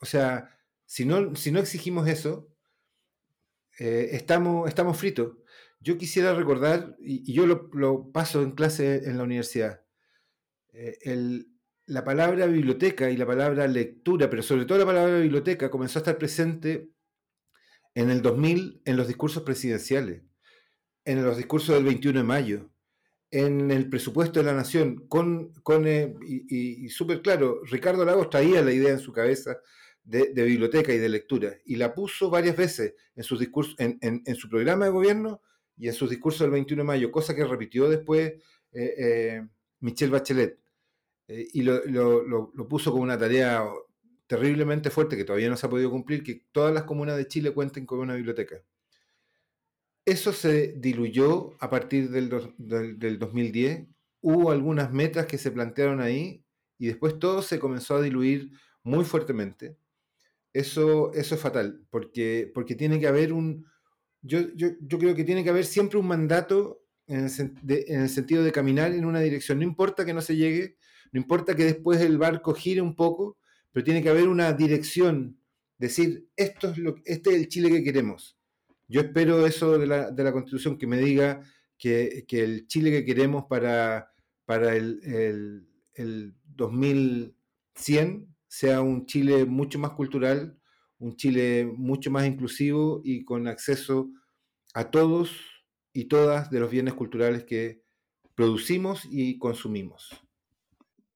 o 0.00 0.06
sea, 0.06 0.48
si 0.86 1.04
no, 1.04 1.32
exigimos 1.58 2.08
eso, 2.08 2.48
eh, 3.78 4.10
estamos 4.12 4.96
fritos. 4.96 5.36
Yo 5.82 5.98
quisiera 5.98 6.34
recordar, 6.34 6.96
y, 7.00 7.32
yo 7.32 7.46
lo, 7.46 8.12
paso 8.12 8.42
en 8.42 8.52
clase 8.52 9.02
en 9.04 9.16
la 9.18 9.24
universidad, 9.24 9.84
la 11.86 12.04
palabra 12.04 12.46
biblioteca 12.46 13.10
y 13.10 13.16
la 13.16 13.26
palabra 13.26 13.66
lectura, 13.66 14.30
pero 14.30 14.42
sobre 14.42 14.64
todo 14.64 14.78
la 14.78 14.86
palabra 14.86 15.18
biblioteca, 15.18 15.70
comenzó 15.70 15.98
a 15.98 16.00
estar 16.00 16.18
presente 16.18 16.90
en 17.94 18.10
el 18.10 18.22
2000 18.22 18.82
en 18.84 18.96
los 18.96 19.08
discursos 19.08 19.42
presidenciales, 19.42 20.22
en 21.04 21.24
los 21.24 21.36
discursos 21.36 21.74
del 21.74 21.84
21 21.84 22.20
de 22.20 22.24
mayo, 22.24 22.70
en 23.30 23.70
el 23.70 23.88
presupuesto 23.88 24.40
de 24.40 24.46
la 24.46 24.54
nación, 24.54 25.06
con, 25.08 25.52
con 25.62 25.86
eh, 25.86 26.14
y, 26.48 26.88
súper 26.90 27.22
claro, 27.22 27.62
Ricardo 27.64 28.04
Lagos 28.04 28.30
traía 28.30 28.62
la 28.62 28.72
idea 28.72 28.92
en 28.92 29.00
su 29.00 29.12
cabeza 29.12 29.58
de, 30.04 30.32
biblioteca 30.32 30.92
y 30.92 30.98
de 30.98 31.08
lectura, 31.08 31.54
y 31.64 31.76
la 31.76 31.94
puso 31.94 32.30
varias 32.30 32.56
veces 32.56 32.94
en, 33.16 33.24
sus 33.24 33.40
discursos, 33.40 33.74
en, 33.78 33.98
en, 34.00 34.34
su 34.36 34.48
programa 34.48 34.84
de 34.84 34.90
gobierno 34.90 35.40
y 35.76 35.88
en 35.88 35.94
sus 35.94 36.10
discursos 36.10 36.40
del 36.40 36.50
21 36.50 36.82
de 36.82 36.86
mayo, 36.86 37.12
cosa 37.12 37.34
que 37.34 37.44
repitió 37.44 37.88
después 37.88 38.32
eh, 38.72 38.94
eh, 38.98 39.48
Michelle 39.80 40.12
Bachelet. 40.12 40.58
y 41.28 41.62
lo, 41.62 41.84
lo, 41.86 42.50
lo, 42.54 42.68
puso 42.68 42.90
como 42.90 43.02
una 43.02 43.18
tarea 43.18 43.64
terriblemente 44.26 44.90
fuerte 44.90 45.16
que 45.16 45.24
todavía 45.24 45.50
no 45.50 45.56
se 45.56 45.66
ha 45.66 45.70
podido 45.70 45.90
cumplir, 45.90 46.22
que 46.22 46.46
todas 46.52 46.72
las 46.72 46.84
comunas 46.84 47.16
de 47.16 47.28
Chile 47.28 47.52
cuenten 47.52 47.84
con 47.86 47.98
una 47.98 48.14
biblioteca. 48.14 48.62
Eso 50.04 50.32
se 50.32 50.72
diluyó 50.78 51.54
a 51.60 51.70
partir 51.70 52.10
del, 52.10 52.30
del, 52.58 53.18
2010. 53.18 53.86
Hubo 54.20 54.50
algunas 54.50 54.92
metas 54.92 55.26
que 55.26 55.38
se 55.38 55.50
plantearon 55.50 56.00
ahí 56.00 56.44
y 56.78 56.86
después 56.86 57.18
todo 57.18 57.42
se 57.42 57.60
comenzó 57.60 57.96
a 57.96 58.02
diluir 58.02 58.50
muy 58.82 59.04
fuertemente. 59.04 59.76
Eso, 60.52 61.12
eso 61.12 61.34
es 61.34 61.40
fatal, 61.40 61.86
porque, 61.90 62.50
porque 62.52 62.74
tiene 62.74 62.98
que 62.98 63.06
haber 63.06 63.32
un... 63.32 63.66
Yo, 64.22 64.40
yo, 64.54 64.68
yo 64.80 64.98
creo 64.98 65.14
que 65.14 65.24
tiene 65.24 65.44
que 65.44 65.50
haber 65.50 65.64
siempre 65.64 65.98
un 65.98 66.06
mandato 66.06 66.82
en 67.06 67.26
el, 67.26 67.84
en 67.88 68.02
el, 68.02 68.08
sentido 68.08 68.42
de 68.42 68.52
caminar 68.52 68.92
en 68.92 69.04
una 69.04 69.20
dirección. 69.20 69.58
No 69.58 69.64
importa 69.64 70.04
que 70.04 70.14
no 70.14 70.20
se 70.20 70.36
llegue, 70.36 70.76
no 71.10 71.20
importa 71.20 71.54
que 71.54 71.64
después 71.64 72.00
el 72.00 72.18
barco 72.18 72.54
gire 72.54 72.80
un 72.80 72.94
poco, 72.94 73.38
pero 73.72 73.84
tiene 73.84 74.02
que 74.02 74.08
haber 74.08 74.28
una 74.28 74.52
dirección, 74.52 75.38
decir, 75.78 76.28
esto 76.36 76.70
es 76.70 76.78
lo, 76.78 76.96
este 77.04 77.30
es 77.30 77.36
el 77.36 77.48
Chile 77.48 77.70
que 77.70 77.84
queremos. 77.84 78.38
Yo 78.88 79.00
espero 79.00 79.46
eso 79.46 79.78
de 79.78 79.86
la, 79.86 80.10
de 80.10 80.24
la 80.24 80.32
Constitución, 80.32 80.78
que 80.78 80.86
me 80.86 80.98
diga 80.98 81.42
que, 81.78 82.24
que, 82.28 82.44
el 82.44 82.66
Chile 82.66 82.90
que 82.90 83.04
queremos 83.04 83.46
para, 83.48 84.12
para 84.44 84.76
el, 84.76 85.00
el, 85.02 85.66
el 85.94 86.34
2100 86.44 88.28
sea 88.46 88.82
un 88.82 89.06
Chile 89.06 89.46
mucho 89.46 89.78
más 89.78 89.92
cultural, 89.92 90.58
un 91.02 91.16
Chile 91.16 91.64
mucho 91.64 92.12
más 92.12 92.26
inclusivo 92.26 93.00
y 93.02 93.24
con 93.24 93.48
acceso 93.48 94.08
a 94.72 94.90
todos 94.90 95.36
y 95.92 96.04
todas 96.04 96.48
de 96.50 96.60
los 96.60 96.70
bienes 96.70 96.94
culturales 96.94 97.44
que 97.44 97.82
producimos 98.36 99.02
y 99.10 99.36
consumimos. 99.38 100.10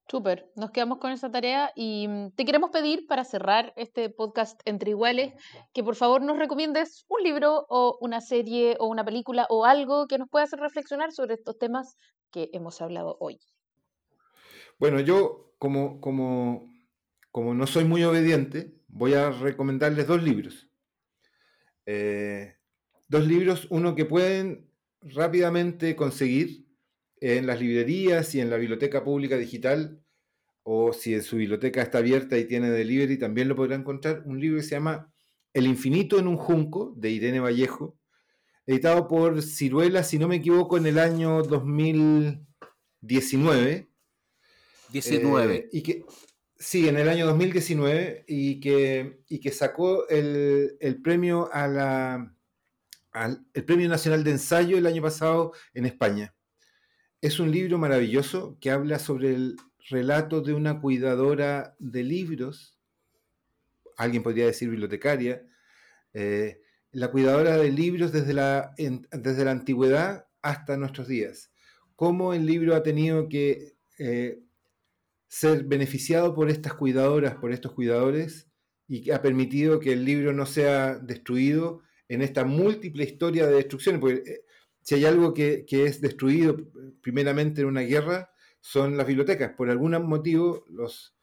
Súper, 0.08 0.50
nos 0.56 0.70
quedamos 0.72 0.98
con 0.98 1.12
esa 1.12 1.30
tarea 1.30 1.70
y 1.74 2.06
mm, 2.08 2.30
te 2.32 2.44
queremos 2.44 2.70
pedir 2.70 3.06
para 3.06 3.24
cerrar 3.24 3.72
este 3.76 4.10
podcast 4.10 4.60
entre 4.64 4.90
iguales 4.90 5.34
que 5.72 5.84
por 5.84 5.94
favor 5.94 6.20
nos 6.20 6.38
recomiendes 6.38 7.04
un 7.08 7.22
libro 7.22 7.66
o 7.68 7.96
una 8.00 8.20
serie 8.20 8.76
o 8.80 8.86
una 8.88 9.04
película 9.04 9.46
o 9.50 9.64
algo 9.64 10.08
que 10.08 10.18
nos 10.18 10.28
pueda 10.28 10.44
hacer 10.44 10.58
reflexionar 10.58 11.12
sobre 11.12 11.34
estos 11.34 11.58
temas 11.58 11.96
que 12.32 12.50
hemos 12.52 12.80
hablado 12.80 13.16
hoy. 13.20 13.38
Bueno, 14.78 15.00
yo 15.00 15.52
como, 15.58 16.00
como, 16.00 16.72
como 17.30 17.54
no 17.54 17.66
soy 17.66 17.84
muy 17.84 18.02
obediente, 18.02 18.76
voy 18.96 19.14
a 19.14 19.30
recomendarles 19.30 20.06
dos 20.06 20.22
libros. 20.22 20.68
Eh, 21.84 22.54
dos 23.08 23.26
libros, 23.26 23.66
uno 23.70 23.94
que 23.94 24.06
pueden 24.06 24.70
rápidamente 25.02 25.94
conseguir 25.94 26.66
en 27.20 27.46
las 27.46 27.60
librerías 27.60 28.34
y 28.34 28.40
en 28.40 28.48
la 28.50 28.56
biblioteca 28.56 29.04
pública 29.04 29.36
digital, 29.36 30.02
o 30.62 30.94
si 30.94 31.14
en 31.14 31.22
su 31.22 31.36
biblioteca 31.36 31.82
está 31.82 31.98
abierta 31.98 32.38
y 32.38 32.46
tiene 32.46 32.70
delivery, 32.70 33.18
también 33.18 33.48
lo 33.48 33.54
podrá 33.54 33.76
encontrar, 33.76 34.22
un 34.24 34.40
libro 34.40 34.56
que 34.58 34.64
se 34.64 34.70
llama 34.70 35.12
El 35.52 35.66
infinito 35.66 36.18
en 36.18 36.26
un 36.26 36.38
junco, 36.38 36.94
de 36.96 37.10
Irene 37.10 37.40
Vallejo, 37.40 37.98
editado 38.66 39.06
por 39.06 39.42
Ciruela, 39.42 40.02
si 40.02 40.18
no 40.18 40.26
me 40.26 40.36
equivoco, 40.36 40.78
en 40.78 40.86
el 40.86 40.98
año 40.98 41.42
2019. 41.42 43.90
19. 44.90 45.54
Eh, 45.54 45.68
y 45.72 45.82
que, 45.82 46.06
sí, 46.58 46.88
en 46.88 46.96
el 46.96 47.08
año 47.08 47.26
2019, 47.26 48.24
y 48.26 48.60
que, 48.60 49.20
y 49.28 49.40
que 49.40 49.52
sacó 49.52 50.08
el, 50.08 50.76
el 50.80 51.02
premio 51.02 51.48
a 51.52 51.68
la 51.68 52.32
el 53.54 53.64
Premio 53.64 53.88
Nacional 53.88 54.24
de 54.24 54.32
Ensayo 54.32 54.76
el 54.76 54.86
año 54.86 55.02
pasado 55.02 55.52
en 55.74 55.86
España. 55.86 56.34
Es 57.20 57.40
un 57.40 57.50
libro 57.50 57.78
maravilloso 57.78 58.58
que 58.60 58.70
habla 58.70 58.98
sobre 58.98 59.34
el 59.34 59.56
relato 59.88 60.42
de 60.42 60.52
una 60.52 60.80
cuidadora 60.80 61.74
de 61.78 62.02
libros, 62.02 62.78
alguien 63.96 64.22
podría 64.22 64.46
decir 64.46 64.68
bibliotecaria, 64.68 65.46
eh, 66.12 66.60
la 66.92 67.10
cuidadora 67.10 67.56
de 67.56 67.70
libros 67.70 68.12
desde 68.12 68.34
la, 68.34 68.74
desde 68.76 69.44
la 69.44 69.50
antigüedad 69.50 70.26
hasta 70.42 70.76
nuestros 70.76 71.08
días. 71.08 71.50
Cómo 71.94 72.34
el 72.34 72.46
libro 72.46 72.74
ha 72.74 72.82
tenido 72.82 73.28
que 73.28 73.76
eh, 73.98 74.42
ser 75.28 75.64
beneficiado 75.64 76.34
por 76.34 76.50
estas 76.50 76.74
cuidadoras, 76.74 77.36
por 77.36 77.52
estos 77.52 77.72
cuidadores, 77.72 78.48
y 78.88 79.02
que 79.02 79.12
ha 79.12 79.22
permitido 79.22 79.80
que 79.80 79.92
el 79.92 80.04
libro 80.04 80.32
no 80.32 80.46
sea 80.46 80.98
destruido 80.98 81.82
en 82.08 82.22
esta 82.22 82.44
múltiple 82.44 83.04
historia 83.04 83.46
de 83.46 83.56
destrucción. 83.56 84.00
Porque 84.00 84.22
eh, 84.30 84.44
si 84.82 84.94
hay 84.94 85.04
algo 85.04 85.34
que, 85.34 85.66
es 85.68 86.00
destruido 86.00 86.56
primeramente 87.02 87.62
en 87.62 87.66
una 87.66 87.80
guerra, 87.80 88.30
son 88.60 88.96
las 88.96 89.06
bibliotecas. 89.06 89.52
Por 89.56 89.70
algún 89.70 89.92
motivo, 90.06 90.64
los, 90.68 91.14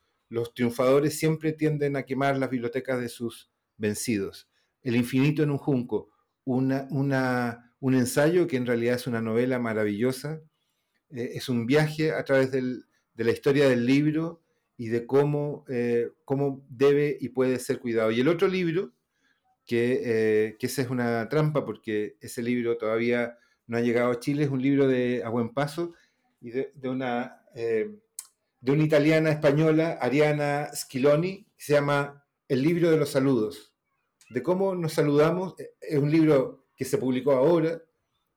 triunfadores 0.54 1.18
siempre 1.18 1.54
tienden 1.54 1.95
a 1.95 2.04
quemar 2.04 2.38
las 2.38 2.49
bibliotecas 2.49 2.99
de 2.99 3.10
sus 3.10 3.51
vencidos. 3.78 4.49
El 4.82 4.95
infinito 4.95 5.43
en 5.43 5.51
un 5.51 5.58
junco, 5.58 6.10
un 6.43 6.72
ensayo 7.82 8.47
que 8.47 8.58
en 8.58 8.66
realidad 8.66 8.95
es 8.95 9.08
una 9.08 9.22
novela 9.22 9.60
maravillosa, 9.60 10.41
eh, 11.12 11.32
es 11.36 11.47
un 11.47 11.66
viaje 11.66 12.12
a 12.12 12.24
través 12.26 12.51
del, 12.51 12.86
de 13.14 13.24
la 13.24 13.32
historia 13.32 13.70
del 13.70 13.86
libro 13.86 14.41
y 14.78 14.88
de 14.88 15.05
cómo, 15.05 15.66
eh, 15.70 16.11
cómo 16.26 16.66
debe 16.70 17.18
y 17.20 17.30
puede 17.30 17.59
ser 17.59 17.80
cuidado. 17.80 18.11
Y 18.11 18.20
el 18.22 18.28
otro 18.28 18.47
libro, 18.47 18.91
que, 19.66 20.01
eh, 20.03 20.57
que 20.59 20.66
esa 20.66 20.82
es 20.82 20.89
una 20.89 21.30
trampa 21.30 21.66
porque 21.66 22.18
ese 22.20 22.41
libro 22.41 22.78
todavía 22.78 23.38
no 23.68 23.78
ha 23.78 23.82
llegado 23.82 24.11
a 24.11 24.20
Chile, 24.20 24.43
es 24.43 24.49
un 24.49 24.61
libro 24.61 24.88
de 24.88 25.24
A 25.24 25.30
Buen 25.30 25.53
Paso 25.53 25.93
y 26.41 26.51
de, 26.51 26.72
una, 26.84 27.43
eh, 27.55 27.95
de 28.59 28.72
una 28.72 28.84
italiana 28.84 29.30
española, 29.30 29.97
Ariana 30.01 30.70
Schiloni, 30.74 31.45
que 31.55 31.64
se 31.64 31.74
llama 31.74 32.26
El 32.49 32.61
libro 32.61 32.91
de 32.91 32.97
los 32.97 33.09
saludos, 33.09 33.74
de 34.30 34.43
cómo 34.43 34.76
nos 34.76 34.93
saludamos. 34.93 35.55
Es 35.80 35.97
un 35.97 36.11
libro 36.11 36.66
que 36.76 36.84
se 36.84 36.97
publicó 36.97 37.32
ahora 37.32 37.82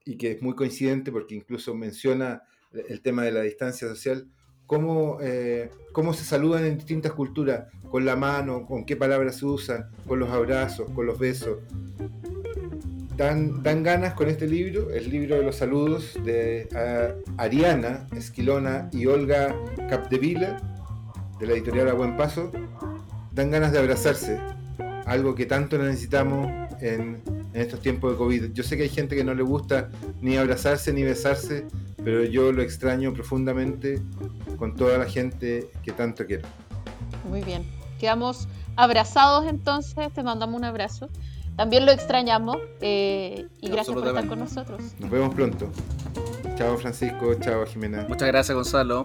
y 0.04 0.16
que 0.16 0.32
es 0.32 0.42
muy 0.42 0.54
coincidente 0.54 1.10
porque 1.10 1.34
incluso 1.34 1.74
menciona 1.74 2.44
el 2.70 3.00
tema 3.00 3.24
de 3.24 3.32
la 3.32 3.42
distancia 3.42 3.88
social 3.88 4.30
cómo, 4.66 5.18
eh, 5.20 5.70
cómo 5.92 6.12
se 6.12 6.24
saludan 6.24 6.64
en 6.64 6.76
distintas 6.76 7.12
culturas, 7.12 7.66
con 7.90 8.04
la 8.04 8.16
mano, 8.16 8.66
con 8.66 8.84
qué 8.84 8.96
palabras 8.96 9.36
se 9.36 9.46
usan, 9.46 9.86
con 10.06 10.18
los 10.18 10.30
abrazos, 10.30 10.88
con 10.94 11.06
los 11.06 11.18
besos. 11.18 11.58
Dan, 13.16 13.62
dan 13.62 13.82
ganas 13.82 14.12
con 14.12 14.28
este 14.28 14.46
libro, 14.46 14.90
el 14.90 15.08
libro 15.08 15.36
de 15.36 15.42
los 15.42 15.56
saludos 15.56 16.18
de 16.22 16.68
Ariana 17.38 18.06
Esquilona 18.14 18.90
y 18.92 19.06
Olga 19.06 19.56
Capdevila, 19.88 20.60
de 21.38 21.46
la 21.46 21.54
editorial 21.54 21.88
A 21.88 21.94
Buen 21.94 22.16
Paso, 22.16 22.50
dan 23.32 23.50
ganas 23.50 23.72
de 23.72 23.78
abrazarse, 23.78 24.38
algo 25.06 25.34
que 25.34 25.46
tanto 25.46 25.78
necesitamos 25.78 26.46
en, 26.82 27.22
en 27.54 27.60
estos 27.62 27.80
tiempos 27.80 28.12
de 28.12 28.18
COVID. 28.18 28.52
Yo 28.52 28.62
sé 28.62 28.76
que 28.76 28.82
hay 28.82 28.88
gente 28.90 29.16
que 29.16 29.24
no 29.24 29.32
le 29.32 29.42
gusta 29.42 29.90
ni 30.20 30.36
abrazarse 30.36 30.92
ni 30.92 31.02
besarse, 31.02 31.66
pero 32.06 32.22
yo 32.22 32.52
lo 32.52 32.62
extraño 32.62 33.12
profundamente 33.12 34.00
con 34.58 34.76
toda 34.76 34.96
la 34.96 35.06
gente 35.06 35.72
que 35.82 35.90
tanto 35.90 36.24
quiero. 36.24 36.46
Muy 37.28 37.42
bien, 37.42 37.64
quedamos 37.98 38.46
abrazados 38.76 39.44
entonces, 39.48 40.12
te 40.12 40.22
mandamos 40.22 40.56
un 40.56 40.64
abrazo. 40.64 41.08
También 41.56 41.84
lo 41.84 41.90
extrañamos 41.90 42.58
eh, 42.80 43.48
y 43.60 43.68
gracias 43.70 43.92
por 43.92 44.06
estar 44.06 44.28
con 44.28 44.38
nosotros. 44.38 44.80
Nos 45.00 45.10
vemos 45.10 45.34
pronto. 45.34 45.68
Chao 46.56 46.78
Francisco, 46.78 47.34
chao 47.40 47.66
Jimena. 47.66 48.06
Muchas 48.08 48.28
gracias 48.28 48.54
Gonzalo. 48.54 49.04